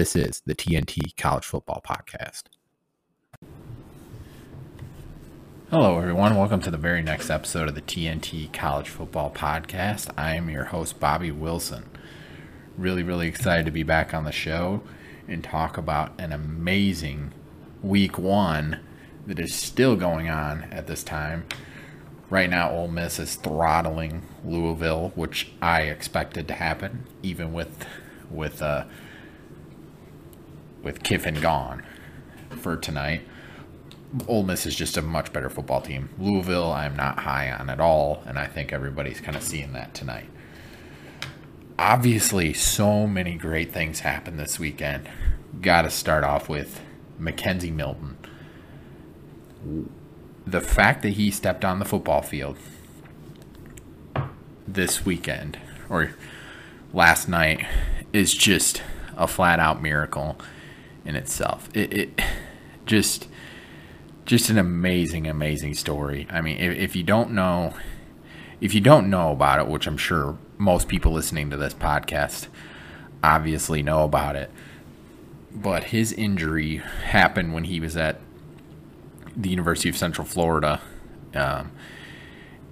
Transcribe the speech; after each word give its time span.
This 0.00 0.16
is 0.16 0.40
the 0.46 0.54
TNT 0.54 1.14
College 1.18 1.44
Football 1.44 1.82
Podcast. 1.86 2.44
Hello, 5.68 5.98
everyone. 5.98 6.38
Welcome 6.38 6.62
to 6.62 6.70
the 6.70 6.78
very 6.78 7.02
next 7.02 7.28
episode 7.28 7.68
of 7.68 7.74
the 7.74 7.82
TNT 7.82 8.50
College 8.50 8.88
Football 8.88 9.30
Podcast. 9.30 10.10
I 10.16 10.36
am 10.36 10.48
your 10.48 10.64
host, 10.64 10.98
Bobby 10.98 11.30
Wilson. 11.30 11.84
Really, 12.78 13.02
really 13.02 13.28
excited 13.28 13.66
to 13.66 13.70
be 13.70 13.82
back 13.82 14.14
on 14.14 14.24
the 14.24 14.32
show 14.32 14.80
and 15.28 15.44
talk 15.44 15.76
about 15.76 16.18
an 16.18 16.32
amazing 16.32 17.34
week 17.82 18.16
one 18.16 18.80
that 19.26 19.38
is 19.38 19.54
still 19.54 19.96
going 19.96 20.30
on 20.30 20.62
at 20.72 20.86
this 20.86 21.04
time. 21.04 21.44
Right 22.30 22.48
now, 22.48 22.70
Ole 22.70 22.88
Miss 22.88 23.18
is 23.18 23.34
throttling 23.34 24.22
Louisville, 24.46 25.12
which 25.14 25.52
I 25.60 25.82
expected 25.82 26.48
to 26.48 26.54
happen, 26.54 27.04
even 27.22 27.52
with 27.52 27.84
with 28.30 28.62
uh, 28.62 28.84
with 30.82 31.02
Kiffin 31.02 31.40
gone 31.40 31.84
for 32.50 32.76
tonight. 32.76 33.22
Ole 34.26 34.42
Miss 34.42 34.66
is 34.66 34.74
just 34.74 34.96
a 34.96 35.02
much 35.02 35.32
better 35.32 35.48
football 35.48 35.80
team. 35.80 36.10
Louisville, 36.18 36.72
I'm 36.72 36.96
not 36.96 37.20
high 37.20 37.50
on 37.50 37.70
at 37.70 37.80
all, 37.80 38.22
and 38.26 38.38
I 38.38 38.46
think 38.46 38.72
everybody's 38.72 39.20
kind 39.20 39.36
of 39.36 39.42
seeing 39.42 39.72
that 39.74 39.94
tonight. 39.94 40.28
Obviously, 41.78 42.52
so 42.52 43.06
many 43.06 43.36
great 43.36 43.72
things 43.72 44.00
happened 44.00 44.38
this 44.38 44.58
weekend. 44.58 45.08
Got 45.60 45.82
to 45.82 45.90
start 45.90 46.24
off 46.24 46.48
with 46.48 46.80
McKenzie 47.20 47.72
Milton. 47.72 48.18
The 50.46 50.60
fact 50.60 51.02
that 51.02 51.10
he 51.10 51.30
stepped 51.30 51.64
on 51.64 51.78
the 51.78 51.84
football 51.84 52.22
field 52.22 52.56
this 54.66 55.04
weekend 55.04 55.58
or 55.88 56.12
last 56.92 57.28
night 57.28 57.66
is 58.12 58.34
just 58.34 58.82
a 59.16 59.26
flat 59.26 59.60
out 59.60 59.82
miracle 59.82 60.36
in 61.04 61.16
itself. 61.16 61.68
It, 61.74 61.92
it 61.92 62.20
just 62.86 63.28
just 64.24 64.48
an 64.48 64.58
amazing, 64.58 65.26
amazing 65.26 65.74
story. 65.74 66.26
I 66.30 66.40
mean, 66.40 66.58
if, 66.58 66.76
if 66.76 66.96
you 66.96 67.02
don't 67.02 67.32
know, 67.32 67.74
if 68.60 68.74
you 68.74 68.80
don't 68.80 69.10
know 69.10 69.32
about 69.32 69.58
it, 69.58 69.66
which 69.66 69.86
I'm 69.86 69.96
sure 69.96 70.38
most 70.56 70.86
people 70.86 71.12
listening 71.12 71.50
to 71.50 71.56
this 71.56 71.74
podcast 71.74 72.46
obviously 73.24 73.82
know 73.82 74.04
about 74.04 74.36
it, 74.36 74.50
but 75.52 75.84
his 75.84 76.12
injury 76.12 76.76
happened 76.76 77.54
when 77.54 77.64
he 77.64 77.80
was 77.80 77.96
at 77.96 78.20
the 79.36 79.48
University 79.48 79.88
of 79.88 79.96
Central 79.96 80.26
Florida 80.26 80.80
um, 81.34 81.72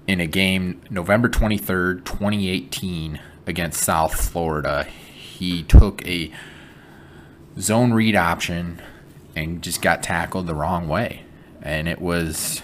in 0.06 0.21
a 0.21 0.27
game 0.27 0.81
November 0.91 1.29
23rd, 1.29 2.05
2018, 2.05 3.21
against 3.47 3.83
South 3.83 4.15
Florida. 4.15 4.84
He 4.84 5.62
took 5.62 6.06
a 6.06 6.33
zone 7.59 7.92
read 7.92 8.17
option 8.17 8.81
and 9.34 9.62
just 9.62 9.83
got 9.83 10.03
tackled 10.03 10.47
the 10.47 10.55
wrong 10.55 10.89
way. 10.89 11.25
And 11.62 11.89
it 11.89 12.00
was 12.00 12.62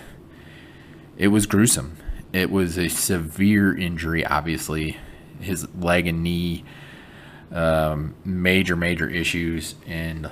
it 1.16 1.28
was 1.28 1.46
gruesome. 1.46 1.96
It 2.32 2.50
was 2.50 2.76
a 2.76 2.88
severe 2.88 3.76
injury, 3.76 4.26
obviously. 4.26 4.98
His 5.40 5.72
leg 5.74 6.06
and 6.06 6.22
knee, 6.22 6.64
um, 7.52 8.14
major, 8.24 8.74
major 8.74 9.08
issues. 9.08 9.76
And 9.86 10.28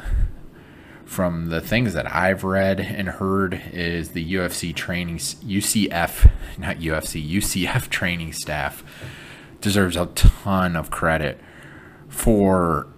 from 1.05 1.51
the 1.51 1.61
things 1.61 1.95
that 1.95 2.13
I've 2.13 2.43
read 2.43 2.81
and 2.81 3.09
heard, 3.09 3.61
is 3.73 4.11
the 4.11 4.35
UFC 4.35 4.75
training, 4.75 5.19
UCF, 5.19 6.31
not 6.59 6.79
UFC, 6.79 7.31
UCF 7.31 7.89
training 7.91 8.33
staff 8.33 8.83
deserves 9.61 9.97
a 9.97 10.07
ton 10.07 10.75
of 10.75 10.91
credit 10.91 11.41
for 12.09 12.89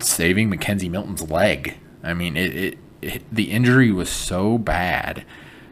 saving 0.00 0.50
McKenzie 0.50 0.90
Milton's 0.90 1.30
leg. 1.30 1.78
I 2.02 2.14
mean, 2.14 2.36
it, 2.36 2.54
it, 2.54 2.78
it, 3.02 3.22
the 3.32 3.50
injury 3.50 3.92
was 3.92 4.08
so 4.08 4.58
bad 4.58 5.24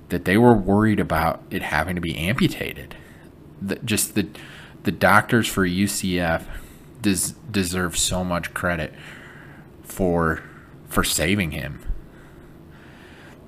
that 0.08 0.24
they 0.24 0.36
were 0.36 0.54
worried 0.54 1.00
about 1.00 1.42
it 1.50 1.62
having 1.62 1.94
to 1.94 2.00
be 2.00 2.16
amputated. 2.16 2.96
The, 3.60 3.76
just 3.76 4.14
the 4.14 4.28
the 4.82 4.92
doctors 4.92 5.48
for 5.48 5.66
UCF 5.66 6.44
des, 7.02 7.32
deserve 7.50 7.96
so 7.96 8.22
much 8.22 8.54
credit 8.54 8.94
for 9.82 10.42
for 10.88 11.02
saving 11.02 11.52
him. 11.52 11.82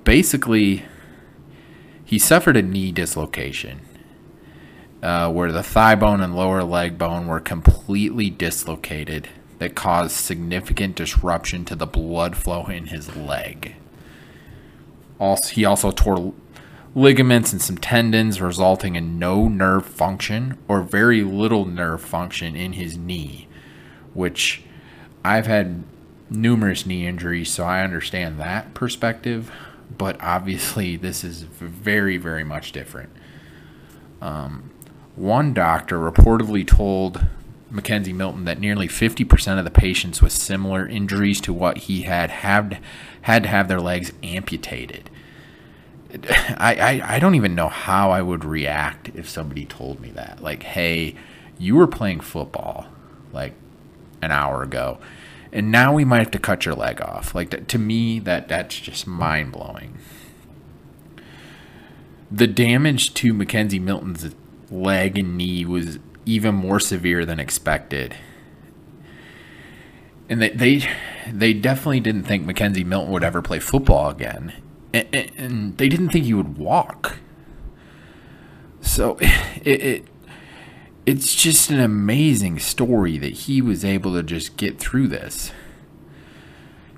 Basically, 0.03 0.85
he 2.03 2.19
suffered 2.19 2.57
a 2.57 2.61
knee 2.61 2.91
dislocation. 2.91 3.81
Uh, 5.01 5.31
where 5.31 5.49
the 5.49 5.63
thigh 5.63 5.95
bone 5.95 6.19
and 6.19 6.35
lower 6.35 6.61
leg 6.61 6.97
bone 6.97 7.25
were 7.25 7.39
completely 7.39 8.29
dislocated 8.29 9.29
that 9.59 9.75
caused 9.75 10.11
significant 10.13 10.95
disruption 10.95 11.65
to 11.65 11.75
the 11.75 11.85
blood 11.85 12.35
flow 12.35 12.65
in 12.65 12.87
his 12.87 13.15
leg. 13.15 13.75
Also, 15.19 15.53
he 15.53 15.65
also 15.65 15.91
tore 15.91 16.33
ligaments 16.95 17.51
and 17.51 17.61
some 17.61 17.77
tendons, 17.77 18.41
resulting 18.41 18.95
in 18.95 19.19
no 19.19 19.47
nerve 19.47 19.85
function 19.85 20.57
or 20.67 20.81
very 20.81 21.23
little 21.23 21.65
nerve 21.65 22.01
function 22.01 22.55
in 22.55 22.73
his 22.73 22.97
knee, 22.97 23.47
which 24.13 24.63
I've 25.23 25.45
had 25.45 25.83
numerous 26.29 26.85
knee 26.85 27.05
injuries, 27.05 27.51
so 27.51 27.65
I 27.65 27.83
understand 27.83 28.39
that 28.39 28.73
perspective. 28.73 29.51
But 29.95 30.21
obviously, 30.21 30.95
this 30.97 31.23
is 31.23 31.41
very, 31.41 32.17
very 32.17 32.43
much 32.43 32.71
different. 32.71 33.09
Um, 34.21 34.71
one 35.15 35.53
doctor 35.53 35.97
reportedly 35.97 36.65
told 36.65 37.25
McKenzie 37.71 38.15
Milton 38.15 38.45
that 38.45 38.59
nearly 38.59 38.87
50% 38.87 39.59
of 39.59 39.63
the 39.63 39.71
patients 39.71 40.21
with 40.21 40.31
similar 40.31 40.87
injuries 40.87 41.39
to 41.41 41.53
what 41.53 41.79
he 41.79 42.01
had 42.03 42.29
had, 42.29 42.79
had 43.21 43.43
to 43.43 43.49
have 43.49 43.67
their 43.67 43.81
legs 43.81 44.11
amputated. 44.23 45.09
I, 46.11 46.75
I, 46.75 47.15
I 47.15 47.19
don't 47.19 47.35
even 47.35 47.53
know 47.53 47.69
how 47.69 48.11
I 48.11 48.21
would 48.21 48.43
react 48.43 49.11
if 49.13 49.29
somebody 49.29 49.65
told 49.65 49.99
me 49.99 50.09
that. 50.11 50.41
Like, 50.41 50.63
hey, 50.63 51.15
you 51.57 51.75
were 51.75 51.87
playing 51.87 52.21
football 52.21 52.87
like 53.31 53.53
an 54.21 54.31
hour 54.31 54.63
ago, 54.63 54.97
and 55.51 55.71
now 55.71 55.93
we 55.93 56.05
might 56.05 56.19
have 56.19 56.31
to 56.31 56.39
cut 56.39 56.65
your 56.65 56.73
leg 56.73 57.01
off. 57.01 57.35
Like, 57.35 57.67
to 57.67 57.77
me, 57.77 58.19
that 58.19 58.47
that's 58.47 58.79
just 58.79 59.05
mind 59.05 59.51
blowing. 59.51 59.97
The 62.31 62.47
damage 62.47 63.13
to 63.15 63.33
McKenzie 63.33 63.81
Milton's 63.81 64.33
leg 64.71 65.17
and 65.17 65.37
knee 65.37 65.65
was 65.65 65.99
even 66.29 66.53
more 66.53 66.79
severe 66.79 67.25
than 67.25 67.39
expected. 67.39 68.15
And 70.29 70.41
they 70.41 70.49
they, 70.49 70.89
they 71.31 71.53
definitely 71.53 71.99
didn't 71.99 72.23
think 72.23 72.45
McKenzie 72.45 72.85
Milton 72.85 73.11
would 73.11 73.23
ever 73.23 73.41
play 73.41 73.59
football 73.59 74.09
again. 74.09 74.53
And, 74.93 75.31
and 75.37 75.77
they 75.77 75.89
didn't 75.89 76.09
think 76.09 76.25
he 76.25 76.33
would 76.33 76.57
walk. 76.57 77.17
So 78.81 79.17
it, 79.21 79.81
it 79.81 80.07
it's 81.05 81.33
just 81.33 81.71
an 81.71 81.79
amazing 81.79 82.59
story 82.59 83.17
that 83.17 83.33
he 83.33 83.61
was 83.61 83.83
able 83.83 84.13
to 84.13 84.21
just 84.21 84.55
get 84.57 84.77
through 84.77 85.07
this. 85.07 85.51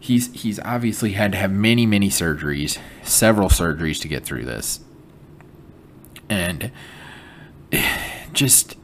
He's 0.02 0.34
he's 0.34 0.60
obviously 0.60 1.14
had 1.14 1.32
to 1.32 1.38
have 1.38 1.52
many 1.52 1.86
many 1.86 2.10
surgeries, 2.10 2.78
several 3.04 3.48
surgeries 3.48 4.02
to 4.02 4.10
get 4.10 4.26
through 4.26 4.44
this. 4.44 4.82
And 6.28 6.72
just 8.34 8.76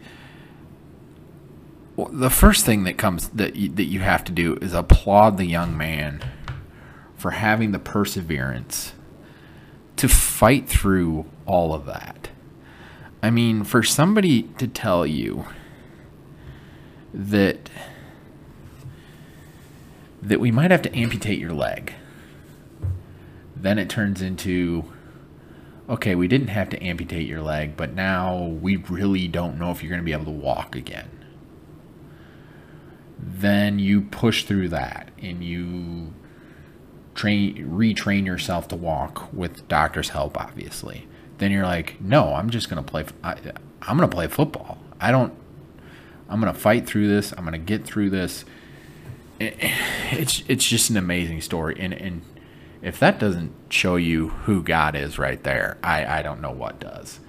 the 1.98 2.30
first 2.30 2.66
thing 2.66 2.84
that 2.84 2.98
comes 2.98 3.30
that 3.30 3.56
you, 3.56 3.70
that 3.70 3.86
you 3.86 4.02
have 4.02 4.24
to 4.26 4.32
do 4.32 4.56
is 4.62 4.74
applaud 4.74 5.38
the 5.38 5.46
young 5.46 5.76
man 5.76 6.24
for 7.16 7.32
having 7.32 7.72
the 7.72 7.80
perseverance 7.80 8.94
to 9.96 10.08
fight 10.08 10.70
through 10.70 11.26
all 11.48 11.74
of 11.74 11.86
that. 11.88 12.30
I 13.24 13.32
mean, 13.32 13.64
for 13.64 13.82
somebody 13.82 14.44
to 14.60 14.68
tell 14.68 15.08
you 15.08 15.46
that 17.14 17.70
that 20.22 20.40
we 20.40 20.52
might 20.52 20.72
have 20.72 20.82
to 20.84 20.96
amputate 20.96 21.40
your 21.40 21.54
leg, 21.54 21.94
then 23.56 23.80
it 23.80 23.90
turns 23.90 24.22
into 24.22 24.86
okay, 25.90 26.14
we 26.14 26.28
didn't 26.28 26.50
have 26.50 26.70
to 26.70 26.84
amputate 26.84 27.26
your 27.26 27.42
leg, 27.42 27.76
but 27.78 27.94
now 27.94 28.44
we 28.44 28.76
really 28.76 29.28
don't 29.28 29.58
know 29.58 29.72
if 29.72 29.82
you're 29.82 29.90
going 29.90 30.02
to 30.02 30.06
be 30.06 30.12
able 30.12 30.26
to 30.26 30.32
walk 30.32 30.76
again 30.76 31.17
then 33.20 33.80
you 33.80 34.02
push 34.02 34.44
through 34.44 34.70
that 34.70 35.10
and 35.22 35.44
you 35.44 36.14
train 37.16 37.68
retrain 37.68 38.26
yourself 38.26 38.68
to 38.68 38.76
walk 38.76 39.32
with 39.34 39.68
doctor's 39.68 40.10
help 40.10 40.40
obviously. 40.40 41.08
Then 41.40 41.52
you're 41.52 41.66
like 41.66 42.00
no 42.02 42.34
i'm 42.36 42.50
just 42.50 42.70
going 42.70 42.84
to 42.84 42.90
play 42.90 43.06
I, 43.24 43.36
i'm 43.82 43.98
going 43.98 44.10
to 44.10 44.16
play 44.16 44.28
football. 44.28 44.78
I 45.00 45.12
don't 45.12 45.34
i'm 46.30 46.40
going 46.40 46.54
to 46.54 46.60
fight 46.60 46.88
through 46.88 47.08
this. 47.08 47.32
I'm 47.32 47.44
going 47.44 47.54
to 47.54 47.58
get 47.58 47.86
through 47.86 48.10
this. 48.12 48.46
It's 49.40 50.44
it's 50.48 50.68
just 50.68 50.90
an 50.90 50.98
amazing 50.98 51.42
story. 51.42 51.76
And 51.80 51.94
and 51.94 52.22
if 52.82 53.00
that 53.00 53.20
doesn't 53.20 53.52
show 53.70 53.96
you 53.96 54.30
who 54.30 54.64
god 54.64 54.96
is 54.96 55.18
right 55.18 55.44
there 55.44 55.78
i 55.84 56.20
i 56.20 56.22
don't 56.22 56.42
know 56.42 56.52
what 56.52 56.80
does 56.80 57.20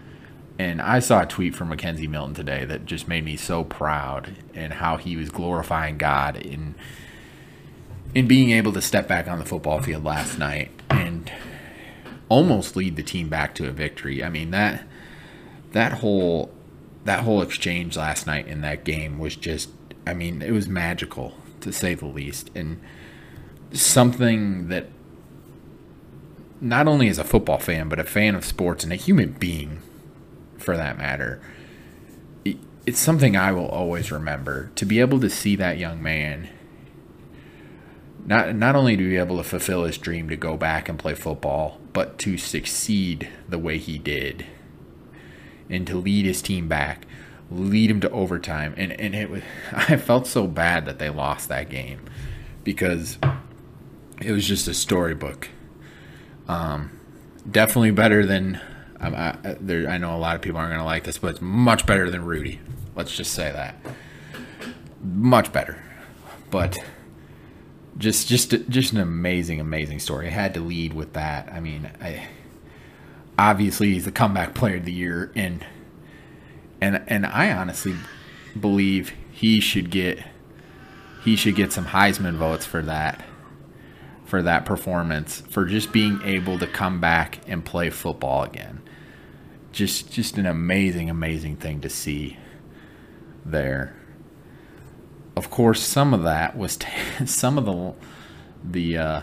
and 0.59 0.83
I 0.83 0.99
saw 0.99 1.23
a 1.23 1.27
tweet 1.27 1.55
from 1.55 1.71
McKenzie 1.71 2.09
Milton 2.09 2.35
today 2.35 2.65
that 2.65 2.85
just 2.85 3.07
made 3.07 3.25
me 3.25 3.37
so 3.37 3.63
proud 3.63 4.35
and 4.55 4.75
how 4.75 4.97
he 4.97 5.17
was 5.17 5.31
glorifying 5.31 5.99
God 5.99 6.37
in 6.37 6.75
in 8.15 8.27
being 8.27 8.51
able 8.51 8.73
to 8.73 8.81
step 8.81 9.07
back 9.07 9.29
on 9.29 9.39
the 9.39 9.45
football 9.45 9.81
field 9.81 10.03
last 10.03 10.39
night 10.39 10.71
and 10.91 11.31
almost 12.29 12.75
lead 12.75 12.97
the 12.97 13.03
team 13.03 13.29
back 13.29 13.55
to 13.55 13.69
a 13.69 13.71
victory. 13.71 14.25
I 14.25 14.31
mean 14.31 14.51
that 14.51 14.85
that 15.73 15.93
whole 15.93 16.51
that 17.05 17.21
whole 17.21 17.41
exchange 17.41 17.97
last 17.97 18.27
night 18.27 18.49
in 18.49 18.61
that 18.63 18.83
game 18.83 19.19
was 19.19 19.37
just 19.37 19.71
I 20.07 20.15
mean 20.15 20.43
it 20.43 20.51
was 20.51 20.69
magical 20.69 21.35
to 21.61 21.73
say 21.73 21.95
the 21.95 22.07
least 22.07 22.51
and 22.55 22.81
something 23.73 24.69
that 24.69 24.87
not 26.61 26.89
only 26.89 27.09
as 27.09 27.19
a 27.19 27.25
football 27.25 27.59
fan 27.59 27.89
but 27.89 28.01
a 28.01 28.05
fan 28.05 28.35
of 28.35 28.45
sports 28.45 28.83
and 28.83 28.93
a 28.93 28.97
human 28.97 29.33
being 29.33 29.83
for 30.59 30.77
that 30.77 30.99
matter, 30.99 31.41
it's 32.89 32.99
something 32.99 33.37
I 33.37 33.53
will 33.53 33.69
always 33.69 34.11
remember. 34.11 34.71
To 34.77 34.87
be 34.87 35.01
able 35.01 35.21
to 35.21 35.29
see 35.29 35.57
that 35.57 35.79
young 35.79 36.03
man, 36.03 36.49
not 38.25 38.55
not 38.55 38.77
only 38.77 38.97
to 38.97 39.03
be 39.03 39.17
able 39.17 39.37
to 39.39 39.45
fulfill 39.45 39.85
his 39.85 39.99
dream 39.99 40.29
to 40.29 40.37
go 40.37 40.57
back 40.57 40.89
and 40.89 40.99
play 40.99 41.15
football, 41.15 41.81
but 41.93 42.19
to 42.21 42.39
succeed 42.39 43.29
the 43.49 43.59
way 43.59 43.79
he 43.79 43.99
did, 43.99 44.47
and 45.69 45.87
to 45.87 45.97
lead 45.97 46.25
his 46.25 46.41
team 46.41 46.69
back, 46.69 47.07
lead 47.51 47.91
him 47.91 48.01
to 48.01 48.11
overtime, 48.11 48.75
and 48.77 48.93
and 48.93 49.15
it 49.15 49.31
was 49.31 49.43
I 49.73 49.97
felt 49.97 50.27
so 50.27 50.47
bad 50.47 50.87
that 50.87 50.99
they 50.99 51.11
lost 51.11 51.49
that 51.49 51.69
game 51.69 52.01
because 52.65 53.19
it 54.21 54.33
was 54.33 54.47
just 54.47 54.67
a 54.69 54.75
storybook. 54.75 55.49
Um, 56.49 56.99
definitely 57.51 57.91
better 57.91 58.25
than 58.25 58.61
I, 59.01 59.09
I, 59.09 59.57
there, 59.61 59.89
I 59.89 59.99
know 59.99 60.17
a 60.17 60.19
lot 60.19 60.37
of 60.37 60.43
people 60.43 60.59
aren't 60.59 60.71
going 60.71 60.81
to 60.81 60.85
like 60.85 61.05
this, 61.05 61.19
but 61.19 61.33
it's 61.33 61.41
much 61.41 61.87
better 61.87 62.11
than 62.11 62.25
Rudy. 62.25 62.61
Let's 62.97 63.15
just 63.15 63.33
say 63.33 63.53
that. 63.53 63.77
Much 65.03 65.53
better. 65.53 65.83
But 66.51 66.79
just 67.97 68.29
just 68.29 68.55
just 68.69 68.93
an 68.93 68.99
amazing 68.99 69.61
amazing 69.61 69.99
story. 69.99 70.29
I 70.29 70.31
had 70.31 70.55
to 70.55 70.61
lead 70.61 70.95
with 70.95 71.13
that. 71.13 71.53
I 71.53 71.61
mean, 71.61 71.91
I 72.01 72.29
obviously 73.39 73.93
he's 73.93 74.05
the 74.05 74.13
comeback 74.13 74.55
player 74.55 74.77
of 74.77 74.85
the 74.85 74.93
year 74.93 75.31
and 75.37 75.65
and 76.81 77.03
and 77.07 77.25
I 77.27 77.53
honestly 77.53 77.95
believe 78.59 79.13
he 79.31 79.61
should 79.61 79.91
get 79.91 80.25
he 81.25 81.37
should 81.37 81.55
get 81.55 81.73
some 81.73 81.87
Heisman 81.87 82.37
votes 82.37 82.67
for 82.67 82.83
that 82.83 83.25
for 84.25 84.43
that 84.43 84.65
performance 84.65 85.43
for 85.49 85.65
just 85.65 85.93
being 85.93 86.21
able 86.23 86.59
to 86.59 86.67
come 86.67 87.01
back 87.01 87.39
and 87.47 87.65
play 87.65 87.91
football 87.91 88.43
again 88.43 88.81
just 89.73 90.13
just 90.13 90.39
an 90.39 90.47
amazing, 90.47 91.11
amazing 91.11 91.57
thing 91.57 91.81
to 91.81 91.89
see 91.89 92.37
there. 93.45 93.95
Of 95.37 95.51
course, 95.51 95.83
some 95.83 96.13
of 96.15 96.23
that 96.25 96.57
was 96.57 96.77
t- 96.77 96.89
some 97.27 97.59
of 97.59 97.65
the 97.65 97.95
the 98.65 98.99
uh, 98.99 99.23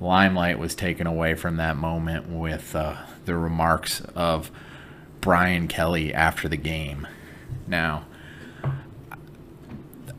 limelight 0.00 0.58
was 0.58 0.74
taken 0.74 1.06
away 1.06 1.34
from 1.34 1.56
that 1.56 1.76
moment 1.76 2.28
with 2.28 2.74
uh, 2.74 2.96
the 3.24 3.36
remarks 3.36 4.00
of 4.14 4.50
Brian 5.20 5.68
Kelly 5.68 6.12
after 6.12 6.48
the 6.48 6.56
game. 6.56 7.06
Now, 7.66 8.06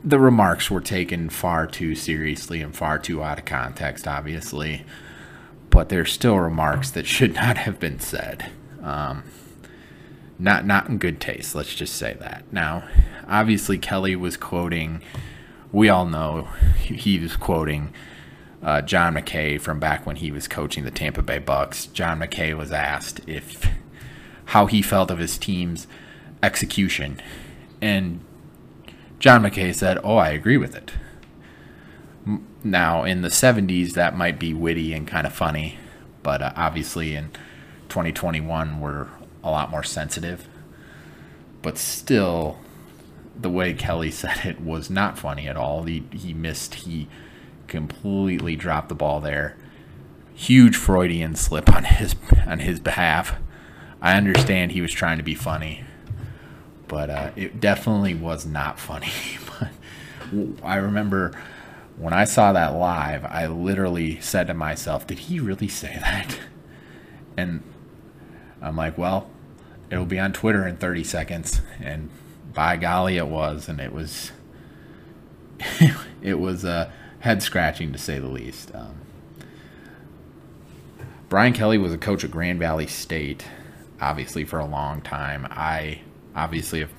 the 0.02 0.18
remarks 0.18 0.70
were 0.70 0.80
taken 0.80 1.28
far 1.28 1.66
too 1.66 1.94
seriously 1.94 2.62
and 2.62 2.74
far 2.74 2.98
too 2.98 3.22
out 3.22 3.38
of 3.38 3.44
context, 3.44 4.06
obviously, 4.08 4.84
but 5.68 5.88
they're 5.88 6.06
still 6.06 6.38
remarks 6.38 6.90
that 6.90 7.06
should 7.06 7.34
not 7.34 7.58
have 7.58 7.78
been 7.78 8.00
said. 8.00 8.50
Um, 8.82 9.24
not 10.38 10.66
not 10.66 10.88
in 10.88 10.98
good 10.98 11.20
taste. 11.20 11.54
Let's 11.54 11.74
just 11.74 11.94
say 11.94 12.14
that. 12.14 12.44
Now, 12.52 12.88
obviously, 13.28 13.78
Kelly 13.78 14.16
was 14.16 14.36
quoting. 14.36 15.02
We 15.70 15.88
all 15.88 16.06
know 16.06 16.48
he 16.78 17.18
was 17.18 17.36
quoting 17.36 17.92
uh, 18.62 18.82
John 18.82 19.14
McKay 19.14 19.60
from 19.60 19.78
back 19.78 20.06
when 20.06 20.16
he 20.16 20.30
was 20.30 20.48
coaching 20.48 20.84
the 20.84 20.90
Tampa 20.90 21.22
Bay 21.22 21.38
Bucks. 21.38 21.86
John 21.86 22.18
McKay 22.18 22.56
was 22.56 22.72
asked 22.72 23.20
if 23.26 23.68
how 24.46 24.66
he 24.66 24.82
felt 24.82 25.10
of 25.10 25.18
his 25.18 25.38
team's 25.38 25.86
execution, 26.42 27.20
and 27.80 28.20
John 29.18 29.42
McKay 29.42 29.74
said, 29.74 29.98
"Oh, 30.02 30.16
I 30.16 30.30
agree 30.30 30.56
with 30.56 30.74
it." 30.74 30.92
Now, 32.64 33.04
in 33.04 33.22
the 33.22 33.28
'70s, 33.28 33.92
that 33.92 34.16
might 34.16 34.38
be 34.38 34.52
witty 34.54 34.92
and 34.94 35.06
kind 35.06 35.26
of 35.26 35.32
funny, 35.32 35.78
but 36.22 36.42
uh, 36.42 36.52
obviously 36.56 37.14
in 37.14 37.30
2021, 37.90 38.80
we're 38.80 39.08
a 39.42 39.50
lot 39.50 39.70
more 39.70 39.82
sensitive. 39.82 40.46
But 41.62 41.76
still, 41.76 42.58
the 43.38 43.50
way 43.50 43.74
Kelly 43.74 44.10
said 44.10 44.44
it 44.44 44.60
was 44.60 44.90
not 44.90 45.18
funny 45.18 45.48
at 45.48 45.56
all. 45.56 45.84
He, 45.84 46.04
he 46.12 46.32
missed, 46.32 46.74
he 46.74 47.08
completely 47.66 48.56
dropped 48.56 48.88
the 48.88 48.94
ball 48.94 49.20
there. 49.20 49.56
Huge 50.34 50.76
Freudian 50.76 51.34
slip 51.34 51.70
on 51.70 51.84
his 51.84 52.14
on 52.46 52.60
his 52.60 52.80
behalf. 52.80 53.34
I 54.00 54.16
understand 54.16 54.72
he 54.72 54.80
was 54.80 54.92
trying 54.92 55.18
to 55.18 55.22
be 55.22 55.34
funny, 55.34 55.84
but 56.88 57.10
uh, 57.10 57.30
it 57.36 57.60
definitely 57.60 58.14
was 58.14 58.46
not 58.46 58.78
funny. 58.78 59.12
I 60.62 60.76
remember 60.76 61.32
when 61.98 62.14
I 62.14 62.24
saw 62.24 62.54
that 62.54 62.74
live, 62.74 63.26
I 63.26 63.46
literally 63.48 64.18
said 64.20 64.46
to 64.46 64.54
myself, 64.54 65.06
"Did 65.06 65.18
he 65.18 65.40
really 65.40 65.68
say 65.68 65.98
that?" 66.00 66.38
And 67.36 67.62
I'm 68.62 68.76
like, 68.76 68.98
well, 68.98 69.30
it'll 69.90 70.06
be 70.06 70.18
on 70.18 70.32
Twitter 70.32 70.66
in 70.66 70.76
30 70.76 71.04
seconds, 71.04 71.60
and 71.80 72.10
by 72.52 72.76
golly, 72.76 73.16
it 73.16 73.28
was, 73.28 73.68
and 73.68 73.80
it 73.80 73.92
was, 73.92 74.32
it 76.22 76.38
was 76.38 76.64
uh, 76.64 76.90
head 77.20 77.42
scratching 77.42 77.92
to 77.92 77.98
say 77.98 78.18
the 78.18 78.28
least. 78.28 78.74
Um, 78.74 78.96
Brian 81.28 81.52
Kelly 81.52 81.78
was 81.78 81.92
a 81.92 81.98
coach 81.98 82.24
at 82.24 82.30
Grand 82.30 82.58
Valley 82.58 82.88
State, 82.88 83.44
obviously 84.00 84.44
for 84.44 84.58
a 84.58 84.66
long 84.66 85.00
time. 85.00 85.46
I 85.50 86.00
obviously 86.34 86.80
have 86.80 86.90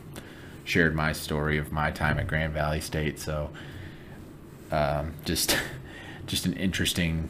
shared 0.63 0.95
my 0.95 1.11
story 1.11 1.57
of 1.57 1.71
my 1.71 1.91
time 1.91 2.17
at 2.17 2.27
Grand 2.27 2.53
Valley 2.53 2.79
State, 2.79 3.19
so 3.19 3.49
um, 4.71 5.13
just 5.25 5.57
just 6.27 6.45
an 6.45 6.53
interesting. 6.53 7.29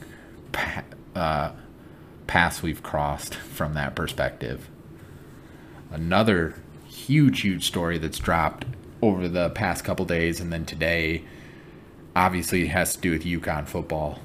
Uh, 1.16 1.52
paths 2.32 2.64
we've 2.64 2.82
crossed 2.82 3.36
from 3.36 3.74
that 3.74 3.94
perspective. 3.94 4.70
Another 5.92 6.56
huge, 6.88 7.42
huge 7.42 7.68
story 7.68 7.98
that's 7.98 8.20
dropped 8.20 8.64
over 9.02 9.28
the 9.28 9.50
past 9.50 9.84
couple 9.84 10.06
days 10.06 10.40
and 10.40 10.52
then 10.54 10.64
today 10.64 11.26
obviously 12.16 12.68
has 12.68 12.96
to 12.96 13.02
do 13.02 13.12
with 13.12 13.26
UConn 13.26 13.68
football. 13.68 14.20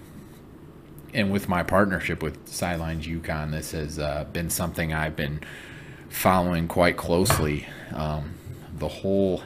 And 1.12 1.32
with 1.32 1.48
my 1.48 1.64
partnership 1.64 2.22
with 2.22 2.46
Sidelines 2.46 3.08
UConn, 3.08 3.50
this 3.50 3.72
has 3.72 3.98
uh, 3.98 4.24
been 4.32 4.50
something 4.50 4.94
I've 4.94 5.16
been 5.16 5.40
following 6.08 6.68
quite 6.68 6.96
closely. 6.96 7.66
Um, 7.92 8.34
the 8.72 8.86
whole, 8.86 9.42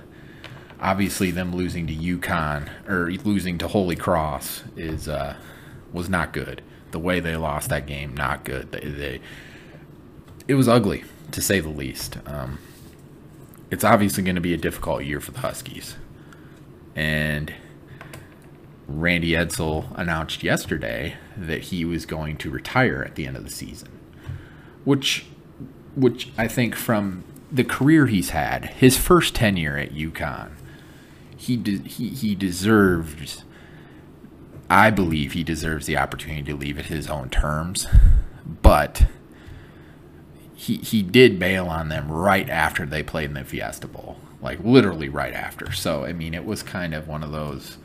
obviously, 0.79 1.31
them 1.31 1.57
losing 1.57 1.87
to 1.87 1.95
UConn 1.95 2.69
or 2.87 3.11
losing 3.25 3.57
to 3.57 3.69
Holy 3.69 3.97
Cross 3.97 4.65
is 4.77 5.09
uh, 5.09 5.37
was 5.95 6.11
not 6.11 6.35
good 6.35 6.61
the 6.93 6.99
way 6.99 7.21
they 7.21 7.37
lost 7.37 7.69
that 7.71 7.87
game, 7.87 8.15
not 8.15 8.45
good. 8.45 8.73
They, 8.73 8.81
they 8.81 9.21
it 10.49 10.55
was 10.55 10.69
ugly 10.69 11.05
to 11.33 11.41
say 11.41 11.61
the 11.61 11.69
least. 11.69 12.19
Um, 12.27 12.59
it's 13.71 13.85
obviously 13.85 14.25
going 14.25 14.35
to 14.35 14.41
be 14.41 14.55
a 14.55 14.59
difficult 14.59 15.05
year 15.05 15.21
for 15.21 15.31
the 15.31 15.41
Huskies, 15.41 15.97
and 16.97 17.55
Randy 18.89 19.33
Edsall 19.33 19.87
announced 19.97 20.43
yesterday 20.43 21.15
that 21.37 21.63
he 21.65 21.85
was 21.85 22.05
going 22.07 22.37
to 22.39 22.51
retire 22.51 23.05
at 23.07 23.15
the 23.15 23.27
end 23.27 23.37
of 23.37 23.45
the 23.45 23.51
season, 23.51 23.89
which, 24.85 25.27
which 25.95 26.33
I 26.37 26.49
think 26.49 26.75
from 26.75 27.23
the 27.53 27.63
career 27.63 28.07
he's 28.07 28.31
had, 28.31 28.65
his 28.67 28.97
first 28.99 29.37
tenure 29.37 29.77
at 29.77 29.93
UConn, 29.93 30.53
he 31.37 31.57
de- 31.57 31.89
he 31.89 32.09
he 32.11 32.35
deserved 32.35 33.43
I 34.71 34.91
believe 34.91 35.33
he 35.33 35.43
deserves 35.43 35.87
the 35.87 35.97
opportunity 35.97 36.45
to 36.45 36.57
leave 36.57 36.79
at 36.79 36.87
his 36.87 37.09
own 37.09 37.29
terms, 37.29 37.89
but 38.63 39.05
he 40.55 40.77
he 40.77 41.03
did 41.03 41.41
bail 41.41 41.67
on 41.67 41.89
them 41.89 42.11
right 42.11 42.49
after 42.49 42.87
they 42.87 43.03
played 43.03 43.31
in 43.31 43.35
the 43.35 43.45
Fiesta 43.45 43.89
Bowl, 43.89 44.19
like 44.41 44.61
literally 44.63 45.09
right 45.09 45.35
after. 45.35 45.73
So 45.73 46.05
I 46.05 46.13
mean, 46.13 46.35
it 46.35 46.45
was 46.45 46.63
kind 46.63 46.95
of 46.95 47.09
one 47.09 47.25
of 47.25 47.33
those. 47.33 47.79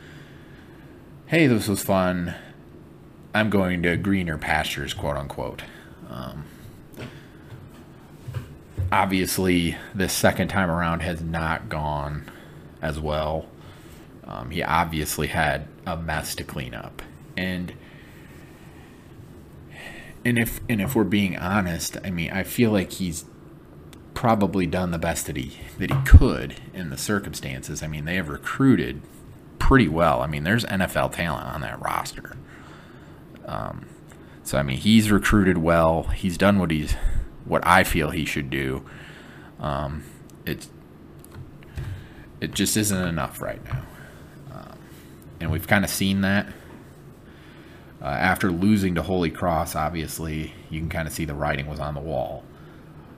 Hey, 1.26 1.48
this 1.48 1.66
was 1.66 1.82
fun. 1.82 2.36
I'm 3.34 3.50
going 3.50 3.82
to 3.82 3.96
greener 3.96 4.38
pastures, 4.38 4.94
quote 4.94 5.16
unquote. 5.16 5.64
Um, 6.08 6.44
obviously, 8.92 9.76
this 9.92 10.12
second 10.12 10.48
time 10.48 10.70
around 10.70 11.00
has 11.00 11.20
not 11.20 11.68
gone 11.68 12.30
as 12.80 13.00
well. 13.00 13.46
Um, 14.24 14.50
he 14.50 14.62
obviously 14.62 15.26
had 15.26 15.66
a 15.86 15.96
mess 15.96 16.34
to 16.34 16.44
clean 16.44 16.74
up, 16.74 17.02
and 17.36 17.72
and 20.24 20.38
if 20.38 20.60
and 20.68 20.80
if 20.80 20.94
we're 20.94 21.04
being 21.04 21.36
honest, 21.36 21.96
I 22.04 22.10
mean, 22.10 22.30
I 22.32 22.42
feel 22.42 22.70
like 22.70 22.92
he's 22.92 23.24
probably 24.14 24.66
done 24.66 24.90
the 24.90 24.98
best 24.98 25.26
that 25.26 25.36
he 25.36 25.58
that 25.78 25.90
he 25.90 26.02
could 26.04 26.56
in 26.74 26.90
the 26.90 26.98
circumstances. 26.98 27.82
I 27.82 27.86
mean, 27.86 28.06
they 28.06 28.16
have 28.16 28.28
recruited 28.28 29.02
pretty 29.58 29.88
well. 29.88 30.22
I 30.22 30.26
mean, 30.26 30.42
there's 30.42 30.64
NFL 30.64 31.12
talent 31.12 31.46
on 31.46 31.60
that 31.60 31.80
roster. 31.80 32.36
Um, 33.44 33.86
so 34.42 34.58
I 34.58 34.62
mean, 34.62 34.78
he's 34.78 35.10
recruited 35.10 35.58
well. 35.58 36.04
He's 36.04 36.36
done 36.36 36.58
what 36.58 36.70
he's 36.70 36.94
what 37.44 37.64
I 37.66 37.84
feel 37.84 38.10
he 38.10 38.24
should 38.24 38.50
do. 38.50 38.84
Um, 39.60 40.02
it 40.44 40.66
it 42.40 42.52
just 42.52 42.76
isn't 42.76 43.06
enough 43.06 43.40
right 43.40 43.64
now, 43.64 43.82
and 45.40 45.50
we've 45.50 45.66
kind 45.66 45.84
of 45.84 45.90
seen 45.90 46.22
that. 46.22 46.46
Uh, 48.00 48.06
after 48.06 48.50
losing 48.50 48.94
to 48.94 49.02
Holy 49.02 49.30
Cross, 49.30 49.74
obviously, 49.74 50.52
you 50.70 50.80
can 50.80 50.88
kind 50.88 51.08
of 51.08 51.14
see 51.14 51.24
the 51.24 51.34
writing 51.34 51.66
was 51.66 51.80
on 51.80 51.94
the 51.94 52.00
wall. 52.00 52.44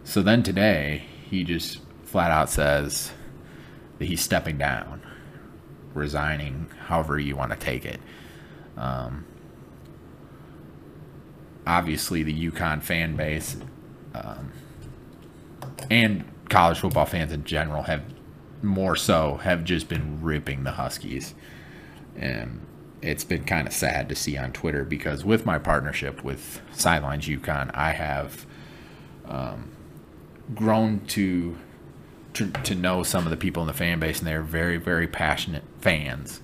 So 0.04 0.22
then 0.22 0.42
today, 0.42 1.04
he 1.28 1.44
just 1.44 1.80
flat 2.04 2.30
out 2.30 2.48
says 2.48 3.12
that 3.98 4.06
he's 4.06 4.20
stepping 4.20 4.56
down, 4.56 5.02
resigning, 5.94 6.70
however 6.86 7.18
you 7.18 7.36
want 7.36 7.52
to 7.52 7.58
take 7.58 7.84
it. 7.84 8.00
Um, 8.76 9.26
obviously, 11.66 12.22
the 12.22 12.50
UConn 12.50 12.82
fan 12.82 13.16
base 13.16 13.56
um, 14.14 14.52
and 15.90 16.24
college 16.48 16.78
football 16.78 17.04
fans 17.04 17.32
in 17.32 17.44
general 17.44 17.82
have 17.82 18.02
more 18.62 18.96
so 18.96 19.36
have 19.42 19.64
just 19.64 19.88
been 19.88 20.22
ripping 20.22 20.64
the 20.64 20.72
Huskies. 20.72 21.34
And 22.18 22.66
it's 23.00 23.24
been 23.24 23.44
kind 23.44 23.66
of 23.66 23.72
sad 23.72 24.08
to 24.08 24.14
see 24.14 24.36
on 24.36 24.52
Twitter 24.52 24.84
because 24.84 25.24
with 25.24 25.46
my 25.46 25.58
partnership 25.58 26.24
with 26.24 26.60
Sidelines 26.72 27.26
UConn, 27.26 27.70
I 27.74 27.92
have 27.92 28.44
um, 29.26 29.70
grown 30.54 31.00
to, 31.08 31.56
to 32.34 32.50
to 32.50 32.74
know 32.74 33.02
some 33.02 33.24
of 33.24 33.30
the 33.30 33.36
people 33.36 33.62
in 33.62 33.66
the 33.68 33.72
fan 33.74 34.00
base, 34.00 34.18
and 34.18 34.26
they're 34.26 34.42
very, 34.42 34.76
very 34.76 35.06
passionate 35.06 35.64
fans, 35.80 36.40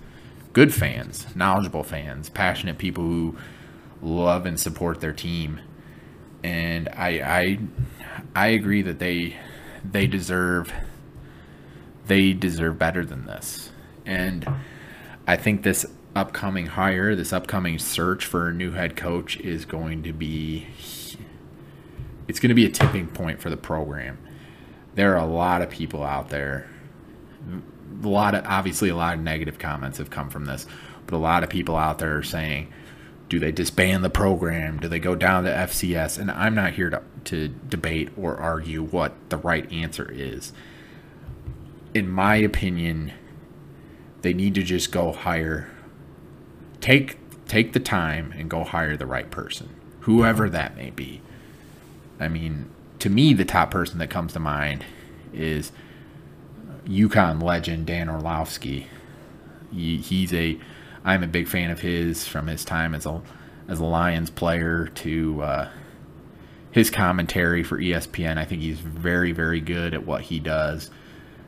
good 0.53 0.73
fans, 0.73 1.27
knowledgeable 1.35 1.83
fans, 1.83 2.29
passionate 2.29 2.79
people 2.79 3.05
who 3.05 3.37
love 4.03 4.47
and 4.47 4.61
support 4.61 5.01
their 5.01 5.13
team. 5.13 5.61
And 6.43 6.89
I 6.91 7.09
I 7.09 7.59
I 8.37 8.49
agree 8.49 8.83
that 8.83 8.99
they 8.99 9.37
they 9.85 10.07
deserve 10.07 10.73
they 12.07 12.33
deserve 12.33 12.79
better 12.79 13.05
than 13.05 13.27
this. 13.27 13.71
And 14.07 14.47
I 15.27 15.37
think 15.37 15.63
this 15.63 15.87
upcoming 16.15 16.67
hire, 16.67 17.15
this 17.17 17.33
upcoming 17.33 17.79
search 17.79 18.25
for 18.25 18.49
a 18.49 18.53
new 18.53 18.73
head 18.73 18.97
coach 18.97 19.37
is 19.39 19.65
going 19.65 20.03
to 20.05 20.13
be 20.13 20.67
it's 22.27 22.41
going 22.41 22.49
to 22.49 22.55
be 22.55 22.65
a 22.65 22.71
tipping 22.71 23.07
point 23.09 23.41
for 23.41 23.51
the 23.51 23.57
program. 23.57 24.19
There 24.95 25.15
are 25.15 25.19
a 25.19 25.27
lot 25.27 25.61
of 25.61 25.71
people 25.71 26.03
out 26.03 26.31
there. 26.31 26.69
A 28.03 28.09
lot 28.09 28.35
of 28.35 28.45
obviously 28.47 28.89
a 28.89 28.97
lot 28.97 29.15
of 29.15 29.21
negative 29.21 29.59
comments 29.59 29.99
have 29.99 30.11
come 30.11 30.31
from 30.31 30.47
this, 30.47 30.67
but 31.07 31.17
a 31.17 31.19
lot 31.19 31.43
of 31.43 31.51
people 31.51 31.77
out 31.77 31.99
there 31.99 32.17
are 32.17 32.23
saying, 32.23 32.73
do 33.29 33.39
they 33.39 33.53
disband 33.53 34.05
the 34.05 34.11
program? 34.11 34.79
Do 34.79 34.89
they 34.89 34.99
go 34.99 35.15
down 35.15 35.45
to 35.45 35.51
FCS? 35.51 36.19
And 36.19 36.31
I'm 36.31 36.55
not 36.55 36.75
here 36.75 36.91
to, 36.91 37.03
to 37.25 37.49
debate 37.49 38.11
or 38.17 38.37
argue 38.37 38.83
what 38.83 39.15
the 39.31 39.37
right 39.37 39.71
answer 39.73 40.11
is. 40.11 40.53
In 41.95 42.09
my 42.09 42.37
opinion, 42.37 43.13
they 44.25 44.33
need 44.33 44.55
to 44.55 44.63
just 44.63 44.91
go 44.91 45.13
hire 45.13 45.71
take 46.81 47.19
take 47.47 47.75
the 47.75 47.81
time 47.81 48.33
and 48.37 48.49
go 48.49 48.65
hire 48.65 48.97
the 48.97 49.07
right 49.07 49.31
person, 49.31 49.69
whoever 50.01 50.49
that 50.49 50.77
may 50.77 50.91
be. 50.91 51.21
I 52.19 52.29
mean, 52.29 52.71
to 53.01 53.11
me, 53.11 53.35
the 53.35 53.45
top 53.45 53.71
person 53.71 53.99
that 53.99 54.09
comes 54.09 54.33
to 54.33 54.41
mind 54.41 54.83
is 55.33 55.73
UConn 56.87 57.43
legend 57.43 57.87
Dan 57.87 58.09
Orlovsky. 58.09 58.87
He, 59.71 59.99
he's 59.99 60.33
a, 60.33 60.59
I'm 61.05 61.23
a 61.23 61.27
big 61.27 61.47
fan 61.47 61.71
of 61.71 61.81
his 61.81 62.27
from 62.27 62.47
his 62.47 62.65
time 62.65 62.95
as 62.95 63.05
a 63.05 63.21
as 63.69 63.79
a 63.79 63.85
Lions 63.85 64.31
player 64.31 64.87
to 64.87 65.43
uh, 65.43 65.69
his 66.71 66.91
commentary 66.91 67.63
for 67.63 67.79
ESPN. 67.79 68.39
I 68.39 68.47
think 68.47 68.63
he's 68.63 68.81
very 68.81 69.33
very 69.33 69.61
good 69.61 69.93
at 69.93 70.07
what 70.07 70.23
he 70.23 70.41
does. 70.41 70.91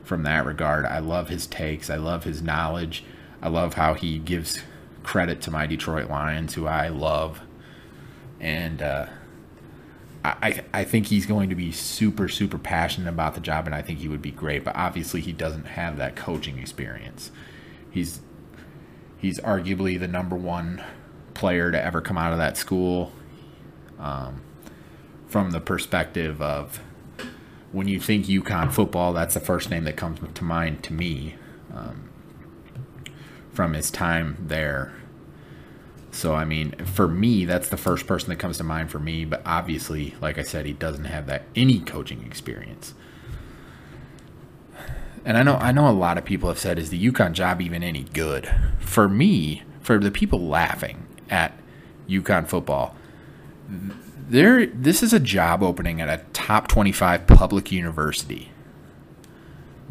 From 0.07 0.23
that 0.23 0.45
regard, 0.45 0.85
I 0.85 0.99
love 0.99 1.27
his 1.27 1.45
takes. 1.45 1.89
I 1.89 1.97
love 1.97 2.23
his 2.23 2.41
knowledge. 2.41 3.03
I 3.41 3.49
love 3.49 3.73
how 3.73 3.93
he 3.93 4.19
gives 4.19 4.63
credit 5.03 5.41
to 5.41 5.51
my 5.51 5.67
Detroit 5.67 6.09
Lions, 6.09 6.53
who 6.53 6.65
I 6.65 6.87
love, 6.87 7.41
and 8.39 8.81
uh, 8.81 9.07
I 10.23 10.63
I 10.73 10.85
think 10.85 11.07
he's 11.07 11.25
going 11.25 11.49
to 11.49 11.55
be 11.55 11.73
super 11.73 12.29
super 12.29 12.57
passionate 12.57 13.09
about 13.09 13.35
the 13.35 13.41
job, 13.41 13.65
and 13.65 13.75
I 13.75 13.81
think 13.81 13.99
he 13.99 14.07
would 14.07 14.21
be 14.21 14.31
great. 14.31 14.63
But 14.63 14.77
obviously, 14.77 15.19
he 15.19 15.33
doesn't 15.33 15.65
have 15.65 15.97
that 15.97 16.15
coaching 16.15 16.57
experience. 16.57 17.29
He's 17.91 18.21
he's 19.17 19.41
arguably 19.41 19.99
the 19.99 20.07
number 20.07 20.37
one 20.37 20.81
player 21.33 21.69
to 21.69 21.83
ever 21.83 21.99
come 21.99 22.17
out 22.17 22.31
of 22.31 22.39
that 22.39 22.55
school. 22.55 23.11
Um, 23.99 24.41
from 25.27 25.51
the 25.51 25.59
perspective 25.59 26.41
of 26.41 26.79
when 27.77 27.87
you 27.87 27.99
think 27.99 28.25
UConn 28.25 28.71
football, 28.71 29.13
that's 29.13 29.33
the 29.33 29.39
first 29.39 29.69
name 29.69 29.85
that 29.85 29.95
comes 29.95 30.19
to 30.33 30.43
mind 30.43 30.83
to 30.83 30.93
me. 30.93 31.35
Um, 31.73 32.09
from 33.57 33.73
his 33.73 33.89
time 33.89 34.37
there. 34.39 34.93
So, 36.11 36.35
I 36.35 36.45
mean, 36.45 36.73
for 36.85 37.07
me, 37.07 37.43
that's 37.43 37.69
the 37.69 37.75
first 37.75 38.05
person 38.05 38.29
that 38.29 38.35
comes 38.35 38.59
to 38.59 38.63
mind 38.63 38.91
for 38.91 38.99
me. 38.99 39.25
But 39.25 39.41
obviously, 39.47 40.13
like 40.21 40.37
I 40.37 40.43
said, 40.43 40.67
he 40.67 40.73
doesn't 40.73 41.05
have 41.05 41.25
that 41.25 41.45
any 41.55 41.79
coaching 41.79 42.23
experience. 42.23 42.93
And 45.25 45.39
I 45.39 45.41
know, 45.41 45.55
I 45.55 45.71
know, 45.71 45.89
a 45.89 45.91
lot 45.91 46.19
of 46.19 46.23
people 46.23 46.49
have 46.49 46.59
said, 46.59 46.77
"Is 46.77 46.91
the 46.91 47.03
UConn 47.03 47.31
job 47.31 47.59
even 47.59 47.81
any 47.81 48.03
good?" 48.03 48.47
For 48.77 49.09
me, 49.09 49.63
for 49.81 49.97
the 49.97 50.11
people 50.11 50.47
laughing 50.47 51.07
at 51.27 51.57
UConn 52.07 52.47
football, 52.47 52.95
there, 54.27 54.65
this 54.65 55.01
is 55.01 55.13
a 55.13 55.19
job 55.19 55.63
opening 55.63 56.01
at 56.01 56.09
a 56.09 56.23
top 56.33 56.67
twenty-five 56.67 57.27
public 57.27 57.71
university. 57.71 58.51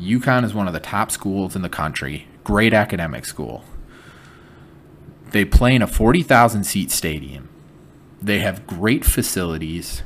UConn 0.01 0.45
is 0.45 0.53
one 0.53 0.67
of 0.67 0.75
the 0.75 0.81
top 0.81 1.11
schools 1.11 1.57
in 1.57 1.63
the 1.63 1.69
country 1.69 2.29
great 2.47 2.73
academic 2.73 3.25
school. 3.25 3.65
They 5.31 5.45
play 5.45 5.75
in 5.75 5.83
a 5.83 5.89
40,000 5.89 6.63
seat 6.63 6.93
stadium. 6.93 7.49
They 8.23 8.39
have 8.39 8.69
great 8.69 9.05
facilities. 9.05 10.05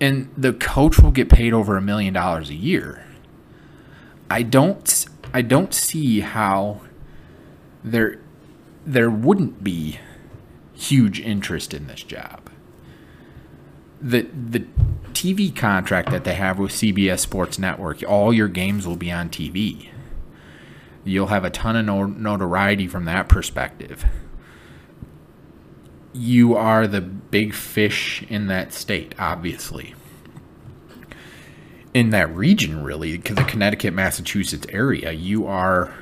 And 0.00 0.32
the 0.34 0.54
coach 0.54 0.98
will 0.98 1.10
get 1.10 1.28
paid 1.28 1.52
over 1.52 1.76
a 1.76 1.82
million 1.82 2.14
dollars 2.14 2.48
a 2.48 2.54
year. 2.54 3.04
I 4.30 4.42
don't 4.42 5.06
I 5.34 5.42
don't 5.42 5.74
see 5.74 6.20
how 6.20 6.80
there 7.84 8.20
there 8.86 9.10
wouldn't 9.10 9.62
be 9.62 9.98
huge 10.78 11.20
interest 11.20 11.74
in 11.74 11.88
this 11.88 12.02
job. 12.02 12.50
The 14.00 14.22
the 14.32 14.64
TV 15.12 15.54
contract 15.54 16.10
that 16.10 16.22
they 16.22 16.34
have 16.34 16.58
with 16.58 16.70
CBS 16.70 17.18
Sports 17.18 17.58
Network, 17.58 18.02
all 18.06 18.32
your 18.32 18.46
games 18.46 18.86
will 18.86 18.96
be 18.96 19.10
on 19.10 19.28
TV. 19.28 19.88
You'll 21.04 21.26
have 21.28 21.44
a 21.44 21.50
ton 21.50 21.74
of 21.74 22.16
notoriety 22.16 22.86
from 22.86 23.06
that 23.06 23.28
perspective. 23.28 24.04
You 26.12 26.54
are 26.54 26.86
the 26.86 27.00
big 27.00 27.54
fish 27.54 28.24
in 28.28 28.46
that 28.46 28.72
state, 28.72 29.14
obviously. 29.18 29.94
In 31.94 32.10
that 32.10 32.32
region, 32.34 32.84
really, 32.84 33.16
the 33.16 33.44
Connecticut, 33.44 33.94
Massachusetts 33.94 34.66
area, 34.68 35.10
you 35.12 35.46
are 35.46 35.94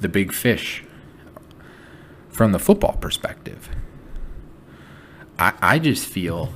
the 0.00 0.08
big 0.08 0.32
fish 0.32 0.84
from 2.34 2.50
the 2.50 2.58
football 2.58 2.94
perspective. 2.94 3.68
I, 5.38 5.52
I 5.62 5.78
just 5.78 6.04
feel 6.04 6.52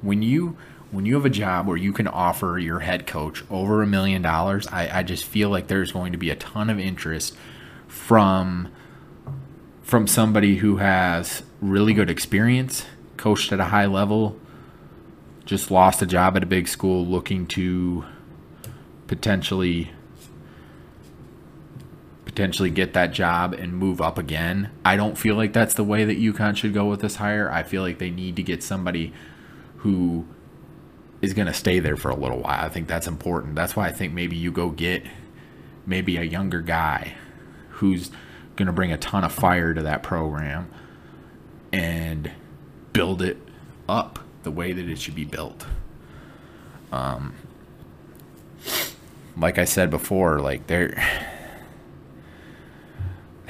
when 0.00 0.22
you 0.22 0.56
when 0.92 1.06
you 1.06 1.14
have 1.16 1.24
a 1.24 1.30
job 1.30 1.66
where 1.66 1.76
you 1.76 1.92
can 1.92 2.06
offer 2.06 2.56
your 2.56 2.78
head 2.78 3.04
coach 3.04 3.42
over 3.50 3.82
a 3.82 3.86
million 3.86 4.22
dollars, 4.22 4.68
I, 4.68 5.00
I 5.00 5.02
just 5.02 5.24
feel 5.24 5.50
like 5.50 5.66
there's 5.66 5.90
going 5.90 6.12
to 6.12 6.18
be 6.18 6.30
a 6.30 6.36
ton 6.36 6.70
of 6.70 6.78
interest 6.78 7.36
from 7.88 8.70
from 9.82 10.06
somebody 10.06 10.56
who 10.56 10.76
has 10.76 11.42
really 11.60 11.92
good 11.92 12.08
experience, 12.08 12.86
coached 13.16 13.52
at 13.52 13.58
a 13.58 13.64
high 13.64 13.86
level, 13.86 14.38
just 15.44 15.68
lost 15.68 16.00
a 16.00 16.06
job 16.06 16.36
at 16.36 16.44
a 16.44 16.46
big 16.46 16.68
school 16.68 17.04
looking 17.04 17.44
to 17.48 18.04
potentially 19.08 19.90
potentially 22.34 22.68
get 22.68 22.94
that 22.94 23.12
job 23.12 23.52
and 23.52 23.72
move 23.72 24.00
up 24.00 24.18
again. 24.18 24.68
I 24.84 24.96
don't 24.96 25.16
feel 25.16 25.36
like 25.36 25.52
that's 25.52 25.74
the 25.74 25.84
way 25.84 26.04
that 26.04 26.18
UConn 26.18 26.56
should 26.56 26.74
go 26.74 26.86
with 26.86 27.00
this 27.00 27.16
hire. 27.16 27.48
I 27.48 27.62
feel 27.62 27.80
like 27.82 27.98
they 27.98 28.10
need 28.10 28.34
to 28.34 28.42
get 28.42 28.60
somebody 28.60 29.12
who 29.78 30.26
is 31.22 31.32
going 31.32 31.46
to 31.46 31.54
stay 31.54 31.78
there 31.78 31.96
for 31.96 32.10
a 32.10 32.16
little 32.16 32.40
while. 32.40 32.64
I 32.64 32.68
think 32.68 32.88
that's 32.88 33.06
important. 33.06 33.54
That's 33.54 33.76
why 33.76 33.86
I 33.86 33.92
think 33.92 34.14
maybe 34.14 34.34
you 34.34 34.50
go 34.50 34.70
get 34.70 35.04
maybe 35.86 36.16
a 36.16 36.24
younger 36.24 36.60
guy 36.60 37.14
who's 37.70 38.10
going 38.56 38.66
to 38.66 38.72
bring 38.72 38.90
a 38.90 38.98
ton 38.98 39.22
of 39.22 39.30
fire 39.30 39.72
to 39.72 39.82
that 39.82 40.02
program 40.02 40.68
and 41.72 42.32
build 42.92 43.22
it 43.22 43.36
up 43.88 44.18
the 44.42 44.50
way 44.50 44.72
that 44.72 44.88
it 44.88 44.98
should 44.98 45.14
be 45.14 45.24
built. 45.24 45.66
Um, 46.90 47.34
like 49.36 49.56
I 49.56 49.64
said 49.64 49.88
before, 49.88 50.40
like 50.40 50.66
they're 50.66 51.00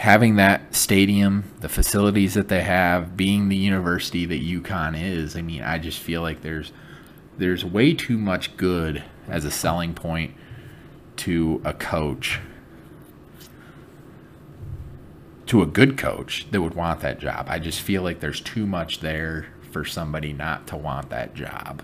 having 0.05 0.37
that 0.37 0.75
stadium, 0.75 1.43
the 1.61 1.69
facilities 1.69 2.35
that 2.35 2.49
they 2.49 2.61
have, 2.61 3.17
being 3.17 3.49
the 3.49 3.57
university 3.57 4.27
that 4.27 4.39
UConn 4.39 5.03
is. 5.03 5.35
I 5.35 5.41
mean, 5.41 5.63
I 5.63 5.79
just 5.79 5.99
feel 5.99 6.21
like 6.21 6.43
there's 6.43 6.73
there's 7.39 7.65
way 7.65 7.95
too 7.95 8.19
much 8.19 8.55
good 8.59 9.03
as 9.29 9.47
a 9.47 9.51
selling 9.51 9.95
point 9.95 10.35
to 11.17 11.59
a 11.65 11.73
coach 11.73 12.39
to 15.47 15.63
a 15.63 15.67
good 15.67 15.97
coach 15.97 16.49
that 16.51 16.61
would 16.61 16.75
want 16.75 17.01
that 17.01 17.19
job. 17.19 17.47
I 17.49 17.59
just 17.59 17.81
feel 17.81 18.03
like 18.03 18.21
there's 18.21 18.43
too 18.43 18.67
much 18.67 19.01
there 19.01 19.47
for 19.73 19.87
somebody 19.87 20.35
not 20.35 20.67
to 20.67 20.77
want 20.77 21.09
that 21.09 21.35
job. 21.35 21.81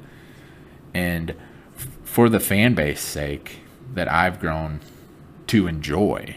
And 0.93 1.35
for 2.05 2.29
the 2.29 2.41
fan 2.41 2.75
base 2.75 3.01
sake 3.01 3.61
that 3.95 4.13
I've 4.13 4.41
grown 4.41 4.81
to 5.47 5.67
enjoy, 5.67 6.37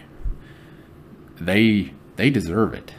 they 1.46 1.94
they 2.16 2.30
deserve 2.30 2.74
it. 2.74 2.94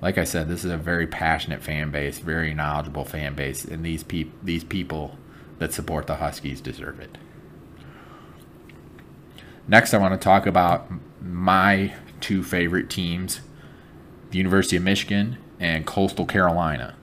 Like 0.00 0.16
I 0.16 0.24
said, 0.24 0.48
this 0.48 0.64
is 0.64 0.70
a 0.70 0.78
very 0.78 1.06
passionate 1.06 1.62
fan 1.62 1.90
base, 1.90 2.18
very 2.18 2.54
knowledgeable 2.54 3.04
fan 3.04 3.34
base, 3.34 3.64
and 3.64 3.84
these 3.84 4.02
peop- 4.02 4.42
these 4.42 4.64
people 4.64 5.18
that 5.58 5.72
support 5.74 6.06
the 6.06 6.16
Huskies 6.16 6.60
deserve 6.60 7.00
it. 7.00 7.18
Next, 9.68 9.92
I 9.92 9.98
want 9.98 10.18
to 10.18 10.24
talk 10.24 10.46
about 10.46 10.90
my 11.22 11.94
two 12.20 12.42
favorite 12.42 12.88
teams 12.90 13.40
the 14.30 14.38
University 14.38 14.76
of 14.76 14.82
Michigan 14.84 15.36
and 15.58 15.84
Coastal 15.84 16.24
Carolina. 16.24 16.94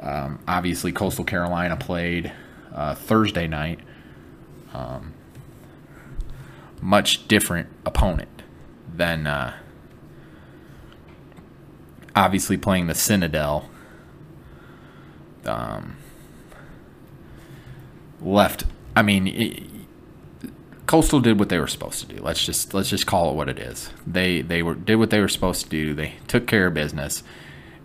Um, 0.00 0.38
obviously, 0.46 0.92
Coastal 0.92 1.24
Carolina 1.24 1.76
played 1.76 2.32
uh, 2.74 2.94
Thursday 2.94 3.46
night. 3.46 3.80
Um, 4.72 5.14
much 6.80 7.26
different 7.26 7.68
opponent 7.84 8.39
than 8.94 9.26
uh, 9.26 9.54
obviously 12.14 12.56
playing 12.56 12.86
the 12.86 12.94
Citadel. 12.94 13.68
Um, 15.44 15.96
left. 18.20 18.64
I 18.94 19.02
mean, 19.02 19.26
it, 19.26 19.62
Coastal 20.86 21.20
did 21.20 21.38
what 21.38 21.48
they 21.48 21.58
were 21.58 21.66
supposed 21.66 22.00
to 22.00 22.14
do. 22.14 22.20
Let's 22.22 22.44
just 22.44 22.74
let's 22.74 22.90
just 22.90 23.06
call 23.06 23.30
it 23.30 23.34
what 23.34 23.48
it 23.48 23.58
is. 23.58 23.90
They 24.06 24.42
they 24.42 24.62
were 24.62 24.74
did 24.74 24.96
what 24.96 25.10
they 25.10 25.20
were 25.20 25.28
supposed 25.28 25.64
to 25.64 25.70
do. 25.70 25.94
They 25.94 26.14
took 26.26 26.46
care 26.46 26.66
of 26.66 26.74
business, 26.74 27.22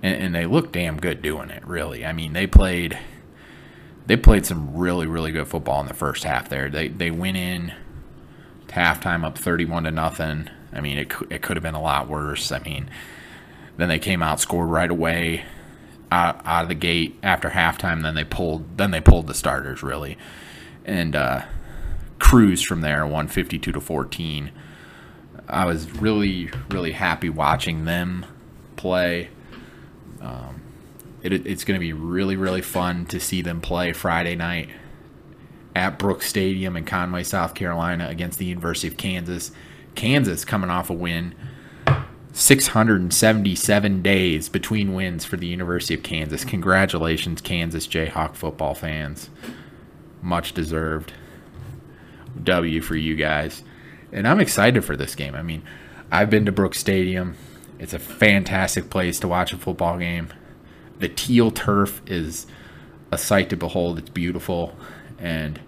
and, 0.02 0.22
and 0.22 0.36
they 0.36 0.46
looked 0.46 0.72
damn 0.72 1.00
good 1.00 1.22
doing 1.22 1.50
it. 1.50 1.66
Really, 1.68 2.06
I 2.06 2.14
mean, 2.14 2.34
they 2.34 2.48
played 2.48 2.98
they 4.08 4.18
played 4.18 4.46
some 4.46 4.76
really 4.76 5.06
really 5.06 5.32
good 5.32 5.48
football 5.48 5.82
in 5.82 5.88
the 5.88 5.94
first 5.94 6.24
half. 6.24 6.50
There, 6.50 6.70
they 6.70 6.88
they 6.88 7.12
went 7.12 7.38
in 7.38 7.74
to 8.68 8.76
halftime 8.76 9.24
up 9.24 9.38
thirty 9.38 9.66
one 9.66 9.84
to 9.84 9.92
nothing. 9.92 10.50
I 10.76 10.82
mean, 10.82 10.98
it 10.98 11.12
it 11.30 11.42
could 11.42 11.58
have 11.58 11.64
been 11.64 11.76
a 11.76 11.82
lot 11.82 12.08
worse. 12.10 12.52
I 12.52 12.60
mean, 12.60 12.90
then 13.78 13.90
they 13.90 14.00
came 14.00 14.22
out 14.22 14.40
scored 14.40 14.70
right 14.70 14.92
away 14.92 15.46
out, 16.12 16.46
out 16.46 16.64
of 16.64 16.70
the 16.70 16.76
gate 16.76 17.18
after 17.24 17.50
halftime. 17.50 18.02
Then 18.04 18.16
they 18.16 18.24
pulled 18.24 18.78
then 18.78 18.92
they 18.92 19.02
pulled 19.02 19.28
the 19.28 19.34
starters 19.34 19.82
really, 19.82 20.18
and. 20.86 21.16
uh 21.16 21.42
cruise 22.20 22.62
from 22.62 22.82
there, 22.82 23.04
152 23.04 23.72
to 23.72 23.80
14. 23.80 24.52
I 25.48 25.66
was 25.66 25.90
really, 25.92 26.50
really 26.70 26.92
happy 26.92 27.30
watching 27.30 27.86
them 27.86 28.26
play. 28.76 29.30
Um, 30.22 30.62
it, 31.22 31.46
it's 31.46 31.64
going 31.64 31.76
to 31.76 31.80
be 31.80 31.94
really, 31.94 32.36
really 32.36 32.62
fun 32.62 33.06
to 33.08 33.20
see 33.20 33.42
them 33.42 33.62
play 33.62 33.94
Friday 33.94 34.36
night 34.36 34.70
at 35.76 36.00
Brooks 36.00 36.28
Stadium 36.28 36.76
in 36.78 36.86
Conway, 36.86 37.24
South 37.24 37.54
Carolina, 37.54 38.08
against 38.10 38.40
the 38.40 38.46
University 38.46 38.88
of 38.88 38.98
Kansas. 38.98 39.52
Kansas 39.96 40.46
coming 40.46 40.70
off 40.70 40.90
a 40.90 40.94
win. 40.94 41.34
677 42.34 44.02
days 44.02 44.50
between 44.50 44.94
wins 44.94 45.24
for 45.24 45.38
the 45.38 45.48
University 45.48 45.94
of 45.94 46.04
Kansas. 46.04 46.44
Congratulations, 46.44 47.40
Kansas 47.40 47.88
Jayhawk 47.88 48.36
football 48.36 48.74
fans. 48.74 49.30
Much 50.22 50.54
deserved. 50.54 51.14
W 52.44 52.82
for 52.82 52.98
you 52.98 53.16
guys. 53.16 53.64
And 54.12 54.28
I'm 54.28 54.42
excited 54.42 54.84
for 54.84 54.98
this 54.98 55.16
game. 55.16 55.34
I 55.34 55.42
mean, 55.42 55.64
I've 56.12 56.30
been 56.30 56.46
to 56.46 56.52
Brooks 56.52 56.80
Stadium. 56.80 57.36
It's 57.80 57.94
a 57.94 58.00
fantastic 58.00 58.90
place 58.90 59.20
to 59.22 59.28
watch 59.28 59.54
a 59.54 59.58
football 59.58 59.98
game. 59.98 60.30
The 61.00 61.10
teal 61.10 61.52
turf 61.52 62.02
is 62.06 62.48
a 63.12 63.18
sight 63.18 63.50
to 63.50 63.58
behold. 63.58 63.98
It's 64.00 64.10
beautiful. 64.10 64.76
And 65.20 65.60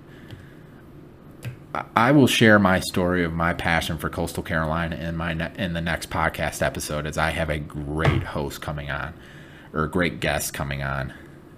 I 1.96 2.12
will 2.12 2.28
share 2.28 2.60
my 2.60 2.80
story 2.80 3.24
of 3.24 3.34
my 3.34 3.54
passion 3.54 3.98
for 3.98 4.10
Coastal 4.10 4.44
Carolina 4.44 4.96
in 4.96 5.18
my 5.18 5.34
ne- 5.34 5.52
in 5.58 5.74
the 5.74 5.82
next 5.82 6.10
podcast 6.10 6.62
episode 6.62 7.06
as 7.06 7.18
I 7.18 7.32
have 7.32 7.50
a 7.50 7.60
great 7.60 8.24
host 8.24 8.62
coming 8.62 8.90
on 8.90 9.14
or 9.74 9.84
a 9.84 9.90
great 9.90 10.20
guest 10.20 10.54
coming 10.54 10.82
on 10.82 11.14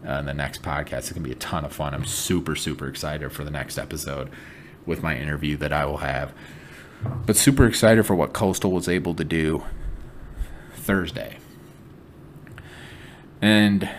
uh, 0.08 0.14
in 0.14 0.26
the 0.26 0.34
next 0.34 0.64
podcast. 0.64 0.98
It's 1.00 1.12
going 1.12 1.24
to 1.24 1.30
be 1.30 1.34
a 1.34 1.36
ton 1.36 1.66
of 1.66 1.74
fun. 1.74 1.94
I'm 1.94 2.06
super 2.06 2.56
super 2.56 2.88
excited 2.88 3.32
for 3.32 3.44
the 3.44 3.52
next 3.52 3.78
episode 3.78 4.30
with 4.86 5.04
my 5.04 5.18
interview 5.18 5.58
that 5.58 5.72
I 5.72 5.86
will 5.86 5.98
have. 5.98 6.34
But 7.26 7.36
super 7.36 7.66
excited 7.66 8.06
for 8.06 8.16
what 8.16 8.34
Coastal 8.34 8.72
was 8.72 8.90
able 8.90 9.14
to 9.16 9.24
do 9.24 9.64
Thursday. 10.74 11.38
And 13.42 13.90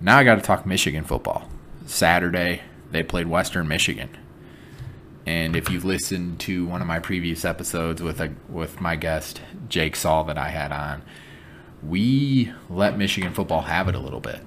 now 0.00 0.18
I 0.18 0.24
got 0.24 0.36
to 0.36 0.42
talk 0.42 0.64
Michigan 0.64 1.04
football. 1.04 1.48
Saturday, 1.86 2.62
they 2.90 3.02
played 3.02 3.26
Western 3.26 3.68
Michigan. 3.68 4.16
And 5.26 5.54
if 5.54 5.70
you've 5.70 5.84
listened 5.84 6.40
to 6.40 6.66
one 6.66 6.80
of 6.80 6.86
my 6.86 6.98
previous 6.98 7.44
episodes 7.44 8.02
with 8.02 8.20
a 8.20 8.32
with 8.48 8.80
my 8.80 8.96
guest 8.96 9.40
Jake 9.68 9.96
Saul 9.96 10.24
that 10.24 10.38
I 10.38 10.48
had 10.48 10.72
on, 10.72 11.02
we 11.82 12.52
let 12.68 12.96
Michigan 12.96 13.32
football 13.32 13.62
have 13.62 13.88
it 13.88 13.94
a 13.94 13.98
little 13.98 14.20
bit. 14.20 14.40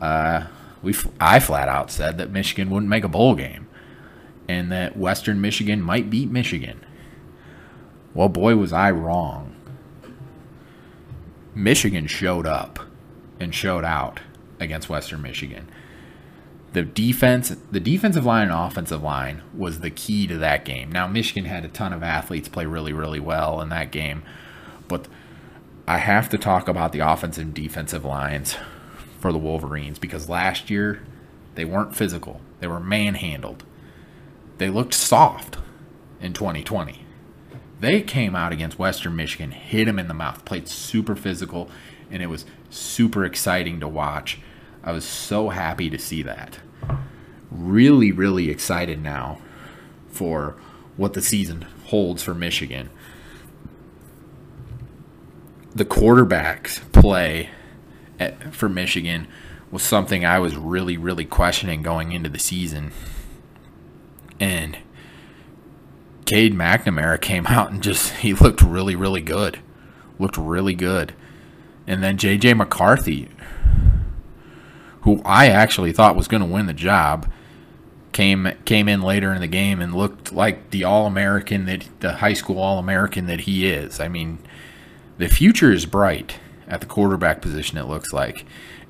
Uh, 0.00 0.46
we 0.82 0.94
I 1.20 1.40
flat 1.40 1.68
out 1.68 1.90
said 1.90 2.18
that 2.18 2.30
Michigan 2.30 2.70
wouldn't 2.70 2.90
make 2.90 3.04
a 3.04 3.08
bowl 3.08 3.34
game 3.34 3.68
and 4.48 4.70
that 4.72 4.96
Western 4.96 5.40
Michigan 5.40 5.80
might 5.80 6.10
beat 6.10 6.30
Michigan. 6.30 6.84
Well, 8.12 8.28
boy, 8.28 8.56
was 8.56 8.72
I 8.72 8.90
wrong. 8.90 9.56
Michigan 11.54 12.06
showed 12.06 12.46
up 12.46 12.80
and 13.40 13.54
showed 13.54 13.84
out 13.84 14.20
against 14.60 14.88
Western 14.88 15.22
Michigan. 15.22 15.68
The 16.74 16.82
defense, 16.82 17.54
the 17.70 17.78
defensive 17.78 18.26
line 18.26 18.48
and 18.48 18.52
offensive 18.52 19.00
line 19.00 19.42
was 19.56 19.78
the 19.78 19.90
key 19.90 20.26
to 20.26 20.36
that 20.38 20.64
game. 20.64 20.90
Now, 20.90 21.06
Michigan 21.06 21.44
had 21.44 21.64
a 21.64 21.68
ton 21.68 21.92
of 21.92 22.02
athletes 22.02 22.48
play 22.48 22.66
really, 22.66 22.92
really 22.92 23.20
well 23.20 23.60
in 23.60 23.68
that 23.68 23.92
game, 23.92 24.24
but 24.88 25.06
I 25.86 25.98
have 25.98 26.28
to 26.30 26.38
talk 26.38 26.66
about 26.66 26.90
the 26.90 26.98
offensive 26.98 27.44
and 27.44 27.54
defensive 27.54 28.04
lines 28.04 28.56
for 29.20 29.32
the 29.32 29.38
Wolverines 29.38 30.00
because 30.00 30.28
last 30.28 30.68
year 30.68 31.00
they 31.54 31.64
weren't 31.64 31.94
physical. 31.94 32.40
They 32.58 32.66
were 32.66 32.80
manhandled. 32.80 33.62
They 34.58 34.68
looked 34.68 34.94
soft 34.94 35.58
in 36.20 36.32
2020. 36.32 37.04
They 37.78 38.02
came 38.02 38.34
out 38.34 38.52
against 38.52 38.80
Western 38.80 39.14
Michigan, 39.14 39.52
hit 39.52 39.84
them 39.84 40.00
in 40.00 40.08
the 40.08 40.14
mouth, 40.14 40.44
played 40.44 40.66
super 40.66 41.14
physical, 41.14 41.70
and 42.10 42.20
it 42.20 42.26
was 42.26 42.46
super 42.68 43.24
exciting 43.24 43.78
to 43.78 43.86
watch. 43.86 44.40
I 44.84 44.92
was 44.92 45.04
so 45.06 45.48
happy 45.48 45.88
to 45.88 45.98
see 45.98 46.22
that. 46.22 46.58
Really, 47.50 48.12
really 48.12 48.50
excited 48.50 49.02
now 49.02 49.38
for 50.08 50.56
what 50.96 51.14
the 51.14 51.22
season 51.22 51.62
holds 51.86 52.22
for 52.22 52.34
Michigan. 52.34 52.90
The 55.74 55.86
quarterbacks 55.86 56.80
play 56.92 57.50
at, 58.20 58.54
for 58.54 58.68
Michigan 58.68 59.26
was 59.70 59.82
something 59.82 60.24
I 60.24 60.38
was 60.38 60.54
really, 60.54 60.96
really 60.96 61.24
questioning 61.24 61.82
going 61.82 62.12
into 62.12 62.28
the 62.28 62.38
season. 62.38 62.92
And 64.38 64.78
Cade 66.26 66.54
McNamara 66.54 67.20
came 67.20 67.46
out 67.48 67.72
and 67.72 67.82
just, 67.82 68.12
he 68.16 68.34
looked 68.34 68.60
really, 68.60 68.94
really 68.94 69.22
good. 69.22 69.60
Looked 70.18 70.36
really 70.36 70.74
good. 70.74 71.14
And 71.86 72.02
then 72.02 72.18
J.J. 72.18 72.54
McCarthy, 72.54 73.28
who 75.04 75.20
I 75.24 75.48
actually 75.48 75.92
thought 75.92 76.16
was 76.16 76.28
going 76.28 76.42
to 76.42 76.48
win 76.48 76.66
the 76.66 76.72
job, 76.72 77.30
came 78.12 78.50
came 78.64 78.88
in 78.88 79.02
later 79.02 79.34
in 79.34 79.40
the 79.40 79.46
game 79.46 79.80
and 79.80 79.94
looked 79.94 80.32
like 80.32 80.70
the 80.70 80.84
All 80.84 81.06
American 81.06 81.66
that 81.66 81.86
the 82.00 82.14
high 82.14 82.32
school 82.32 82.58
All 82.58 82.78
American 82.78 83.26
that 83.26 83.40
he 83.40 83.66
is. 83.66 84.00
I 84.00 84.08
mean, 84.08 84.38
the 85.18 85.28
future 85.28 85.70
is 85.70 85.84
bright 85.84 86.38
at 86.66 86.80
the 86.80 86.86
quarterback 86.86 87.42
position. 87.42 87.76
It 87.76 87.84
looks 87.84 88.14
like, 88.14 88.46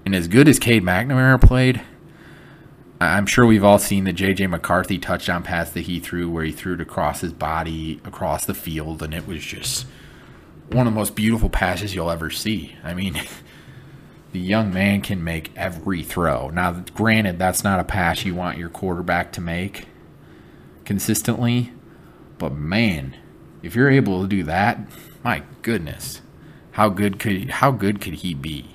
and 0.06 0.14
as 0.14 0.28
good 0.28 0.46
as 0.46 0.60
Cade 0.60 0.84
McNamara 0.84 1.40
played, 1.40 1.82
I'm 3.00 3.26
sure 3.26 3.44
we've 3.44 3.64
all 3.64 3.80
seen 3.80 4.04
the 4.04 4.12
J.J. 4.12 4.46
McCarthy 4.46 4.98
touchdown 4.98 5.42
pass 5.42 5.70
that 5.70 5.82
he 5.82 5.98
threw, 5.98 6.30
where 6.30 6.44
he 6.44 6.52
threw 6.52 6.74
it 6.74 6.80
across 6.80 7.22
his 7.22 7.32
body 7.32 8.00
across 8.04 8.46
the 8.46 8.54
field, 8.54 9.02
and 9.02 9.12
it 9.12 9.26
was 9.26 9.44
just 9.44 9.84
one 10.70 10.86
of 10.86 10.92
the 10.92 10.98
most 10.98 11.16
beautiful 11.16 11.50
passes 11.50 11.92
you'll 11.92 12.10
ever 12.10 12.30
see. 12.30 12.76
I 12.84 12.94
mean. 12.94 13.20
the 14.34 14.40
young 14.40 14.74
man 14.74 15.00
can 15.00 15.22
make 15.22 15.52
every 15.54 16.02
throw. 16.02 16.50
Now, 16.50 16.72
granted, 16.92 17.38
that's 17.38 17.62
not 17.62 17.78
a 17.78 17.84
pass 17.84 18.24
you 18.24 18.34
want 18.34 18.58
your 18.58 18.68
quarterback 18.68 19.30
to 19.34 19.40
make 19.40 19.86
consistently, 20.84 21.72
but 22.36 22.52
man, 22.52 23.14
if 23.62 23.76
you're 23.76 23.88
able 23.88 24.22
to 24.22 24.28
do 24.28 24.42
that, 24.42 24.80
my 25.22 25.44
goodness, 25.62 26.20
how 26.72 26.88
good 26.88 27.20
could 27.20 27.48
how 27.48 27.70
good 27.70 28.00
could 28.00 28.14
he 28.14 28.34
be? 28.34 28.74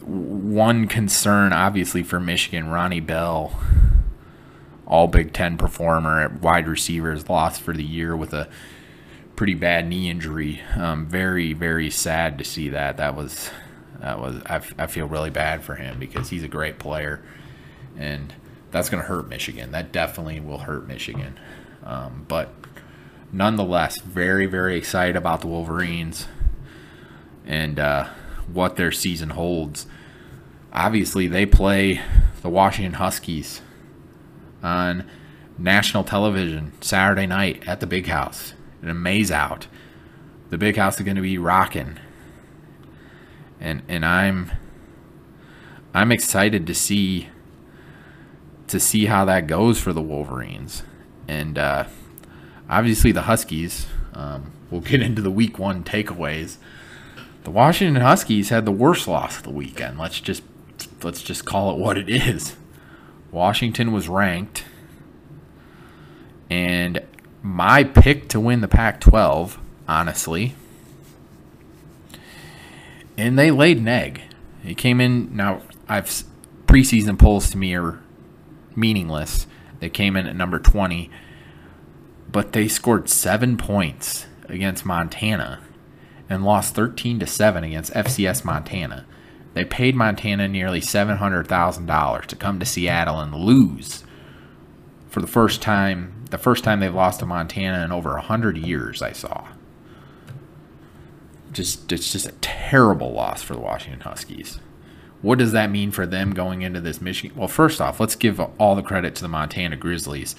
One 0.00 0.86
concern, 0.86 1.52
obviously, 1.52 2.04
for 2.04 2.20
Michigan, 2.20 2.68
Ronnie 2.68 3.00
Bell, 3.00 3.60
all 4.86 5.08
Big 5.08 5.32
Ten 5.32 5.58
performer 5.58 6.20
at 6.20 6.40
wide 6.40 6.68
receivers, 6.68 7.28
lost 7.28 7.62
for 7.62 7.72
the 7.72 7.84
year 7.84 8.16
with 8.16 8.32
a 8.32 8.48
pretty 9.36 9.54
bad 9.54 9.88
knee 9.88 10.10
injury. 10.10 10.60
Um, 10.76 11.06
very, 11.06 11.52
very 11.52 11.90
sad 11.90 12.38
to 12.38 12.44
see 12.44 12.68
that. 12.70 12.96
That 12.96 13.16
was, 13.16 13.50
that 14.00 14.18
was. 14.18 14.42
I, 14.46 14.60
I 14.78 14.86
feel 14.86 15.06
really 15.06 15.30
bad 15.30 15.62
for 15.62 15.74
him 15.74 15.98
because 15.98 16.30
he's 16.30 16.42
a 16.42 16.48
great 16.48 16.78
player, 16.78 17.22
and 17.96 18.34
that's 18.70 18.88
going 18.88 19.02
to 19.02 19.08
hurt 19.08 19.28
Michigan. 19.28 19.72
That 19.72 19.92
definitely 19.92 20.40
will 20.40 20.58
hurt 20.58 20.86
Michigan. 20.86 21.38
Um, 21.84 22.24
but 22.28 22.50
nonetheless, 23.32 24.00
very, 24.00 24.46
very 24.46 24.76
excited 24.76 25.16
about 25.16 25.40
the 25.40 25.48
Wolverines 25.48 26.26
and 27.46 27.78
uh, 27.78 28.08
what 28.52 28.76
their 28.76 28.92
season 28.92 29.30
holds. 29.30 29.86
Obviously, 30.72 31.26
they 31.26 31.44
play 31.44 32.00
the 32.40 32.48
Washington 32.48 32.94
Huskies 32.94 33.60
on 34.62 35.08
national 35.58 36.04
television 36.04 36.72
Saturday 36.80 37.26
night 37.26 37.62
at 37.66 37.80
the 37.80 37.86
Big 37.86 38.06
House 38.06 38.54
and 38.82 38.90
a 38.90 38.94
maize 38.94 39.30
out. 39.30 39.68
The 40.50 40.58
big 40.58 40.76
house 40.76 40.98
is 40.98 41.04
going 41.04 41.16
to 41.16 41.22
be 41.22 41.38
rocking, 41.38 41.98
and 43.58 43.82
and 43.88 44.04
I'm 44.04 44.50
I'm 45.94 46.12
excited 46.12 46.66
to 46.66 46.74
see 46.74 47.28
to 48.66 48.78
see 48.78 49.06
how 49.06 49.24
that 49.24 49.46
goes 49.46 49.80
for 49.80 49.92
the 49.92 50.02
Wolverines, 50.02 50.82
and 51.26 51.56
uh, 51.56 51.84
obviously 52.68 53.12
the 53.12 53.22
Huskies. 53.22 53.86
Um, 54.12 54.52
we'll 54.70 54.82
get 54.82 55.00
into 55.00 55.22
the 55.22 55.30
Week 55.30 55.58
One 55.58 55.84
takeaways. 55.84 56.58
The 57.44 57.50
Washington 57.50 58.02
Huskies 58.02 58.50
had 58.50 58.66
the 58.66 58.72
worst 58.72 59.08
loss 59.08 59.38
of 59.38 59.44
the 59.44 59.50
weekend. 59.50 59.98
Let's 59.98 60.20
just 60.20 60.42
let's 61.02 61.22
just 61.22 61.44
call 61.44 61.72
it 61.72 61.78
what 61.78 61.96
it 61.96 62.10
is. 62.10 62.56
Washington 63.30 63.92
was 63.92 64.08
ranked, 64.08 64.64
and 66.50 67.00
my 67.42 67.84
pick 67.84 68.28
to 68.28 68.40
win 68.40 68.60
the 68.60 68.68
Pac 68.68 69.00
12, 69.00 69.58
honestly. 69.88 70.54
And 73.18 73.38
they 73.38 73.50
laid 73.50 73.78
an 73.78 73.88
egg. 73.88 74.22
It 74.64 74.76
came 74.76 75.00
in. 75.00 75.36
Now, 75.36 75.62
I've 75.88 76.24
preseason 76.66 77.18
polls 77.18 77.50
to 77.50 77.58
me 77.58 77.74
are 77.74 78.00
meaningless. 78.74 79.46
They 79.80 79.90
came 79.90 80.16
in 80.16 80.26
at 80.26 80.36
number 80.36 80.58
20, 80.58 81.10
but 82.30 82.52
they 82.52 82.68
scored 82.68 83.10
seven 83.10 83.56
points 83.56 84.26
against 84.48 84.86
Montana 84.86 85.60
and 86.30 86.44
lost 86.44 86.74
13 86.74 87.18
to 87.18 87.26
7 87.26 87.64
against 87.64 87.92
FCS 87.92 88.44
Montana. 88.44 89.04
They 89.54 89.64
paid 89.64 89.94
Montana 89.94 90.48
nearly 90.48 90.80
$700,000 90.80 92.26
to 92.26 92.36
come 92.36 92.58
to 92.58 92.64
Seattle 92.64 93.20
and 93.20 93.34
lose 93.34 94.04
for 95.10 95.20
the 95.20 95.26
first 95.26 95.60
time 95.60 96.21
the 96.32 96.38
first 96.38 96.64
time 96.64 96.80
they've 96.80 96.92
lost 96.92 97.20
to 97.20 97.26
Montana 97.26 97.84
in 97.84 97.92
over 97.92 98.14
100 98.14 98.56
years, 98.56 99.02
I 99.02 99.12
saw. 99.12 99.46
Just 101.52 101.92
It's 101.92 102.10
just 102.10 102.26
a 102.26 102.32
terrible 102.40 103.12
loss 103.12 103.42
for 103.42 103.54
the 103.54 103.60
Washington 103.60 104.00
Huskies. 104.00 104.58
What 105.20 105.38
does 105.38 105.52
that 105.52 105.70
mean 105.70 105.92
for 105.92 106.06
them 106.06 106.32
going 106.32 106.62
into 106.62 106.80
this 106.80 107.00
Michigan? 107.00 107.36
Well, 107.36 107.48
first 107.48 107.80
off, 107.80 108.00
let's 108.00 108.16
give 108.16 108.40
all 108.58 108.74
the 108.74 108.82
credit 108.82 109.14
to 109.16 109.22
the 109.22 109.28
Montana 109.28 109.76
Grizzlies. 109.76 110.34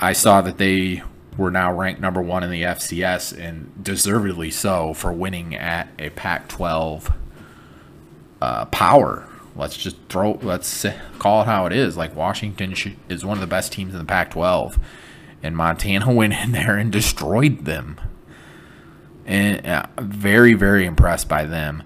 I 0.00 0.12
saw 0.12 0.40
that 0.40 0.56
they 0.56 1.02
were 1.36 1.50
now 1.50 1.74
ranked 1.74 2.00
number 2.00 2.22
one 2.22 2.42
in 2.42 2.50
the 2.50 2.62
FCS, 2.62 3.36
and 3.36 3.82
deservedly 3.82 4.50
so 4.50 4.94
for 4.94 5.12
winning 5.12 5.54
at 5.54 5.88
a 5.98 6.10
Pac 6.10 6.48
12 6.48 7.12
uh, 8.40 8.64
power 8.66 9.28
Let's 9.56 9.76
just 9.76 9.96
throw. 10.08 10.38
Let's 10.42 10.84
call 11.18 11.42
it 11.42 11.46
how 11.46 11.66
it 11.66 11.72
is. 11.72 11.96
Like 11.96 12.14
Washington 12.14 12.74
is 13.08 13.24
one 13.24 13.36
of 13.36 13.40
the 13.40 13.46
best 13.46 13.72
teams 13.72 13.94
in 13.94 13.98
the 13.98 14.04
Pac-12, 14.04 14.78
and 15.42 15.56
Montana 15.56 16.12
went 16.12 16.34
in 16.34 16.52
there 16.52 16.76
and 16.76 16.92
destroyed 16.92 17.64
them. 17.64 17.98
And 19.24 19.66
uh, 19.66 19.86
very, 19.98 20.54
very 20.54 20.86
impressed 20.86 21.28
by 21.28 21.44
them. 21.44 21.82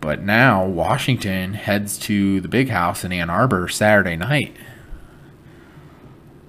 But 0.00 0.22
now 0.22 0.64
Washington 0.64 1.54
heads 1.54 1.98
to 2.00 2.40
the 2.40 2.48
Big 2.48 2.68
House 2.68 3.04
in 3.04 3.12
Ann 3.12 3.30
Arbor 3.30 3.68
Saturday 3.68 4.16
night. 4.16 4.56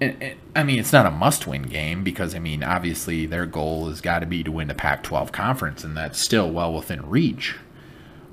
And, 0.00 0.22
and, 0.22 0.38
I 0.54 0.62
mean, 0.62 0.78
it's 0.78 0.92
not 0.92 1.06
a 1.06 1.10
must-win 1.10 1.62
game 1.62 2.04
because 2.04 2.34
I 2.34 2.38
mean, 2.38 2.62
obviously 2.62 3.24
their 3.26 3.46
goal 3.46 3.88
has 3.88 4.00
got 4.00 4.20
to 4.20 4.26
be 4.26 4.44
to 4.44 4.52
win 4.52 4.68
the 4.68 4.74
Pac-12 4.74 5.32
conference, 5.32 5.84
and 5.84 5.96
that's 5.96 6.18
still 6.18 6.50
well 6.50 6.72
within 6.72 7.08
reach. 7.08 7.56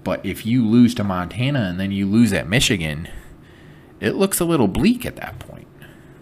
But 0.03 0.25
if 0.25 0.45
you 0.45 0.65
lose 0.65 0.93
to 0.95 1.03
Montana 1.03 1.61
and 1.61 1.79
then 1.79 1.91
you 1.91 2.05
lose 2.05 2.33
at 2.33 2.47
Michigan, 2.47 3.07
it 3.99 4.15
looks 4.15 4.39
a 4.39 4.45
little 4.45 4.67
bleak 4.67 5.05
at 5.05 5.15
that 5.15 5.39
point 5.39 5.67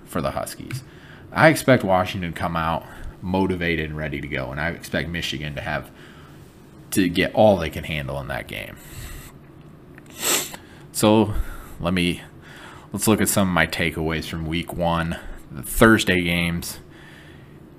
for 0.06 0.22
the 0.22 0.32
Huskies. 0.32 0.84
I 1.32 1.50
expect 1.50 1.84
Washington 1.84 2.34
to 2.34 2.40
come 2.40 2.56
out 2.56 2.86
motivated 3.22 3.90
and 3.90 3.98
ready 3.98 4.22
to 4.22 4.28
go, 4.28 4.52
and 4.52 4.60
I 4.60 4.70
expect 4.70 5.10
Michigan 5.10 5.56
to 5.56 5.62
have 5.62 5.90
to 6.92 7.08
get 7.08 7.34
all 7.34 7.58
they 7.58 7.70
can 7.70 7.84
handle 7.84 8.20
in 8.20 8.28
that 8.28 8.48
game. 8.48 8.78
So 10.92 11.34
let 11.80 11.94
me 11.94 12.22
let's 12.92 13.08
look 13.08 13.22
at 13.22 13.30
some 13.30 13.48
of 13.48 13.54
my 13.54 13.66
takeaways 13.66 14.26
from 14.26 14.46
week 14.46 14.74
one. 14.74 15.18
The 15.50 15.64
Thursday 15.64 16.22
games. 16.22 16.80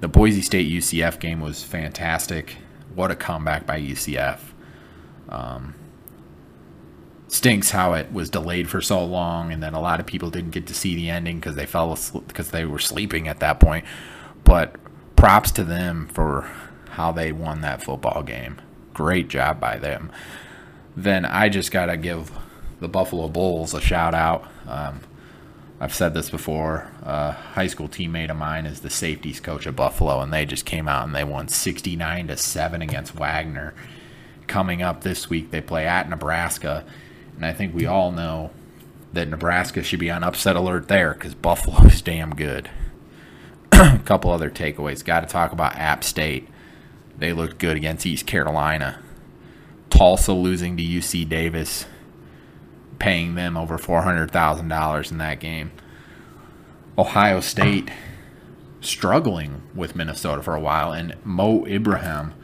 The 0.00 0.08
Boise 0.08 0.42
State 0.42 0.70
UCF 0.70 1.20
game 1.20 1.40
was 1.40 1.62
fantastic. 1.62 2.56
What 2.94 3.12
a 3.12 3.14
comeback 3.14 3.66
by 3.66 3.80
UCF. 3.80 4.40
Um, 5.28 5.74
stinks 7.32 7.70
how 7.70 7.94
it 7.94 8.12
was 8.12 8.28
delayed 8.28 8.68
for 8.68 8.82
so 8.82 9.02
long, 9.02 9.50
and 9.50 9.62
then 9.62 9.72
a 9.72 9.80
lot 9.80 9.98
of 9.98 10.04
people 10.04 10.28
didn't 10.28 10.50
get 10.50 10.66
to 10.66 10.74
see 10.74 10.94
the 10.94 11.08
ending 11.08 11.40
because 11.40 11.56
they 11.56 11.64
fell 11.64 11.90
asleep 11.90 12.28
because 12.28 12.50
they 12.50 12.66
were 12.66 12.78
sleeping 12.78 13.26
at 13.26 13.40
that 13.40 13.58
point. 13.58 13.86
But 14.44 14.76
props 15.16 15.50
to 15.52 15.64
them 15.64 16.08
for 16.08 16.50
how 16.90 17.10
they 17.10 17.32
won 17.32 17.62
that 17.62 17.82
football 17.82 18.22
game. 18.22 18.60
Great 18.92 19.28
job 19.28 19.58
by 19.58 19.78
them. 19.78 20.12
Then 20.94 21.24
I 21.24 21.48
just 21.48 21.72
gotta 21.72 21.96
give 21.96 22.30
the 22.80 22.88
Buffalo 22.88 23.28
Bulls 23.28 23.72
a 23.72 23.80
shout 23.80 24.12
out. 24.12 24.46
Um, 24.66 25.00
I've 25.80 25.94
said 25.94 26.12
this 26.12 26.28
before. 26.28 26.90
A 27.02 27.32
high 27.32 27.66
school 27.66 27.88
teammate 27.88 28.30
of 28.30 28.36
mine 28.36 28.66
is 28.66 28.80
the 28.80 28.90
safeties 28.90 29.40
coach 29.40 29.66
at 29.66 29.74
Buffalo, 29.74 30.20
and 30.20 30.30
they 30.30 30.44
just 30.44 30.66
came 30.66 30.86
out 30.86 31.06
and 31.06 31.14
they 31.14 31.24
won 31.24 31.48
69 31.48 32.28
to 32.28 32.36
seven 32.36 32.82
against 32.82 33.14
Wagner. 33.14 33.72
Coming 34.46 34.82
up 34.82 35.00
this 35.00 35.30
week, 35.30 35.50
they 35.50 35.62
play 35.62 35.86
at 35.86 36.10
Nebraska 36.10 36.84
and 37.36 37.44
I 37.46 37.52
think 37.52 37.74
we 37.74 37.86
all 37.86 38.12
know 38.12 38.50
that 39.12 39.28
Nebraska 39.28 39.82
should 39.82 40.00
be 40.00 40.10
on 40.10 40.24
upset 40.24 40.56
alert 40.56 40.88
there 40.88 41.14
because 41.14 41.34
Buffalo 41.34 41.84
is 41.86 42.02
damn 42.02 42.34
good. 42.34 42.70
A 43.72 43.98
couple 44.04 44.30
other 44.30 44.50
takeaways. 44.50 45.04
Got 45.04 45.20
to 45.20 45.26
talk 45.26 45.52
about 45.52 45.76
App 45.76 46.04
State. 46.04 46.48
They 47.16 47.32
looked 47.32 47.58
good 47.58 47.76
against 47.76 48.06
East 48.06 48.26
Carolina. 48.26 48.98
Tulsa 49.90 50.32
losing 50.32 50.76
to 50.78 50.82
UC 50.82 51.28
Davis, 51.28 51.84
paying 52.98 53.34
them 53.34 53.56
over 53.56 53.78
$400,000 53.78 55.10
in 55.10 55.18
that 55.18 55.38
game. 55.38 55.70
Ohio 56.96 57.40
State 57.40 57.90
struggling 58.80 59.62
with 59.74 59.94
Minnesota 59.94 60.42
for 60.42 60.54
a 60.54 60.60
while, 60.60 60.92
and 60.92 61.14
Mo 61.24 61.66
Ibrahim 61.66 62.34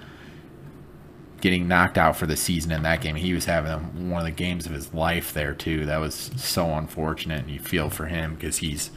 getting 1.40 1.68
knocked 1.68 1.96
out 1.96 2.16
for 2.16 2.26
the 2.26 2.36
season 2.36 2.72
in 2.72 2.82
that 2.82 3.00
game. 3.00 3.14
He 3.16 3.32
was 3.32 3.44
having 3.44 4.10
one 4.10 4.20
of 4.20 4.26
the 4.26 4.32
games 4.32 4.66
of 4.66 4.72
his 4.72 4.92
life 4.92 5.32
there 5.32 5.54
too. 5.54 5.86
That 5.86 5.98
was 5.98 6.30
so 6.36 6.74
unfortunate, 6.74 7.42
and 7.42 7.50
you 7.50 7.60
feel 7.60 7.90
for 7.90 8.06
him 8.06 8.34
because 8.34 8.58
he's 8.58 8.90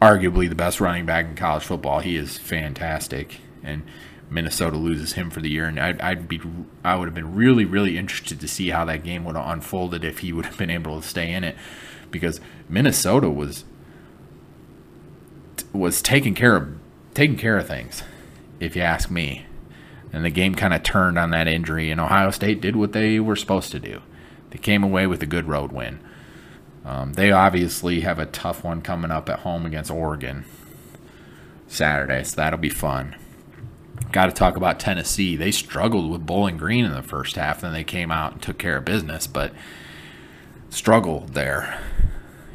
arguably 0.00 0.48
the 0.48 0.54
best 0.54 0.80
running 0.80 1.06
back 1.06 1.24
in 1.24 1.34
college 1.34 1.64
football. 1.64 2.00
He 2.00 2.16
is 2.16 2.36
fantastic, 2.36 3.40
and 3.62 3.82
Minnesota 4.28 4.76
loses 4.76 5.14
him 5.14 5.30
for 5.30 5.40
the 5.40 5.50
year, 5.50 5.66
and 5.66 5.80
I'd, 5.80 6.00
I'd 6.00 6.28
be 6.28 6.40
I 6.84 6.96
would 6.96 7.06
have 7.06 7.14
been 7.14 7.34
really 7.34 7.64
really 7.64 7.96
interested 7.96 8.40
to 8.40 8.48
see 8.48 8.68
how 8.68 8.84
that 8.84 9.04
game 9.04 9.24
would 9.24 9.36
have 9.36 9.48
unfolded 9.48 10.04
if 10.04 10.18
he 10.18 10.32
would 10.32 10.46
have 10.46 10.58
been 10.58 10.70
able 10.70 11.00
to 11.00 11.06
stay 11.06 11.32
in 11.32 11.44
it, 11.44 11.56
because 12.10 12.40
Minnesota 12.68 13.30
was 13.30 13.64
was 15.72 16.02
taking 16.02 16.34
care 16.34 16.56
of 16.56 16.76
taking 17.14 17.38
care 17.38 17.56
of 17.56 17.66
things, 17.66 18.02
if 18.60 18.76
you 18.76 18.82
ask 18.82 19.10
me, 19.10 19.45
and 20.16 20.24
the 20.24 20.30
game 20.30 20.54
kind 20.54 20.72
of 20.72 20.82
turned 20.82 21.18
on 21.18 21.28
that 21.28 21.46
injury, 21.46 21.90
and 21.90 22.00
Ohio 22.00 22.30
State 22.30 22.62
did 22.62 22.74
what 22.74 22.92
they 22.92 23.20
were 23.20 23.36
supposed 23.36 23.70
to 23.72 23.78
do. 23.78 24.00
They 24.48 24.56
came 24.56 24.82
away 24.82 25.06
with 25.06 25.22
a 25.22 25.26
good 25.26 25.46
road 25.46 25.72
win. 25.72 26.00
Um, 26.86 27.12
they 27.12 27.30
obviously 27.30 28.00
have 28.00 28.18
a 28.18 28.24
tough 28.24 28.64
one 28.64 28.80
coming 28.80 29.10
up 29.10 29.28
at 29.28 29.40
home 29.40 29.66
against 29.66 29.90
Oregon 29.90 30.46
Saturday, 31.68 32.24
so 32.24 32.36
that'll 32.36 32.58
be 32.58 32.70
fun. 32.70 33.14
Got 34.10 34.26
to 34.26 34.32
talk 34.32 34.56
about 34.56 34.80
Tennessee. 34.80 35.36
They 35.36 35.50
struggled 35.50 36.10
with 36.10 36.24
Bowling 36.24 36.56
Green 36.56 36.86
in 36.86 36.94
the 36.94 37.02
first 37.02 37.36
half, 37.36 37.60
then 37.60 37.74
they 37.74 37.84
came 37.84 38.10
out 38.10 38.32
and 38.32 38.40
took 38.40 38.56
care 38.56 38.78
of 38.78 38.86
business, 38.86 39.26
but 39.26 39.52
struggled 40.70 41.34
there. 41.34 41.78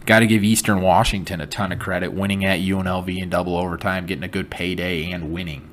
Got 0.07 0.21
to 0.21 0.27
give 0.27 0.43
Eastern 0.43 0.81
Washington 0.81 1.39
a 1.39 1.45
ton 1.45 1.71
of 1.71 1.77
credit, 1.77 2.11
winning 2.11 2.43
at 2.43 2.61
UNLV 2.61 3.21
in 3.21 3.29
double 3.29 3.55
overtime, 3.55 4.07
getting 4.07 4.23
a 4.23 4.27
good 4.27 4.49
payday, 4.49 5.11
and 5.11 5.31
winning. 5.31 5.69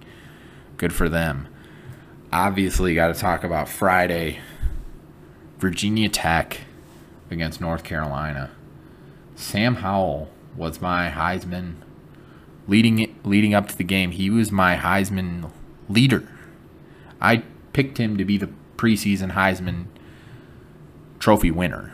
Good 0.77 0.93
for 0.93 1.09
them. 1.09 1.48
Obviously, 2.33 2.95
got 2.95 3.15
to 3.15 3.19
talk 3.19 3.43
about 3.43 3.69
Friday. 3.69 4.41
Virginia 5.59 6.09
Tech 6.09 6.61
against 7.31 7.61
North 7.61 7.85
Carolina. 7.85 8.51
Sam 9.35 9.77
Howell 9.77 10.29
was 10.57 10.81
my 10.81 11.11
Heisman 11.11 11.77
leading 12.67 13.19
leading 13.25 13.55
up 13.55 13.69
to 13.69 13.77
the 13.77 13.85
game. 13.85 14.11
He 14.11 14.29
was 14.29 14.53
my 14.53 14.77
Heisman 14.77 15.51
leader. 15.89 16.29
I 17.21 17.45
picked 17.73 17.99
him 17.99 18.17
to 18.19 18.25
be 18.25 18.37
the 18.37 18.51
preseason 18.77 19.33
Heisman 19.33 19.87
trophy 21.19 21.51
winner. 21.51 21.93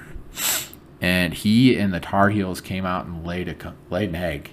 And 1.00 1.34
he 1.34 1.76
and 1.76 1.92
the 1.92 2.00
Tar 2.00 2.30
Heels 2.30 2.60
came 2.60 2.84
out 2.84 3.06
and 3.06 3.24
laid 3.24 3.48
a 3.48 3.74
laid 3.88 4.08
an 4.08 4.16
egg. 4.16 4.50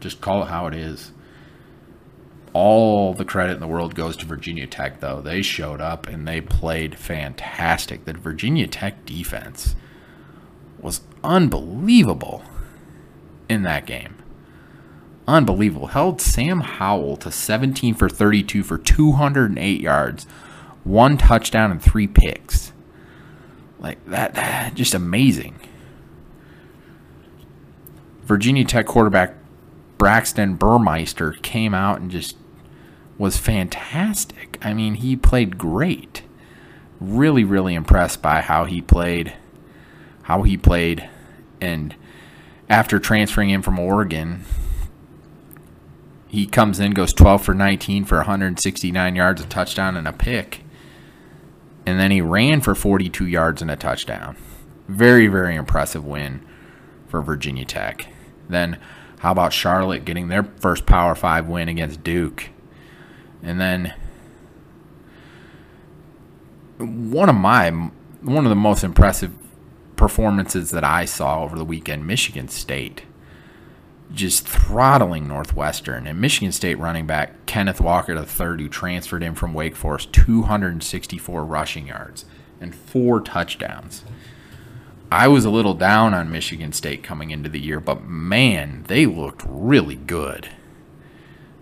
Just 0.00 0.20
call 0.20 0.42
it 0.42 0.48
how 0.48 0.66
it 0.66 0.74
is. 0.74 1.12
All 2.54 3.12
the 3.12 3.24
credit 3.24 3.54
in 3.54 3.60
the 3.60 3.66
world 3.66 3.96
goes 3.96 4.16
to 4.18 4.26
Virginia 4.26 4.66
Tech, 4.66 5.00
though. 5.00 5.20
They 5.20 5.42
showed 5.42 5.80
up 5.80 6.06
and 6.06 6.26
they 6.26 6.40
played 6.40 6.96
fantastic. 6.96 8.04
The 8.04 8.14
Virginia 8.14 8.68
Tech 8.68 9.04
defense 9.04 9.74
was 10.80 11.00
unbelievable 11.24 12.44
in 13.48 13.62
that 13.64 13.86
game. 13.86 14.16
Unbelievable. 15.26 15.88
Held 15.88 16.20
Sam 16.20 16.60
Howell 16.60 17.16
to 17.18 17.32
17 17.32 17.94
for 17.94 18.08
32 18.08 18.62
for 18.62 18.78
208 18.78 19.80
yards, 19.80 20.24
one 20.84 21.16
touchdown, 21.18 21.72
and 21.72 21.82
three 21.82 22.06
picks. 22.06 22.72
Like 23.80 24.04
that, 24.06 24.74
just 24.74 24.94
amazing. 24.94 25.58
Virginia 28.22 28.64
Tech 28.64 28.86
quarterback 28.86 29.34
Braxton 29.98 30.54
Burmeister 30.56 31.32
came 31.42 31.74
out 31.74 32.00
and 32.00 32.10
just 32.10 32.36
was 33.18 33.36
fantastic. 33.36 34.58
I 34.62 34.74
mean, 34.74 34.94
he 34.94 35.16
played 35.16 35.58
great. 35.58 36.22
Really, 37.00 37.44
really 37.44 37.74
impressed 37.74 38.22
by 38.22 38.40
how 38.40 38.64
he 38.64 38.80
played 38.80 39.34
how 40.24 40.42
he 40.42 40.56
played. 40.56 41.08
And 41.60 41.94
after 42.68 42.98
transferring 42.98 43.50
in 43.50 43.62
from 43.62 43.78
Oregon, 43.78 44.44
he 46.26 46.46
comes 46.46 46.80
in, 46.80 46.92
goes 46.92 47.12
12 47.12 47.44
for 47.44 47.54
19 47.54 48.04
for 48.04 48.16
169 48.18 49.16
yards, 49.16 49.42
a 49.42 49.46
touchdown, 49.46 49.96
and 49.96 50.08
a 50.08 50.12
pick. 50.12 50.62
And 51.86 52.00
then 52.00 52.10
he 52.10 52.20
ran 52.20 52.60
for 52.60 52.74
42 52.74 53.26
yards 53.26 53.62
and 53.62 53.70
a 53.70 53.76
touchdown. 53.76 54.36
Very, 54.88 55.28
very 55.28 55.54
impressive 55.54 56.04
win 56.04 56.44
for 57.06 57.20
Virginia 57.20 57.64
Tech. 57.64 58.08
Then, 58.48 58.78
how 59.20 59.32
about 59.32 59.52
Charlotte 59.52 60.04
getting 60.04 60.28
their 60.28 60.42
first 60.42 60.86
Power 60.86 61.14
5 61.14 61.48
win 61.48 61.68
against 61.68 62.02
Duke? 62.02 62.50
And 63.44 63.60
then, 63.60 63.94
one 66.78 67.28
of 67.28 67.36
my 67.36 67.70
one 67.70 68.46
of 68.46 68.50
the 68.50 68.56
most 68.56 68.82
impressive 68.82 69.32
performances 69.96 70.70
that 70.70 70.84
I 70.84 71.04
saw 71.04 71.42
over 71.42 71.56
the 71.56 71.64
weekend, 71.64 72.06
Michigan 72.06 72.48
State 72.48 73.02
just 74.12 74.46
throttling 74.46 75.28
Northwestern. 75.28 76.06
And 76.06 76.20
Michigan 76.20 76.52
State 76.52 76.78
running 76.78 77.06
back 77.06 77.46
Kenneth 77.46 77.80
Walker 77.80 78.14
the 78.14 78.24
third, 78.24 78.60
who 78.60 78.68
transferred 78.68 79.22
in 79.22 79.34
from 79.34 79.54
Wake 79.54 79.76
Forest, 79.76 80.12
264 80.12 81.44
rushing 81.44 81.88
yards 81.88 82.24
and 82.60 82.74
four 82.74 83.20
touchdowns. 83.20 84.04
I 85.10 85.28
was 85.28 85.44
a 85.44 85.50
little 85.50 85.74
down 85.74 86.14
on 86.14 86.32
Michigan 86.32 86.72
State 86.72 87.02
coming 87.02 87.30
into 87.30 87.48
the 87.48 87.60
year, 87.60 87.78
but 87.78 88.04
man, 88.04 88.84
they 88.88 89.06
looked 89.06 89.44
really 89.46 89.96
good. 89.96 90.48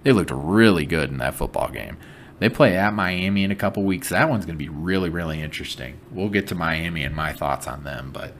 They 0.03 0.12
looked 0.12 0.31
really 0.33 0.87
good 0.87 1.11
in 1.11 1.19
that 1.19 1.35
football 1.35 1.69
game. 1.69 1.97
They 2.38 2.49
play 2.49 2.77
at 2.77 2.93
Miami 2.93 3.45
in 3.45 3.53
a 3.53 3.57
couple 3.57 3.85
weeks. 3.85 4.09
That 4.09 4.29
one's 4.29 4.45
going 4.45 4.59
to 4.59 4.65
be 4.65 4.69
really, 4.69 5.09
really 5.09 5.41
interesting. 5.41 6.01
We'll 6.11 6.29
get 6.29 6.49
to 6.49 6.57
Miami 6.57 7.05
and 7.05 7.15
my 7.15 7.33
thoughts 7.33 7.69
on 7.69 7.85
them, 7.85 8.11
but 8.12 8.35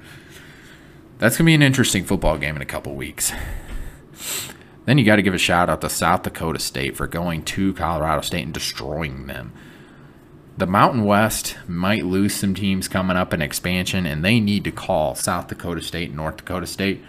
that's 1.19 1.37
going 1.37 1.45
to 1.45 1.51
be 1.51 1.55
an 1.55 1.63
interesting 1.63 2.05
football 2.05 2.37
game 2.37 2.57
in 2.57 2.63
a 2.63 2.67
couple 2.67 2.95
weeks. 2.95 3.33
Then 4.85 4.99
you 4.99 5.05
got 5.05 5.17
to 5.17 5.23
give 5.23 5.35
a 5.35 5.39
shout 5.39 5.71
out 5.71 5.81
to 5.83 5.89
South 5.89 6.25
Dakota 6.25 6.59
State 6.59 6.97
for 6.97 7.07
going 7.07 7.45
to 7.45 7.73
Colorado 7.75 8.21
State 8.23 8.43
and 8.45 8.53
destroying 8.53 9.27
them. 9.27 9.53
The 10.59 10.67
Mountain 10.67 11.05
West 11.05 11.57
might 11.69 12.05
lose 12.05 12.35
some 12.35 12.55
teams 12.55 12.89
coming 12.89 13.17
up 13.17 13.33
in 13.33 13.41
expansion, 13.41 14.07
and 14.07 14.25
they 14.25 14.41
need 14.41 14.65
to 14.65 14.73
call 14.73 15.15
South 15.15 15.47
Dakota 15.47 15.83
State 15.83 16.09
and 16.09 16.17
North 16.17 16.39
Dakota 16.39 16.67
State 16.67 17.03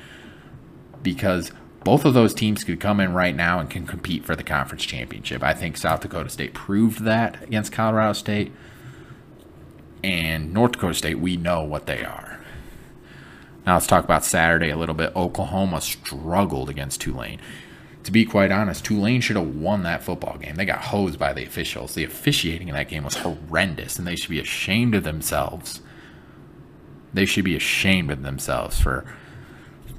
because 1.01 1.51
both 1.83 2.05
of 2.05 2.13
those 2.13 2.33
teams 2.33 2.63
could 2.63 2.79
come 2.79 2.99
in 2.99 3.13
right 3.13 3.35
now 3.35 3.59
and 3.59 3.69
can 3.69 3.85
compete 3.85 4.25
for 4.25 4.35
the 4.35 4.43
conference 4.43 4.83
championship. 4.83 5.43
I 5.43 5.53
think 5.53 5.77
South 5.77 6.01
Dakota 6.01 6.29
State 6.29 6.53
proved 6.53 7.03
that 7.03 7.41
against 7.43 7.71
Colorado 7.71 8.13
State. 8.13 8.51
And 10.03 10.53
North 10.53 10.73
Dakota 10.73 10.93
State, 10.93 11.19
we 11.19 11.37
know 11.37 11.63
what 11.63 11.85
they 11.85 12.03
are. 12.03 12.39
Now 13.65 13.75
let's 13.75 13.87
talk 13.87 14.03
about 14.03 14.25
Saturday 14.25 14.69
a 14.69 14.77
little 14.77 14.95
bit. 14.95 15.15
Oklahoma 15.15 15.79
struggled 15.81 16.69
against 16.69 16.99
Tulane. 17.01 17.39
To 18.03 18.11
be 18.11 18.25
quite 18.25 18.51
honest, 18.51 18.83
Tulane 18.83 19.21
should 19.21 19.37
have 19.37 19.55
won 19.55 19.83
that 19.83 20.03
football 20.03 20.37
game. 20.37 20.55
They 20.55 20.65
got 20.65 20.81
hosed 20.85 21.17
by 21.17 21.31
the 21.31 21.45
officials. 21.45 21.93
The 21.93 22.03
officiating 22.03 22.67
in 22.67 22.75
that 22.75 22.89
game 22.89 23.05
was 23.05 23.17
horrendous, 23.17 23.97
and 23.97 24.05
they 24.05 24.17
should 24.17 24.29
be 24.29 24.41
ashamed 24.41 24.93
of 24.93 25.05
themselves. 25.05 25.81
They 27.13 27.25
should 27.25 27.45
be 27.45 27.55
ashamed 27.55 28.11
of 28.11 28.23
themselves 28.23 28.79
for 28.81 29.05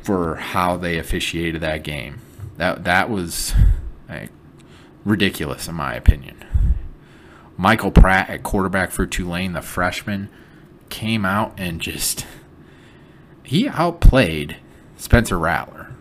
for 0.04 0.36
how 0.36 0.76
they 0.76 0.98
officiated 0.98 1.62
that 1.62 1.82
game. 1.82 2.20
That 2.58 2.84
that 2.84 3.10
was 3.10 3.54
like, 4.08 4.30
ridiculous 5.04 5.66
in 5.66 5.74
my 5.74 5.94
opinion. 5.94 6.44
Michael 7.56 7.90
Pratt 7.90 8.28
at 8.28 8.42
quarterback 8.42 8.90
for 8.90 9.06
Tulane, 9.06 9.54
the 9.54 9.62
freshman, 9.62 10.28
came 10.90 11.24
out 11.24 11.54
and 11.56 11.80
just 11.80 12.26
he 13.42 13.68
outplayed 13.68 14.58
Spencer 14.96 15.38
Rattler. 15.38 15.94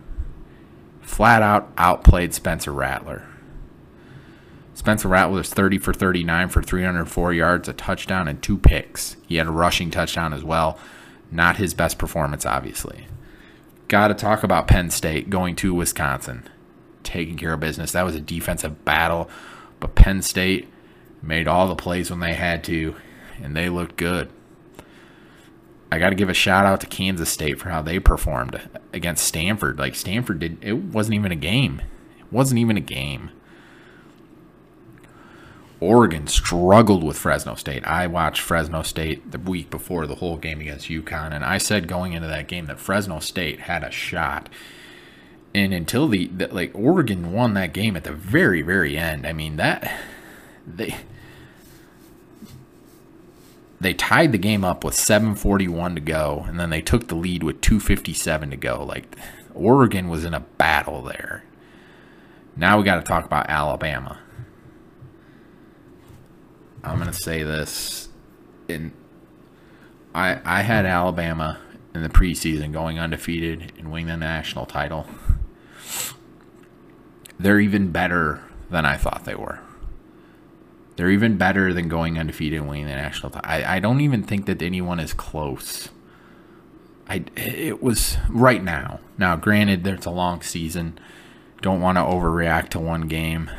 Flat 1.00 1.42
out 1.42 1.72
outplayed 1.78 2.34
Spencer 2.34 2.72
Rattler. 2.72 3.26
Spencer 4.74 5.08
Rattler 5.08 5.36
was 5.38 5.50
30 5.50 5.78
for 5.78 5.94
39 5.94 6.48
for 6.48 6.62
304 6.62 7.32
yards, 7.32 7.68
a 7.68 7.72
touchdown, 7.72 8.28
and 8.28 8.42
two 8.42 8.58
picks. 8.58 9.16
He 9.26 9.36
had 9.36 9.46
a 9.46 9.52
rushing 9.52 9.90
touchdown 9.90 10.34
as 10.34 10.44
well. 10.44 10.78
Not 11.30 11.56
his 11.56 11.72
best 11.72 11.96
performance, 11.96 12.44
obviously. 12.44 13.06
Got 13.88 14.08
to 14.08 14.14
talk 14.14 14.42
about 14.42 14.66
Penn 14.66 14.90
State 14.90 15.30
going 15.30 15.56
to 15.56 15.74
Wisconsin, 15.74 16.48
taking 17.02 17.36
care 17.36 17.52
of 17.52 17.60
business. 17.60 17.92
That 17.92 18.04
was 18.04 18.14
a 18.14 18.20
defensive 18.20 18.84
battle, 18.84 19.28
but 19.78 19.94
Penn 19.94 20.22
State 20.22 20.68
made 21.22 21.46
all 21.46 21.68
the 21.68 21.76
plays 21.76 22.10
when 22.10 22.20
they 22.20 22.34
had 22.34 22.64
to, 22.64 22.96
and 23.42 23.56
they 23.56 23.68
looked 23.68 23.96
good. 23.96 24.30
I 25.92 25.98
got 25.98 26.10
to 26.10 26.16
give 26.16 26.28
a 26.28 26.34
shout 26.34 26.64
out 26.64 26.80
to 26.80 26.86
Kansas 26.86 27.28
State 27.28 27.60
for 27.60 27.68
how 27.68 27.82
they 27.82 28.00
performed 28.00 28.60
against 28.92 29.24
Stanford. 29.24 29.78
Like 29.78 29.94
Stanford 29.94 30.40
did, 30.40 30.58
it 30.60 30.72
wasn't 30.72 31.14
even 31.14 31.30
a 31.30 31.36
game. 31.36 31.82
It 32.18 32.32
wasn't 32.32 32.58
even 32.58 32.76
a 32.76 32.80
game. 32.80 33.30
Oregon 35.84 36.26
struggled 36.26 37.04
with 37.04 37.18
Fresno 37.18 37.54
State. 37.54 37.86
I 37.86 38.06
watched 38.06 38.40
Fresno 38.40 38.82
State 38.82 39.30
the 39.30 39.38
week 39.38 39.70
before 39.70 40.06
the 40.06 40.16
whole 40.16 40.36
game 40.36 40.60
against 40.60 40.88
UConn, 40.88 41.32
and 41.32 41.44
I 41.44 41.58
said 41.58 41.86
going 41.88 42.14
into 42.14 42.28
that 42.28 42.48
game 42.48 42.66
that 42.66 42.80
Fresno 42.80 43.20
State 43.20 43.60
had 43.60 43.84
a 43.84 43.90
shot. 43.90 44.48
And 45.54 45.72
until 45.72 46.08
the, 46.08 46.26
the 46.28 46.48
like 46.48 46.72
Oregon 46.74 47.32
won 47.32 47.54
that 47.54 47.72
game 47.72 47.96
at 47.96 48.04
the 48.04 48.12
very 48.12 48.62
very 48.62 48.96
end. 48.96 49.26
I 49.26 49.32
mean 49.32 49.56
that 49.56 49.92
they 50.66 50.96
they 53.80 53.92
tied 53.92 54.32
the 54.32 54.38
game 54.38 54.64
up 54.64 54.82
with 54.82 54.94
741 54.94 55.94
to 55.96 56.00
go 56.00 56.44
and 56.48 56.58
then 56.58 56.70
they 56.70 56.80
took 56.80 57.08
the 57.08 57.14
lead 57.14 57.42
with 57.42 57.60
257 57.60 58.50
to 58.50 58.56
go 58.56 58.82
like 58.82 59.14
oregon 59.52 60.08
was 60.08 60.24
in 60.24 60.32
a 60.32 60.40
battle 60.40 61.02
there 61.02 61.44
now 62.56 62.78
we 62.78 62.84
got 62.84 62.96
to 62.96 63.02
talk 63.02 63.26
about 63.26 63.50
alabama 63.50 64.18
I'm 66.84 66.98
gonna 66.98 67.12
say 67.12 67.42
this. 67.42 68.08
In 68.68 68.92
I 70.14 70.40
I 70.44 70.62
had 70.62 70.86
Alabama 70.86 71.60
in 71.94 72.02
the 72.02 72.08
preseason 72.08 72.72
going 72.72 72.98
undefeated 72.98 73.72
and 73.78 73.90
winning 73.90 74.08
the 74.08 74.16
national 74.16 74.66
title. 74.66 75.06
They're 77.38 77.60
even 77.60 77.90
better 77.90 78.42
than 78.70 78.84
I 78.84 78.96
thought 78.96 79.24
they 79.24 79.34
were. 79.34 79.60
They're 80.96 81.10
even 81.10 81.36
better 81.36 81.72
than 81.72 81.88
going 81.88 82.18
undefeated 82.18 82.60
and 82.60 82.68
winning 82.68 82.86
the 82.86 82.92
national 82.92 83.30
title. 83.30 83.50
I, 83.50 83.76
I 83.76 83.80
don't 83.80 84.00
even 84.00 84.22
think 84.22 84.46
that 84.46 84.62
anyone 84.62 85.00
is 85.00 85.12
close. 85.12 85.88
I 87.08 87.24
it 87.36 87.82
was 87.82 88.16
right 88.28 88.62
now. 88.62 89.00
Now, 89.18 89.36
granted, 89.36 89.84
there's 89.84 90.06
a 90.06 90.10
long 90.10 90.42
season. 90.42 90.98
Don't 91.62 91.80
want 91.80 91.98
to 91.98 92.02
overreact 92.02 92.68
to 92.70 92.80
one 92.80 93.08
game. 93.08 93.50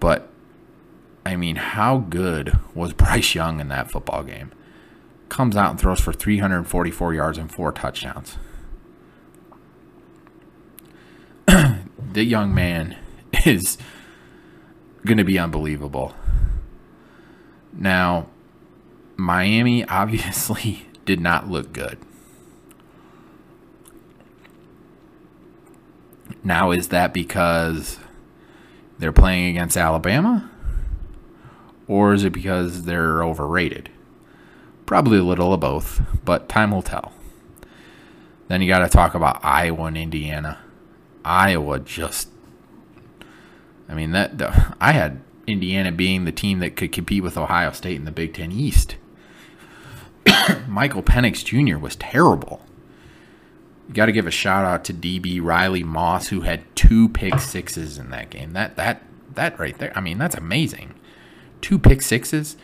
But 0.00 0.31
I 1.24 1.36
mean, 1.36 1.56
how 1.56 1.98
good 1.98 2.58
was 2.74 2.92
Bryce 2.94 3.34
Young 3.34 3.60
in 3.60 3.68
that 3.68 3.90
football 3.90 4.22
game? 4.22 4.52
Comes 5.28 5.56
out 5.56 5.70
and 5.70 5.80
throws 5.80 6.00
for 6.00 6.12
344 6.12 7.14
yards 7.14 7.38
and 7.38 7.50
four 7.50 7.72
touchdowns. 7.72 8.36
the 11.46 12.24
young 12.24 12.54
man 12.54 12.96
is 13.46 13.78
going 15.06 15.18
to 15.18 15.24
be 15.24 15.38
unbelievable. 15.38 16.14
Now, 17.72 18.28
Miami 19.16 19.84
obviously 19.88 20.86
did 21.04 21.20
not 21.20 21.48
look 21.48 21.72
good. 21.72 21.98
Now, 26.44 26.72
is 26.72 26.88
that 26.88 27.14
because 27.14 27.98
they're 28.98 29.12
playing 29.12 29.50
against 29.50 29.76
Alabama? 29.76 30.50
Or 31.92 32.14
is 32.14 32.24
it 32.24 32.32
because 32.32 32.84
they're 32.84 33.22
overrated? 33.22 33.90
Probably 34.86 35.18
a 35.18 35.22
little 35.22 35.52
of 35.52 35.60
both, 35.60 36.00
but 36.24 36.48
time 36.48 36.70
will 36.70 36.80
tell. 36.80 37.12
Then 38.48 38.62
you 38.62 38.68
got 38.68 38.78
to 38.78 38.88
talk 38.88 39.14
about 39.14 39.44
Iowa 39.44 39.84
and 39.84 39.98
Indiana. 39.98 40.58
Iowa 41.22 41.80
just 41.80 42.30
I 43.90 43.94
mean 43.94 44.12
that 44.12 44.38
the, 44.38 44.74
I 44.80 44.92
had 44.92 45.20
Indiana 45.46 45.92
being 45.92 46.24
the 46.24 46.32
team 46.32 46.60
that 46.60 46.76
could 46.76 46.92
compete 46.92 47.22
with 47.22 47.36
Ohio 47.36 47.72
State 47.72 47.96
in 47.96 48.06
the 48.06 48.10
Big 48.10 48.32
10 48.32 48.52
East. 48.52 48.96
Michael 50.66 51.02
Penix 51.02 51.44
Jr. 51.44 51.76
was 51.76 51.96
terrible. 51.96 52.62
You 53.88 53.92
got 53.92 54.06
to 54.06 54.12
give 54.12 54.26
a 54.26 54.30
shout 54.30 54.64
out 54.64 54.82
to 54.84 54.94
DB 54.94 55.42
Riley 55.42 55.82
Moss 55.82 56.28
who 56.28 56.40
had 56.40 56.74
two 56.74 57.10
pick 57.10 57.38
sixes 57.38 57.98
in 57.98 58.08
that 58.12 58.30
game. 58.30 58.54
That 58.54 58.76
that 58.76 59.02
that 59.34 59.58
right 59.58 59.76
there. 59.76 59.92
I 59.94 60.00
mean, 60.00 60.16
that's 60.16 60.36
amazing. 60.36 60.94
Two 61.62 61.78
pick 61.78 62.02
sixes. 62.02 62.56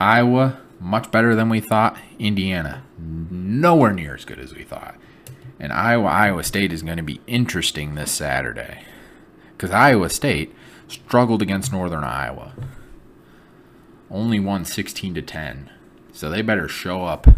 Iowa 0.00 0.60
much 0.80 1.10
better 1.10 1.36
than 1.36 1.48
we 1.48 1.60
thought. 1.60 1.96
Indiana 2.18 2.82
nowhere 2.98 3.92
near 3.92 4.14
as 4.14 4.24
good 4.24 4.38
as 4.38 4.54
we 4.54 4.64
thought. 4.64 4.96
And 5.60 5.72
Iowa 5.72 6.08
Iowa 6.08 6.44
State 6.44 6.72
is 6.72 6.82
going 6.82 6.96
to 6.96 7.02
be 7.02 7.20
interesting 7.26 7.94
this 7.94 8.10
Saturday. 8.10 8.82
Cuz 9.58 9.70
Iowa 9.70 10.08
State 10.08 10.54
struggled 10.86 11.42
against 11.42 11.72
Northern 11.72 12.04
Iowa. 12.04 12.54
Only 14.10 14.40
won 14.40 14.64
16 14.64 15.14
to 15.14 15.22
10. 15.22 15.70
So 16.12 16.30
they 16.30 16.42
better 16.42 16.68
show 16.68 17.04
up 17.04 17.28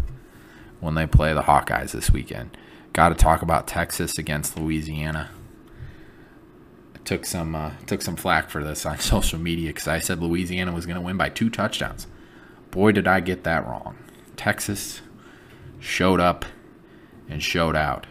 when 0.79 0.95
they 0.95 1.05
play 1.05 1.33
the 1.33 1.43
Hawkeyes 1.43 1.91
this 1.91 2.11
weekend. 2.11 2.57
Got 2.93 3.09
to 3.09 3.15
talk 3.15 3.41
about 3.41 3.67
Texas 3.67 4.17
against 4.17 4.57
Louisiana. 4.57 5.29
Took 7.03 7.25
some 7.25 7.55
uh, 7.55 7.71
took 7.87 8.01
some 8.01 8.15
flack 8.15 8.49
for 8.49 8.63
this 8.63 8.85
on 8.85 8.99
social 9.13 9.39
media 9.39 9.69
because 9.69 9.87
I 9.87 9.99
said 9.99 10.21
Louisiana 10.21 10.71
was 10.71 10.85
going 10.85 10.95
to 10.95 11.01
win 11.01 11.17
by 11.17 11.29
two 11.29 11.49
touchdowns. 11.49 12.07
Boy, 12.69 12.91
did 12.91 13.07
I 13.07 13.19
get 13.19 13.43
that 13.43 13.67
wrong. 13.67 13.97
Texas 14.37 15.01
showed 15.79 16.19
up 16.19 16.45
and 17.27 17.43
showed 17.43 17.75
out. 17.75 18.07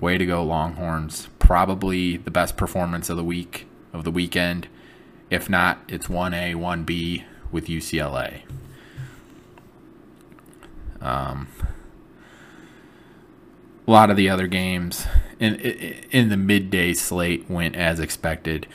Way 0.00 0.18
to 0.18 0.26
go, 0.26 0.44
Longhorns. 0.44 1.28
Probably 1.38 2.16
the 2.16 2.30
best 2.30 2.56
performance 2.56 3.08
of 3.08 3.16
the 3.16 3.24
week, 3.24 3.66
of 3.92 4.04
the 4.04 4.10
weekend. 4.10 4.68
If 5.30 5.48
not, 5.48 5.78
it's 5.88 6.06
1A, 6.06 6.54
1B 6.54 7.24
with 7.50 7.66
UCLA. 7.66 8.42
Um, 11.00 11.48
a 13.88 13.90
lot 13.90 14.10
of 14.10 14.18
the 14.18 14.28
other 14.28 14.46
games 14.46 15.06
in 15.40 15.54
in 16.10 16.28
the 16.28 16.36
midday 16.36 16.92
slate 16.92 17.48
went 17.48 17.74
as 17.74 17.98
expected. 17.98 18.66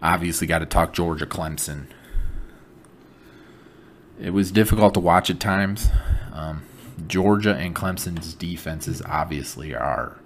Obviously, 0.00 0.46
got 0.46 0.60
to 0.60 0.66
talk 0.66 0.92
Georgia 0.92 1.26
Clemson. 1.26 1.86
It 4.18 4.30
was 4.30 4.52
difficult 4.52 4.94
to 4.94 5.00
watch 5.00 5.28
at 5.28 5.40
times. 5.40 5.88
Um, 6.32 6.62
Georgia 7.06 7.54
and 7.54 7.74
Clemson's 7.74 8.32
defenses 8.32 9.02
obviously 9.04 9.74
are 9.74 10.18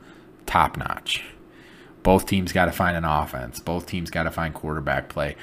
top 0.44 0.76
notch. 0.76 1.24
Both 2.02 2.26
teams 2.26 2.52
got 2.52 2.66
to 2.66 2.72
find 2.72 2.96
an 2.98 3.04
offense. 3.04 3.60
Both 3.60 3.86
teams 3.86 4.10
got 4.10 4.24
to 4.24 4.30
find 4.30 4.52
quarterback 4.52 5.08
play. 5.08 5.36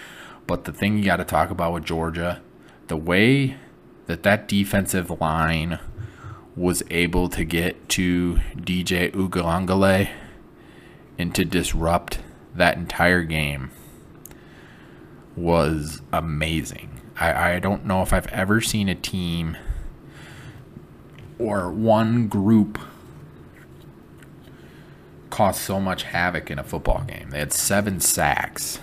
But 0.45 0.65
the 0.65 0.73
thing 0.73 0.97
you 0.97 1.05
got 1.05 1.17
to 1.17 1.25
talk 1.25 1.49
about 1.49 1.73
with 1.73 1.85
Georgia, 1.85 2.41
the 2.87 2.97
way 2.97 3.55
that 4.05 4.21
that 4.23 4.47
defensive 4.47 5.09
line 5.19 5.79
was 6.55 6.83
able 6.89 7.29
to 7.29 7.43
get 7.43 7.87
to 7.89 8.39
DJ 8.55 9.11
Uiagalelei 9.11 10.09
and 11.17 11.33
to 11.35 11.45
disrupt 11.45 12.19
that 12.55 12.77
entire 12.77 13.23
game 13.23 13.71
was 15.35 16.01
amazing. 16.11 17.01
I, 17.17 17.53
I 17.53 17.59
don't 17.59 17.85
know 17.85 18.01
if 18.01 18.11
I've 18.11 18.27
ever 18.27 18.61
seen 18.61 18.89
a 18.89 18.95
team 18.95 19.57
or 21.39 21.71
one 21.71 22.27
group 22.27 22.77
cause 25.29 25.59
so 25.59 25.79
much 25.79 26.03
havoc 26.03 26.51
in 26.51 26.59
a 26.59 26.63
football 26.63 27.03
game. 27.07 27.29
They 27.29 27.39
had 27.39 27.53
seven 27.53 27.99
sacks, 27.99 28.79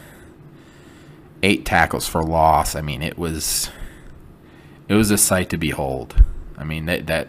eight 1.42 1.64
tackles 1.64 2.08
for 2.08 2.22
loss. 2.22 2.74
I 2.74 2.80
mean, 2.80 3.02
it 3.02 3.18
was 3.18 3.70
it 4.88 4.94
was 4.94 5.10
a 5.10 5.18
sight 5.18 5.50
to 5.50 5.58
behold. 5.58 6.24
I 6.56 6.64
mean 6.64 6.86
that 6.86 7.06
that 7.06 7.28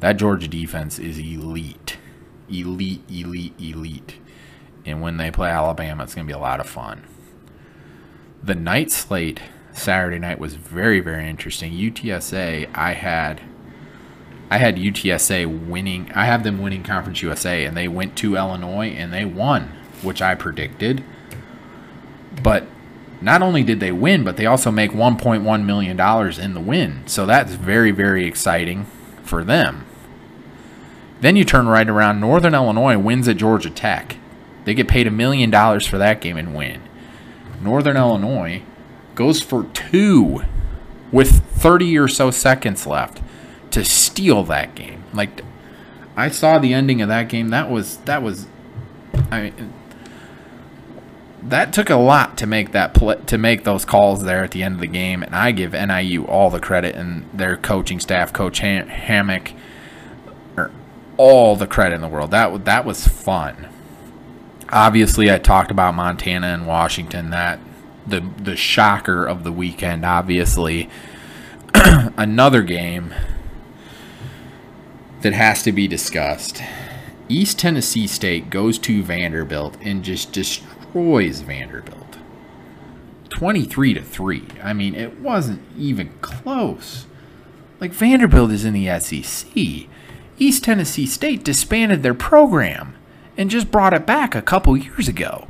that 0.00 0.16
Georgia 0.16 0.48
defense 0.48 0.98
is 0.98 1.18
elite, 1.18 1.98
elite, 2.50 3.02
elite, 3.10 3.54
elite. 3.60 4.18
And 4.84 5.00
when 5.00 5.18
they 5.18 5.30
play 5.30 5.50
Alabama, 5.50 6.04
it's 6.04 6.14
going 6.14 6.26
to 6.26 6.32
be 6.32 6.36
a 6.36 6.40
lot 6.40 6.60
of 6.60 6.68
fun. 6.68 7.04
The 8.42 8.54
night 8.54 8.90
slate 8.90 9.40
Saturday 9.72 10.18
night 10.18 10.38
was 10.38 10.54
very, 10.54 11.00
very 11.00 11.28
interesting. 11.28 11.72
UTSA, 11.72 12.68
I 12.74 12.94
had, 12.94 13.42
I 14.50 14.58
had 14.58 14.76
UTSA 14.76 15.68
winning. 15.68 16.10
I 16.14 16.24
have 16.24 16.44
them 16.44 16.60
winning 16.60 16.82
Conference 16.82 17.22
USA, 17.22 17.64
and 17.64 17.76
they 17.76 17.88
went 17.88 18.16
to 18.16 18.36
Illinois 18.36 18.88
and 18.88 19.12
they 19.12 19.24
won, 19.24 19.70
which 20.02 20.22
I 20.22 20.34
predicted. 20.34 21.04
But 22.42 22.66
not 23.20 23.42
only 23.42 23.62
did 23.62 23.80
they 23.80 23.92
win, 23.92 24.24
but 24.24 24.38
they 24.38 24.46
also 24.46 24.70
make 24.70 24.92
1.1 24.92 25.64
million 25.64 25.96
dollars 25.96 26.38
in 26.38 26.54
the 26.54 26.60
win. 26.60 27.02
So 27.06 27.26
that's 27.26 27.52
very, 27.52 27.90
very 27.90 28.26
exciting 28.26 28.86
for 29.22 29.44
them. 29.44 29.84
Then 31.20 31.36
you 31.36 31.44
turn 31.44 31.68
right 31.68 31.88
around. 31.88 32.20
Northern 32.20 32.54
Illinois 32.54 32.98
wins 32.98 33.28
at 33.28 33.36
Georgia 33.36 33.70
Tech. 33.70 34.16
They 34.64 34.74
get 34.74 34.88
paid 34.88 35.06
a 35.06 35.10
million 35.10 35.50
dollars 35.50 35.86
for 35.86 35.98
that 35.98 36.20
game 36.20 36.36
and 36.36 36.54
win. 36.54 36.82
Northern 37.60 37.96
Illinois 37.96 38.62
goes 39.14 39.42
for 39.42 39.64
two 39.74 40.42
with 41.12 41.42
30 41.44 41.98
or 41.98 42.08
so 42.08 42.30
seconds 42.30 42.86
left 42.86 43.20
to 43.70 43.84
steal 43.84 44.44
that 44.44 44.74
game. 44.74 45.04
Like 45.12 45.42
I 46.16 46.28
saw 46.30 46.58
the 46.58 46.72
ending 46.72 47.02
of 47.02 47.08
that 47.08 47.28
game. 47.28 47.48
That 47.48 47.70
was 47.70 47.98
that 47.98 48.22
was 48.22 48.46
I 49.30 49.42
mean 49.42 49.72
that 51.42 51.72
took 51.72 51.88
a 51.88 51.96
lot 51.96 52.36
to 52.38 52.46
make 52.46 52.72
that 52.72 52.94
pl- 52.94 53.16
to 53.16 53.38
make 53.38 53.64
those 53.64 53.84
calls 53.84 54.24
there 54.24 54.44
at 54.44 54.50
the 54.50 54.62
end 54.62 54.74
of 54.74 54.80
the 54.80 54.86
game, 54.86 55.22
and 55.22 55.34
I 55.34 55.52
give 55.52 55.72
NIU 55.72 56.24
all 56.26 56.50
the 56.50 56.60
credit 56.60 56.94
and 56.94 57.28
their 57.32 57.56
coaching 57.56 57.98
staff, 57.98 58.32
Coach 58.32 58.58
Ham- 58.58 58.88
Hammock, 58.88 59.52
all 61.20 61.54
the 61.54 61.66
credit 61.66 61.96
in 61.96 62.00
the 62.00 62.08
world. 62.08 62.30
That 62.30 62.64
that 62.64 62.86
was 62.86 63.06
fun. 63.06 63.68
Obviously, 64.70 65.30
I 65.30 65.36
talked 65.36 65.70
about 65.70 65.94
Montana 65.94 66.46
and 66.46 66.66
Washington. 66.66 67.28
That 67.28 67.60
the 68.06 68.26
the 68.38 68.56
shocker 68.56 69.26
of 69.26 69.44
the 69.44 69.52
weekend. 69.52 70.06
Obviously, 70.06 70.88
another 71.74 72.62
game 72.62 73.12
that 75.20 75.34
has 75.34 75.62
to 75.64 75.72
be 75.72 75.86
discussed. 75.86 76.62
East 77.28 77.58
Tennessee 77.58 78.06
State 78.06 78.48
goes 78.48 78.78
to 78.78 79.02
Vanderbilt 79.02 79.76
and 79.82 80.02
just 80.02 80.32
destroys 80.32 81.42
Vanderbilt. 81.42 82.16
23 83.28 83.94
to 83.94 84.02
3. 84.02 84.46
I 84.62 84.72
mean, 84.72 84.94
it 84.94 85.20
wasn't 85.20 85.60
even 85.76 86.14
close. 86.22 87.06
Like 87.78 87.92
Vanderbilt 87.92 88.50
is 88.50 88.64
in 88.64 88.72
the 88.72 88.98
SEC. 88.98 89.86
East 90.40 90.64
Tennessee 90.64 91.06
State 91.06 91.44
disbanded 91.44 92.02
their 92.02 92.14
program 92.14 92.96
and 93.36 93.50
just 93.50 93.70
brought 93.70 93.94
it 93.94 94.06
back 94.06 94.34
a 94.34 94.42
couple 94.42 94.76
years 94.76 95.06
ago. 95.06 95.46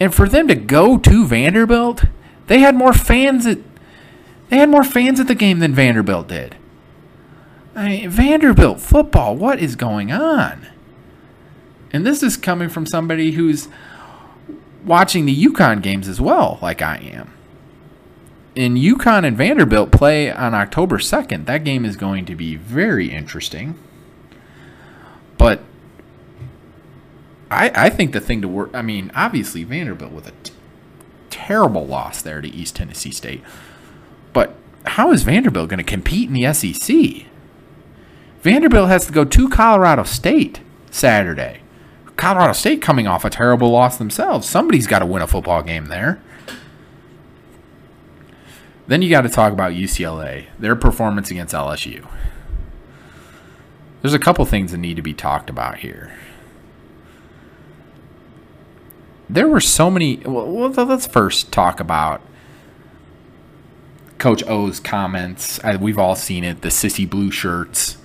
And 0.00 0.14
for 0.14 0.28
them 0.28 0.48
to 0.48 0.54
go 0.54 0.98
to 0.98 1.26
Vanderbilt, 1.26 2.04
they 2.46 2.60
had 2.60 2.74
more 2.74 2.92
fans 2.92 3.46
at 3.46 3.58
they 4.48 4.56
had 4.56 4.70
more 4.70 4.84
fans 4.84 5.20
at 5.20 5.26
the 5.28 5.34
game 5.34 5.58
than 5.58 5.74
Vanderbilt 5.74 6.28
did. 6.28 6.56
I 7.76 7.88
mean, 7.88 8.10
Vanderbilt 8.10 8.80
football, 8.80 9.36
what 9.36 9.58
is 9.58 9.76
going 9.76 10.10
on? 10.10 10.66
And 11.92 12.06
this 12.06 12.22
is 12.22 12.38
coming 12.38 12.70
from 12.70 12.86
somebody 12.86 13.32
who's 13.32 13.68
watching 14.84 15.26
the 15.26 15.44
UConn 15.44 15.82
games 15.82 16.08
as 16.08 16.20
well, 16.20 16.58
like 16.62 16.80
I 16.80 16.96
am. 16.96 17.32
And 18.58 18.76
UConn 18.76 19.24
and 19.24 19.36
Vanderbilt 19.36 19.92
play 19.92 20.32
on 20.32 20.52
October 20.52 20.98
2nd. 20.98 21.46
That 21.46 21.62
game 21.62 21.84
is 21.84 21.96
going 21.96 22.24
to 22.24 22.34
be 22.34 22.56
very 22.56 23.08
interesting. 23.08 23.78
But 25.36 25.62
I, 27.52 27.70
I 27.72 27.88
think 27.88 28.12
the 28.12 28.18
thing 28.18 28.42
to 28.42 28.48
work, 28.48 28.70
I 28.74 28.82
mean, 28.82 29.12
obviously 29.14 29.62
Vanderbilt 29.62 30.10
with 30.10 30.26
a 30.26 30.32
t- 30.42 30.52
terrible 31.30 31.86
loss 31.86 32.20
there 32.20 32.40
to 32.40 32.48
East 32.48 32.74
Tennessee 32.74 33.12
State. 33.12 33.42
But 34.32 34.56
how 34.86 35.12
is 35.12 35.22
Vanderbilt 35.22 35.68
going 35.68 35.78
to 35.78 35.84
compete 35.84 36.28
in 36.28 36.34
the 36.34 36.52
SEC? 36.52 37.26
Vanderbilt 38.42 38.88
has 38.88 39.06
to 39.06 39.12
go 39.12 39.24
to 39.24 39.48
Colorado 39.48 40.02
State 40.02 40.62
Saturday. 40.90 41.60
Colorado 42.16 42.54
State 42.54 42.82
coming 42.82 43.06
off 43.06 43.24
a 43.24 43.30
terrible 43.30 43.70
loss 43.70 43.98
themselves. 43.98 44.48
Somebody's 44.48 44.88
got 44.88 44.98
to 44.98 45.06
win 45.06 45.22
a 45.22 45.28
football 45.28 45.62
game 45.62 45.86
there. 45.86 46.20
Then 48.88 49.02
you 49.02 49.10
got 49.10 49.20
to 49.20 49.28
talk 49.28 49.52
about 49.52 49.72
UCLA, 49.72 50.46
their 50.58 50.74
performance 50.74 51.30
against 51.30 51.54
LSU. 51.54 52.08
There's 54.00 54.14
a 54.14 54.18
couple 54.18 54.44
things 54.46 54.72
that 54.72 54.78
need 54.78 54.96
to 54.96 55.02
be 55.02 55.12
talked 55.12 55.50
about 55.50 55.78
here. 55.78 56.14
There 59.28 59.46
were 59.46 59.60
so 59.60 59.90
many. 59.90 60.16
Well, 60.24 60.70
let's 60.70 61.06
first 61.06 61.52
talk 61.52 61.80
about 61.80 62.22
Coach 64.16 64.42
O's 64.46 64.80
comments. 64.80 65.60
We've 65.78 65.98
all 65.98 66.16
seen 66.16 66.42
it 66.42 66.62
the 66.62 66.68
sissy 66.68 67.08
blue 67.08 67.30
shirts. 67.30 67.98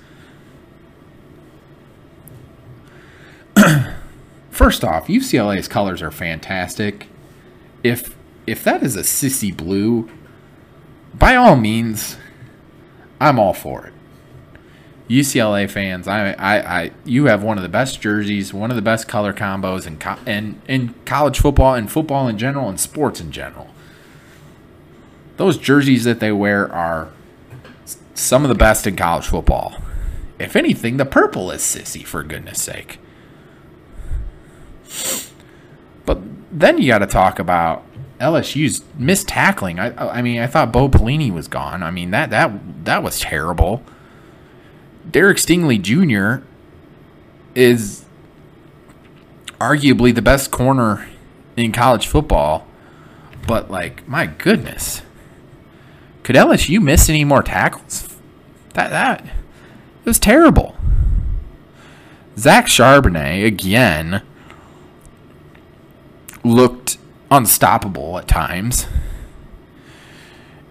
First 4.50 4.84
off, 4.84 5.08
UCLA's 5.08 5.70
colors 5.70 6.02
are 6.02 6.12
fantastic. 6.12 7.08
If 7.84 8.18
if 8.46 8.62
that 8.66 8.84
is 8.84 8.98
a 8.98 9.02
sissy 9.02 9.56
blue, 9.56 10.10
by 11.14 11.36
all 11.36 11.55
means, 11.55 12.18
I'm 13.20 13.39
all 13.39 13.53
for 13.53 13.88
it. 13.88 13.93
UCLA 15.09 15.70
fans, 15.70 16.07
I, 16.07 16.32
I, 16.32 16.82
I, 16.82 16.91
you 17.05 17.26
have 17.26 17.43
one 17.43 17.57
of 17.57 17.64
the 17.64 17.70
best 17.70 18.01
jerseys, 18.01 18.53
one 18.53 18.70
of 18.70 18.76
the 18.76 18.82
best 18.82 19.07
color 19.07 19.34
combos 19.34 19.86
in, 19.86 19.97
co- 19.97 20.18
in, 20.26 20.61
in 20.68 20.95
college 21.05 21.39
football 21.39 21.76
and 21.76 21.91
football 21.91 22.28
in 22.28 22.38
general 22.38 22.70
and 22.70 22.80
sports 22.80 23.20
in 23.20 23.32
general. 23.32 23.70
Those 25.38 25.57
jerseys 25.57 26.03
that 26.05 26.20
they 26.20 26.32
wear 26.32 26.72
are 26.72 27.09
some 28.16 28.43
of 28.43 28.49
the 28.49 28.55
best 28.55 28.88
in 28.88 28.95
college 28.95 29.28
football. 29.28 29.78
If 30.39 30.55
anything, 30.55 30.97
the 30.97 31.05
purple 31.05 31.51
is 31.51 31.61
sissy, 31.61 32.05
for 32.05 32.24
goodness 32.24 32.61
sake. 32.61 32.99
But 36.05 36.22
then 36.51 36.78
you 36.78 36.88
got 36.88 36.99
to 36.99 37.07
talk 37.07 37.39
about 37.39 37.84
LSU's 38.24 38.84
missed 38.98 39.28
tackling. 39.28 39.80
I, 39.80 40.20
I 40.20 40.22
mean, 40.22 40.40
I 40.40 40.48
thought 40.48 40.72
Bo 40.72 40.88
Pelini 40.88 41.32
was 41.32 41.48
gone. 41.48 41.84
I 41.84 41.92
mean 41.92 42.12
that 42.12 42.30
that 42.30 42.86
that 42.86 43.04
was 43.04 43.20
terrible. 43.20 43.84
Derek 45.10 45.38
Stingley 45.38 45.82
Jr. 45.82 46.46
is 47.54 48.06
arguably 49.60 50.16
the 50.16 50.22
best 50.22 50.52
corner 50.52 51.08
in 51.58 51.74
college 51.74 52.08
football, 52.08 52.66
but 53.46 53.70
like 53.70 54.08
my 54.08 54.26
goodness, 54.26 55.02
could 56.24 56.38
LSU 56.38 56.82
miss 56.82 57.10
any 57.10 57.26
more 57.26 57.44
tackles? 57.44 58.16
That 58.74 58.90
that 58.90 59.26
it 59.26 60.06
was 60.06 60.20
terrible. 60.20 60.78
Zach 62.38 62.66
Charbonnet 62.68 63.46
again 63.46 64.24
looked 66.44 66.98
unstoppable 67.34 68.18
at 68.18 68.28
times. 68.28 68.88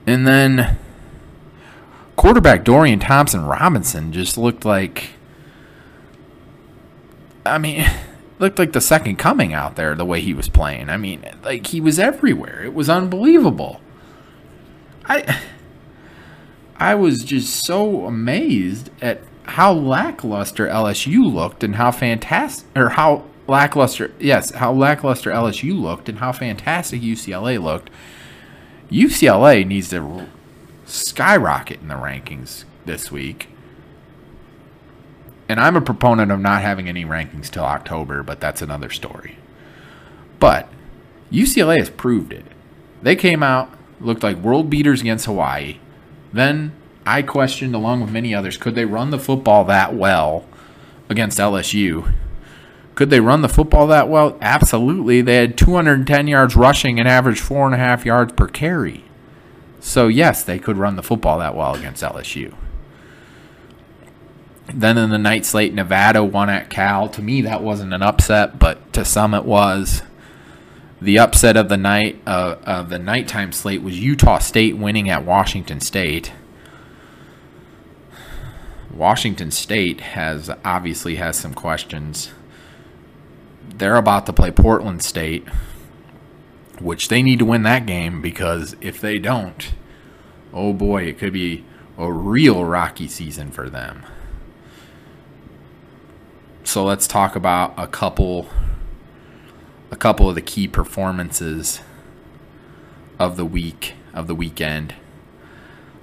And 0.07 0.27
then 0.27 0.79
quarterback 2.17 2.65
Dorian 2.65 3.01
Thompson 3.01 3.45
Robinson 3.45 4.13
just 4.13 4.39
looked 4.39 4.65
like 4.65 5.11
I 7.45 7.59
mean, 7.59 7.85
looked 8.39 8.59
like 8.59 8.73
the 8.73 8.81
second 8.81 9.17
coming 9.17 9.53
out 9.53 9.77
there 9.77 9.95
the 9.95 10.05
way 10.05 10.21
he 10.21 10.35
was 10.35 10.49
playing. 10.49 10.89
I 10.89 10.97
mean, 10.97 11.25
like 11.43 11.69
he 11.69 11.81
was 11.81 11.99
everywhere. 11.99 12.63
It 12.65 12.75
was 12.75 12.89
unbelievable. 12.89 13.81
I 15.07 15.41
I 16.77 16.95
was 16.95 17.23
just 17.23 17.65
so 17.65 18.07
amazed 18.07 18.91
at 19.01 19.23
how 19.45 19.73
lackluster 19.73 20.67
LSU 20.67 21.33
looked 21.33 21.63
and 21.63 21.77
how 21.77 21.91
fantastic 21.91 22.67
or 22.77 22.91
how 22.91 23.25
lackluster, 23.53 24.11
yes, 24.19 24.51
how 24.53 24.73
lackluster 24.73 25.31
LSU 25.31 25.79
looked 25.79 26.09
and 26.09 26.19
how 26.19 26.33
fantastic 26.33 27.03
UCLA 27.03 27.63
looked. 27.63 27.91
UCLA 28.91 29.67
needs 29.67 29.91
to 29.91 30.27
skyrocket 30.87 31.83
in 31.83 31.89
the 31.89 31.95
rankings 31.95 32.65
this 32.87 33.13
week. 33.13 33.49
And 35.51 35.61
I'm 35.61 35.77
a 35.77 35.83
proponent 35.83 36.33
of 36.33 36.41
not 36.41 36.63
having 36.63 36.89
any 36.89 37.05
rankings 37.05 37.51
till 37.51 37.65
October, 37.65 38.23
but 38.23 38.41
that's 38.41 38.63
another 38.63 38.89
story. 38.89 39.37
But 40.41 40.67
UCLA 41.31 41.77
has 41.77 41.91
proved 41.91 42.33
it. 42.33 42.47
They 43.03 43.17
came 43.17 43.43
out, 43.43 43.71
looked 44.01 44.23
like 44.23 44.39
world 44.39 44.71
beaters 44.71 45.03
against 45.03 45.27
Hawaii. 45.27 45.79
Then 46.33 46.73
I 47.05 47.21
questioned, 47.21 47.75
along 47.75 48.01
with 48.01 48.11
many 48.11 48.35
others, 48.35 48.57
could 48.57 48.75
they 48.75 48.87
run 48.87 49.11
the 49.11 49.19
football 49.19 49.65
that 49.65 49.95
well 49.95 50.47
against 51.11 51.39
LSU? 51.39 52.15
Could 52.95 53.11
they 53.11 53.21
run 53.21 53.41
the 53.41 53.49
football 53.49 53.87
that 53.87 54.09
well? 54.09 54.37
Absolutely. 54.41 55.23
They 55.23 55.37
had 55.37 55.57
210 55.57 56.27
yards 56.27 56.55
rushing 56.57 56.99
and 56.99 57.09
averaged 57.09 57.41
four 57.41 57.65
and 57.67 57.75
a 57.75 57.79
half 57.79 58.05
yards 58.05 58.33
per 58.35 58.49
carry. 58.49 59.05
So, 59.81 60.09
yes, 60.09 60.45
they 60.45 60.59
could 60.59 60.77
run 60.77 60.97
the 60.97 61.03
football 61.03 61.39
that 61.39 61.57
well 61.57 61.75
against 61.75 62.03
LSU. 62.03 62.55
Then 64.73 64.97
in 64.97 65.11
the 65.11 65.19
night 65.19 65.45
slate, 65.45 65.75
Nevada 65.75 66.23
won 66.23 66.49
at 66.49 66.71
Cal. 66.71 67.09
To 67.09 67.23
me, 67.23 67.41
that 67.43 67.63
wasn't 67.63 67.93
an 67.93 68.03
upset, 68.03 68.59
but 68.59 68.93
to 68.93 69.05
some 69.05 69.35
it 69.35 69.45
was. 69.45 70.03
The 71.01 71.19
upset 71.19 71.57
of 71.57 71.69
the 71.69 71.77
night 71.77 72.23
uh, 72.27 72.57
of 72.63 72.89
the 72.89 72.99
nighttime 72.99 73.51
slate 73.51 73.83
was 73.83 73.99
Utah 73.99 74.39
State 74.39 74.77
winning 74.77 75.11
at 75.11 75.25
Washington 75.25 75.81
State. 75.81 76.33
Washington 78.95 79.51
State 79.51 80.01
has 80.01 80.49
obviously 80.65 81.17
has 81.17 81.37
some 81.37 81.55
questions 81.55 82.31
they're 83.69 83.97
about 83.97 84.27
to 84.27 84.33
play 84.33 84.51
Portland 84.51 85.03
State, 85.03 85.47
which 86.81 87.09
they 87.09 87.23
need 87.23 87.39
to 87.39 87.45
win 87.45 87.63
that 87.63 87.87
game 87.87 88.21
because 88.21 88.77
if 88.81 89.01
they 89.01 89.19
don't, 89.19 89.73
oh 90.53 90.73
boy, 90.73 91.05
it 91.05 91.19
could 91.19 91.33
be 91.33 91.65
a 91.99 92.11
real 92.11 92.65
rocky 92.65 93.09
season 93.09 93.51
for 93.51 93.69
them. 93.69 94.05
So 96.65 96.85
let's 96.85 97.07
talk 97.07 97.37
about 97.37 97.75
a 97.77 97.87
couple 97.87 98.49
a 99.91 99.97
couple 99.97 100.29
of 100.29 100.35
the 100.35 100.41
key 100.41 100.67
performances 100.67 101.81
of 103.19 103.37
the 103.37 103.45
week 103.45 103.95
of 104.15 104.27
the 104.27 104.35
weekend. 104.35 104.95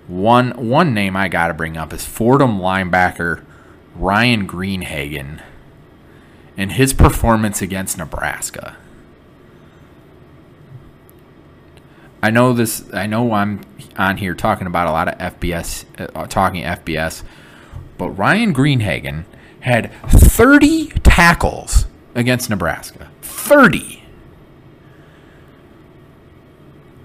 One 0.08 0.52
one 0.52 0.94
name 0.94 1.16
I 1.16 1.28
got 1.28 1.48
to 1.48 1.54
bring 1.54 1.78
up 1.78 1.94
is 1.94 2.06
Fordham 2.06 2.60
linebacker 2.60 3.44
Ryan 3.96 4.48
Greenhagen 4.48 5.42
and 6.60 6.74
his 6.74 6.92
performance 6.92 7.62
against 7.62 7.98
Nebraska. 7.98 8.76
I 12.22 12.32
know 12.32 12.52
this. 12.52 12.84
I 12.94 13.08
know 13.08 13.32
I'm 13.32 13.62
on 13.98 14.18
here 14.18 14.36
talking 14.36 14.68
about 14.68 14.88
a 14.88 14.92
lot 14.92 15.08
of 15.08 15.18
FBS, 15.18 15.86
uh, 15.98 16.28
talking 16.28 16.66
FBS, 16.66 17.24
but 17.98 18.10
Ryan 18.10 18.54
Greenhagen 18.54 19.24
had 19.62 19.90
30 20.10 20.88
tackles 21.02 21.86
against 22.14 22.50
Nebraska. 22.50 23.10
30. 23.22 24.04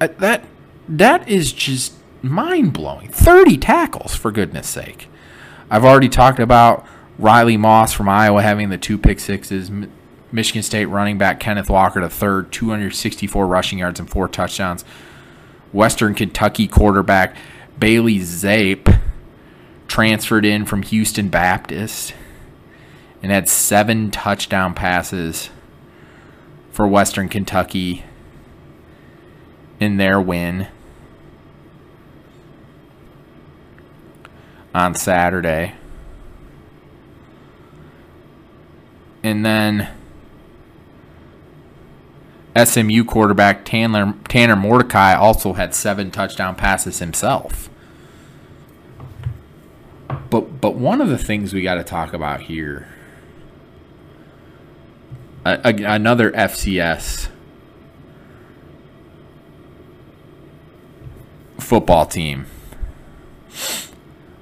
Uh, 0.01 0.09
that 0.19 0.45
that 0.89 1.29
is 1.29 1.53
just 1.53 1.95
mind 2.23 2.73
blowing. 2.73 3.09
30 3.09 3.57
tackles 3.59 4.17
for 4.17 4.33
goodness 4.33 4.67
sake. 4.67 5.09
I've 5.71 5.85
already 5.85 6.09
talked 6.09 6.41
about 6.41 6.85
Riley 7.19 7.57
Moss 7.57 7.93
from 7.93 8.09
Iowa 8.09 8.43
having 8.43 8.71
the 8.71 8.79
two 8.79 8.99
pick 8.99 9.21
sixes. 9.21 9.71
Michigan 10.33 10.63
State 10.63 10.87
running 10.87 11.17
back 11.17 11.39
Kenneth 11.39 11.71
Walker 11.71 12.01
to 12.01 12.09
third, 12.09 12.51
264 12.53 13.47
rushing 13.47 13.79
yards 13.79 14.01
and 14.01 14.11
four 14.11 14.27
touchdowns. 14.27 14.85
Western 15.73 16.15
Kentucky 16.15 16.67
quarterback 16.67 17.37
Bailey 17.79 18.19
Zappe 18.19 19.01
transferred 19.87 20.45
in 20.45 20.65
from 20.65 20.83
Houston 20.83 21.29
Baptist 21.29 22.15
and 23.23 23.31
had 23.31 23.49
seven 23.49 24.11
touchdown 24.11 24.75
passes 24.75 25.51
for 26.71 26.87
Western 26.87 27.29
Kentucky 27.29 28.05
in 29.79 29.97
their 29.97 30.21
win 30.21 30.67
on 34.75 34.95
Saturday. 34.95 35.75
And 39.25 39.43
then 39.43 39.89
SMU 42.55 43.05
quarterback 43.05 43.65
Tanner, 43.65 44.15
Tanner 44.29 44.55
Mordecai 44.55 45.15
also 45.15 45.55
had 45.55 45.75
seven 45.75 46.11
touchdown 46.11 46.55
passes 46.55 46.99
himself. 46.99 47.71
But 50.29 50.61
but 50.61 50.75
one 50.75 51.01
of 51.01 51.09
the 51.09 51.17
things 51.17 51.55
we 51.55 51.63
got 51.63 51.77
to 51.77 51.85
talk 51.85 52.13
about 52.13 52.43
here, 52.43 52.87
a, 55.47 55.59
a, 55.65 55.95
another 55.95 56.31
FCS 56.33 57.29
football 61.59 62.05
team, 62.05 62.45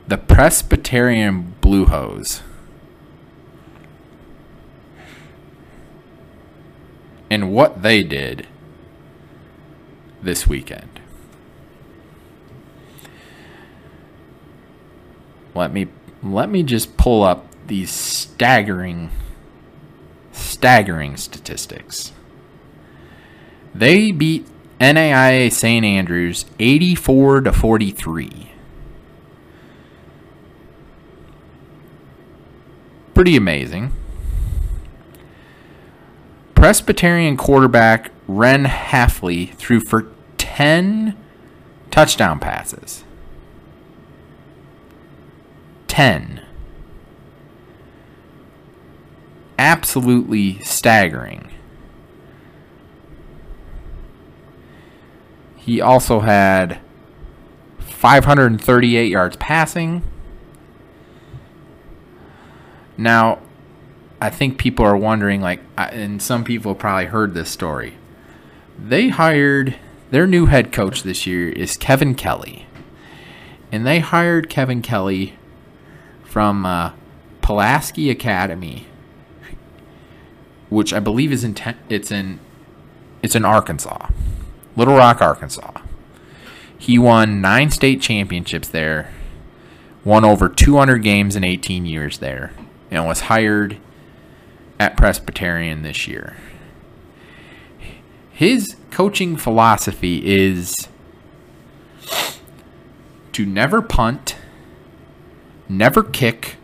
the 0.08 0.18
Presbyterian 0.18 1.54
Blue 1.60 1.86
Hose. 1.86 2.42
And 7.32 7.50
what 7.50 7.80
they 7.80 8.02
did 8.02 8.46
this 10.22 10.46
weekend. 10.46 11.00
Let 15.54 15.72
me 15.72 15.88
let 16.22 16.50
me 16.50 16.62
just 16.62 16.98
pull 16.98 17.22
up 17.22 17.46
these 17.66 17.90
staggering 17.90 19.10
staggering 20.30 21.16
statistics. 21.16 22.12
They 23.74 24.12
beat 24.12 24.46
NAIA 24.78 25.50
St. 25.50 25.86
Andrews 25.86 26.44
84 26.60 27.40
to 27.40 27.52
43. 27.54 28.52
Pretty 33.14 33.36
amazing. 33.36 33.90
Presbyterian 36.62 37.36
quarterback 37.36 38.12
Ren 38.28 38.66
Hefley 38.66 39.52
threw 39.54 39.80
for 39.80 40.06
10 40.38 41.16
touchdown 41.90 42.38
passes. 42.38 43.02
10. 45.88 46.40
Absolutely 49.58 50.60
staggering. 50.60 51.50
He 55.56 55.80
also 55.80 56.20
had 56.20 56.78
538 57.80 59.10
yards 59.10 59.34
passing. 59.34 60.04
Now, 62.96 63.40
I 64.22 64.30
think 64.30 64.56
people 64.56 64.84
are 64.84 64.96
wondering, 64.96 65.40
like, 65.40 65.58
and 65.76 66.22
some 66.22 66.44
people 66.44 66.76
probably 66.76 67.06
heard 67.06 67.34
this 67.34 67.50
story. 67.50 67.94
They 68.78 69.08
hired 69.08 69.74
their 70.12 70.28
new 70.28 70.46
head 70.46 70.70
coach 70.70 71.02
this 71.02 71.26
year 71.26 71.48
is 71.48 71.76
Kevin 71.76 72.14
Kelly, 72.14 72.66
and 73.72 73.84
they 73.84 73.98
hired 73.98 74.48
Kevin 74.48 74.80
Kelly 74.80 75.34
from 76.22 76.64
uh, 76.64 76.92
Pulaski 77.40 78.10
Academy, 78.10 78.86
which 80.70 80.92
I 80.92 81.00
believe 81.00 81.32
is 81.32 81.42
in 81.42 81.54
te- 81.54 81.74
it's 81.88 82.12
in 82.12 82.38
it's 83.24 83.34
in 83.34 83.44
Arkansas, 83.44 84.06
Little 84.76 84.94
Rock, 84.94 85.20
Arkansas. 85.20 85.72
He 86.78 86.96
won 86.96 87.40
nine 87.40 87.72
state 87.72 88.00
championships 88.00 88.68
there, 88.68 89.12
won 90.04 90.24
over 90.24 90.48
200 90.48 90.98
games 90.98 91.34
in 91.34 91.42
18 91.42 91.86
years 91.86 92.18
there, 92.18 92.52
and 92.88 93.04
was 93.04 93.22
hired 93.22 93.78
at 94.82 94.96
Presbyterian 94.96 95.82
this 95.82 96.08
year. 96.08 96.36
His 98.32 98.74
coaching 98.90 99.36
philosophy 99.36 100.26
is 100.26 100.88
to 103.30 103.46
never 103.46 103.80
punt, 103.80 104.36
never 105.68 106.02
kick, 106.02 106.56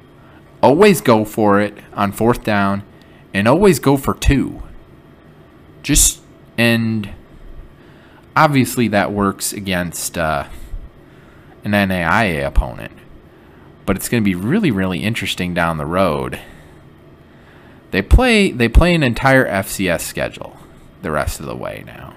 always 0.61 1.01
go 1.01 1.25
for 1.25 1.61
it 1.61 1.79
on 1.93 2.11
fourth 2.11 2.43
down, 2.43 2.83
and 3.33 3.47
always 3.47 3.79
go 3.79 3.97
for 3.97 4.15
two. 4.15 4.65
Just, 5.85 6.21
and 6.57 7.11
obviously 8.35 8.89
that 8.89 9.13
works 9.13 9.53
against 9.53 10.19
uh, 10.19 10.49
an 11.63 11.71
NAIA 11.71 12.45
opponent. 12.45 12.93
But 13.87 13.95
it's 13.95 14.09
going 14.09 14.25
to 14.25 14.29
be 14.29 14.35
really, 14.35 14.73
really 14.73 15.05
interesting 15.05 15.55
down 15.55 15.77
the 15.77 15.87
road 15.87 16.41
they 17.91 18.03
play 18.03 18.51
they 18.51 18.69
play 18.69 18.95
an 18.95 19.03
entire 19.03 19.47
FCS 19.47 20.01
schedule 20.01 20.57
the 21.03 21.11
rest 21.11 21.41
of 21.41 21.47
the 21.47 21.57
way 21.57 21.83
now. 21.87 22.15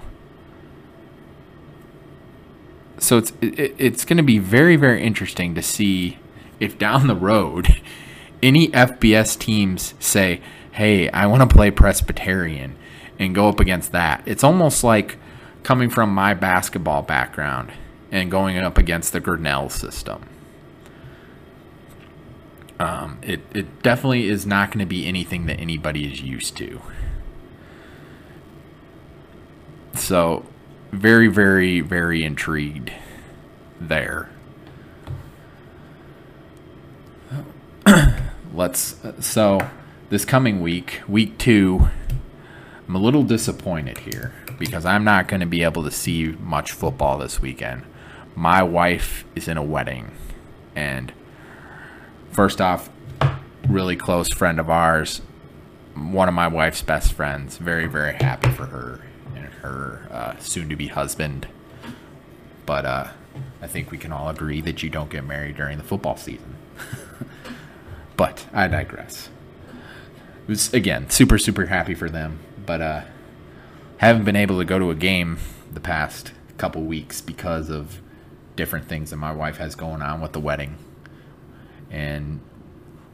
So 2.98 3.18
it's 3.18 3.32
it, 3.40 3.74
it's 3.78 4.04
going 4.04 4.18
to 4.18 4.22
be 4.22 4.38
very 4.38 4.76
very 4.76 5.02
interesting 5.02 5.54
to 5.54 5.62
see 5.62 6.18
if 6.60 6.78
down 6.78 7.06
the 7.06 7.16
road 7.16 7.80
any 8.42 8.68
FBS 8.68 9.38
teams 9.38 9.94
say, 9.98 10.40
"Hey, 10.72 11.08
I 11.10 11.26
want 11.26 11.48
to 11.48 11.54
play 11.54 11.70
Presbyterian," 11.70 12.76
and 13.18 13.34
go 13.34 13.48
up 13.48 13.60
against 13.60 13.92
that. 13.92 14.22
It's 14.26 14.44
almost 14.44 14.84
like 14.84 15.16
coming 15.62 15.88
from 15.88 16.12
my 16.12 16.34
basketball 16.34 17.02
background 17.02 17.72
and 18.10 18.30
going 18.30 18.58
up 18.58 18.76
against 18.78 19.12
the 19.12 19.20
Grinnell 19.20 19.70
system. 19.70 20.24
Um, 22.82 23.20
it, 23.22 23.42
it 23.54 23.80
definitely 23.84 24.26
is 24.28 24.44
not 24.44 24.70
going 24.70 24.80
to 24.80 24.86
be 24.86 25.06
anything 25.06 25.46
that 25.46 25.60
anybody 25.60 26.12
is 26.12 26.20
used 26.20 26.56
to. 26.56 26.82
So, 29.94 30.44
very, 30.90 31.28
very, 31.28 31.80
very 31.80 32.24
intrigued 32.24 32.92
there. 33.80 34.30
Let's. 38.52 38.96
So, 39.20 39.60
this 40.10 40.24
coming 40.24 40.60
week, 40.60 41.02
week 41.06 41.38
two, 41.38 41.88
I'm 42.88 42.96
a 42.96 42.98
little 42.98 43.22
disappointed 43.22 43.98
here 43.98 44.32
because 44.58 44.84
I'm 44.84 45.04
not 45.04 45.28
going 45.28 45.38
to 45.38 45.46
be 45.46 45.62
able 45.62 45.84
to 45.84 45.90
see 45.92 46.34
much 46.40 46.72
football 46.72 47.18
this 47.18 47.40
weekend. 47.40 47.84
My 48.34 48.64
wife 48.64 49.24
is 49.36 49.46
in 49.46 49.56
a 49.56 49.62
wedding, 49.62 50.10
and 50.74 51.12
first 52.32 52.60
off, 52.60 52.90
really 53.68 53.96
close 53.96 54.28
friend 54.32 54.58
of 54.58 54.68
ours, 54.68 55.20
one 55.94 56.28
of 56.28 56.34
my 56.34 56.48
wife's 56.48 56.82
best 56.82 57.12
friends. 57.12 57.58
Very, 57.58 57.86
very 57.86 58.14
happy 58.14 58.50
for 58.50 58.66
her 58.66 59.00
and 59.36 59.44
her 59.46 60.06
uh, 60.10 60.36
soon 60.38 60.68
to 60.70 60.76
be 60.76 60.88
husband. 60.88 61.46
But 62.66 62.84
uh, 62.84 63.08
I 63.60 63.66
think 63.66 63.90
we 63.90 63.98
can 63.98 64.12
all 64.12 64.28
agree 64.28 64.60
that 64.62 64.82
you 64.82 64.90
don't 64.90 65.10
get 65.10 65.24
married 65.24 65.56
during 65.56 65.78
the 65.78 65.84
football 65.84 66.16
season. 66.16 66.56
but 68.16 68.46
I 68.52 68.68
digress. 68.68 69.28
It 70.42 70.48
was, 70.48 70.72
again, 70.74 71.10
super, 71.10 71.38
super 71.38 71.66
happy 71.66 71.94
for 71.94 72.08
them. 72.08 72.40
But 72.64 72.80
uh, 72.80 73.00
haven't 73.98 74.24
been 74.24 74.36
able 74.36 74.58
to 74.58 74.64
go 74.64 74.78
to 74.78 74.90
a 74.90 74.94
game 74.94 75.38
the 75.72 75.80
past 75.80 76.32
couple 76.56 76.82
weeks 76.82 77.20
because 77.20 77.70
of 77.70 78.00
different 78.56 78.86
things 78.86 79.10
that 79.10 79.16
my 79.16 79.32
wife 79.32 79.56
has 79.56 79.74
going 79.74 80.02
on 80.02 80.20
with 80.20 80.32
the 80.32 80.40
wedding 80.40 80.78
and 81.92 82.40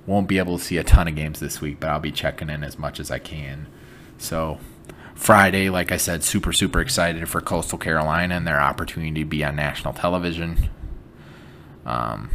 won't 0.06 0.28
be 0.28 0.38
able 0.38 0.56
to 0.56 0.64
see 0.64 0.78
a 0.78 0.84
ton 0.84 1.08
of 1.08 1.14
games 1.14 1.40
this 1.40 1.60
week, 1.60 1.80
but 1.80 1.90
I'll 1.90 2.00
be 2.00 2.12
checking 2.12 2.48
in 2.48 2.64
as 2.64 2.78
much 2.78 2.98
as 2.98 3.10
I 3.10 3.18
can. 3.18 3.66
So, 4.16 4.58
Friday, 5.14 5.68
like 5.68 5.92
I 5.92 5.96
said, 5.96 6.24
super, 6.24 6.52
super 6.52 6.80
excited 6.80 7.28
for 7.28 7.40
Coastal 7.40 7.76
Carolina 7.76 8.36
and 8.36 8.46
their 8.46 8.60
opportunity 8.60 9.20
to 9.20 9.26
be 9.26 9.44
on 9.44 9.56
national 9.56 9.92
television. 9.92 10.70
Um, 11.84 12.30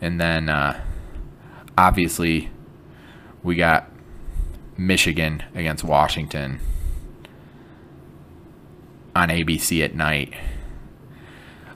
and 0.00 0.20
then, 0.20 0.48
uh, 0.48 0.82
obviously, 1.78 2.50
we 3.42 3.54
got 3.54 3.88
Michigan 4.76 5.42
against 5.54 5.84
Washington 5.84 6.60
on 9.14 9.28
ABC 9.28 9.84
at 9.84 9.94
night 9.94 10.32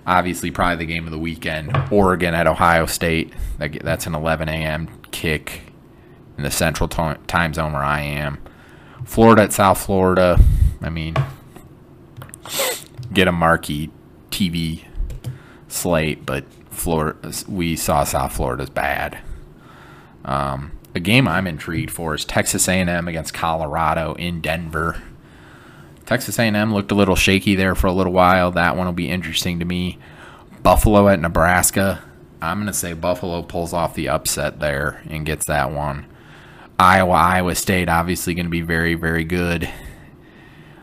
obviously 0.07 0.51
probably 0.51 0.77
the 0.77 0.93
game 0.93 1.05
of 1.05 1.11
the 1.11 1.19
weekend. 1.19 1.77
Oregon 1.91 2.35
at 2.35 2.47
Ohio 2.47 2.87
State. 2.87 3.33
That's 3.59 4.07
an 4.07 4.15
11 4.15 4.49
a.m. 4.49 4.89
kick 5.11 5.63
in 6.37 6.45
the 6.45 6.51
central 6.51 6.89
time 6.89 7.55
zone 7.55 7.73
where 7.73 7.83
I 7.83 8.01
am. 8.03 8.39
Florida 9.05 9.43
at 9.43 9.53
South 9.53 9.85
Florida. 9.85 10.39
I 10.83 10.91
mean, 10.91 11.15
get 13.13 13.29
a 13.29 13.33
marquee 13.33 13.91
TV 14.31 14.85
slate, 15.69 16.27
but 16.27 16.45
Florida, 16.71 17.33
we 17.49 17.77
saw 17.77 18.05
South 18.05 18.35
Florida's 18.35 18.71
bad. 18.71 19.19
Um, 20.25 20.73
a 20.95 21.01
game 21.01 21.29
I'm 21.29 21.47
intrigued 21.47 21.91
for 21.91 22.15
is 22.15 22.25
Texas 22.25 22.69
A&M 22.69 23.09
against 23.09 23.33
Colorado 23.33 24.15
in 24.15 24.41
Denver. 24.41 25.03
Texas 26.07 26.39
A&M 26.39 26.73
looked 26.73 26.93
a 26.93 26.95
little 26.95 27.17
shaky 27.17 27.57
there 27.57 27.75
for 27.75 27.89
a 27.89 27.93
little 27.93 28.13
while. 28.13 28.53
That 28.53 28.77
one 28.77 28.87
will 28.87 28.93
be 28.93 29.11
interesting 29.11 29.59
to 29.59 29.65
me. 29.65 29.99
Buffalo 30.63 31.09
at 31.09 31.21
Nebraska. 31.21 32.03
I'm 32.41 32.59
going 32.59 32.69
to 32.69 32.73
say 32.73 32.93
Buffalo 32.93 33.43
pulls 33.43 33.73
off 33.73 33.95
the 33.95 34.09
upset 34.09 34.61
there 34.61 35.03
and 35.09 35.27
gets 35.27 35.47
that 35.47 35.73
one. 35.73 36.07
Iowa, 36.79 37.13
Iowa 37.13 37.55
State, 37.55 37.89
obviously 37.89 38.35
going 38.35 38.47
to 38.47 38.51
be 38.51 38.61
very, 38.61 38.95
very 38.95 39.25
good. 39.25 39.69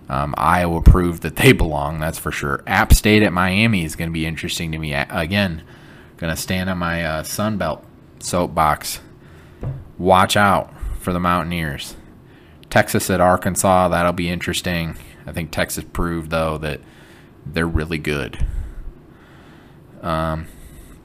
Um, 0.09 0.35
Iowa 0.37 0.81
proved 0.81 1.21
that 1.23 1.37
they 1.37 1.53
belong, 1.53 1.99
that's 1.99 2.19
for 2.19 2.31
sure. 2.31 2.61
App 2.67 2.93
State 2.93 3.23
at 3.23 3.31
Miami 3.31 3.85
is 3.85 3.95
going 3.95 4.09
to 4.09 4.13
be 4.13 4.25
interesting 4.25 4.71
to 4.71 4.77
me. 4.77 4.93
Again, 4.93 5.63
going 6.17 6.35
to 6.35 6.41
stand 6.41 6.69
on 6.69 6.77
my 6.77 7.03
uh, 7.03 7.23
Sun 7.23 7.57
Belt 7.57 7.85
soapbox. 8.19 8.99
Watch 9.97 10.35
out 10.35 10.73
for 10.99 11.13
the 11.13 11.19
Mountaineers. 11.19 11.95
Texas 12.69 13.09
at 13.09 13.21
Arkansas, 13.21 13.87
that'll 13.89 14.13
be 14.13 14.29
interesting. 14.29 14.97
I 15.25 15.31
think 15.31 15.51
Texas 15.51 15.85
proved, 15.91 16.29
though, 16.29 16.57
that 16.59 16.81
they're 17.45 17.67
really 17.67 17.97
good. 17.97 18.45
Um, 20.01 20.47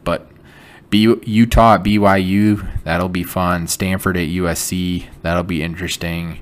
but 0.04 0.30
B- 0.90 1.16
Utah 1.24 1.74
at 1.74 1.84
BYU, 1.84 2.82
that'll 2.84 3.08
be 3.08 3.22
fun. 3.22 3.66
Stanford 3.66 4.16
at 4.16 4.28
USC, 4.28 5.06
that'll 5.22 5.42
be 5.44 5.62
interesting. 5.62 6.40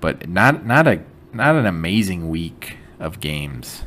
But 0.00 0.28
not 0.28 0.64
not 0.64 0.86
a 0.86 1.02
not 1.32 1.56
an 1.56 1.66
amazing 1.66 2.28
week 2.28 2.78
of 2.98 3.20
games, 3.20 3.82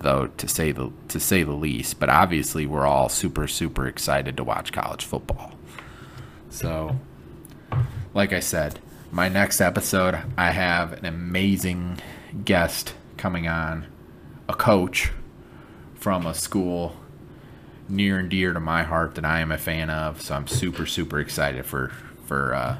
though 0.00 0.28
to 0.28 0.48
say 0.48 0.72
the 0.72 0.90
to 1.08 1.20
say 1.20 1.42
the 1.42 1.52
least. 1.52 2.00
But 2.00 2.08
obviously, 2.08 2.66
we're 2.66 2.86
all 2.86 3.08
super 3.08 3.46
super 3.46 3.86
excited 3.86 4.36
to 4.38 4.44
watch 4.44 4.72
college 4.72 5.04
football. 5.04 5.52
So, 6.48 6.98
like 8.14 8.32
I 8.32 8.40
said, 8.40 8.80
my 9.16 9.30
next 9.30 9.62
episode, 9.62 10.14
I 10.36 10.50
have 10.50 10.92
an 10.92 11.06
amazing 11.06 12.00
guest 12.44 12.92
coming 13.16 13.48
on, 13.48 13.86
a 14.46 14.52
coach 14.52 15.10
from 15.94 16.26
a 16.26 16.34
school 16.34 16.94
near 17.88 18.18
and 18.18 18.28
dear 18.28 18.52
to 18.52 18.60
my 18.60 18.82
heart 18.82 19.14
that 19.14 19.24
I 19.24 19.40
am 19.40 19.50
a 19.50 19.56
fan 19.56 19.88
of. 19.88 20.20
So 20.20 20.34
I'm 20.34 20.46
super 20.46 20.84
super 20.84 21.18
excited 21.18 21.64
for 21.64 21.92
for 22.26 22.54
uh, 22.54 22.76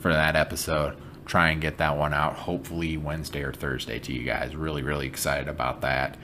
for 0.00 0.12
that 0.12 0.36
episode. 0.36 0.98
Try 1.24 1.48
and 1.48 1.62
get 1.62 1.78
that 1.78 1.96
one 1.96 2.12
out 2.12 2.34
hopefully 2.34 2.98
Wednesday 2.98 3.42
or 3.42 3.54
Thursday 3.54 3.98
to 4.00 4.12
you 4.12 4.22
guys. 4.22 4.54
Really 4.54 4.82
really 4.82 5.06
excited 5.06 5.48
about 5.48 5.80
that. 5.80 6.18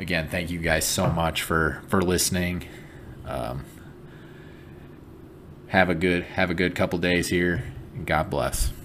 Again, 0.00 0.26
thank 0.28 0.50
you 0.50 0.58
guys 0.58 0.84
so 0.84 1.06
much 1.06 1.42
for 1.42 1.80
for 1.86 2.02
listening. 2.02 2.66
Um, 3.24 3.64
have 5.68 5.88
a 5.88 5.94
good 5.94 6.24
have 6.24 6.50
a 6.50 6.54
good 6.54 6.74
couple 6.74 6.98
days 6.98 7.28
here 7.28 7.62
God 8.04 8.30
bless. 8.30 8.75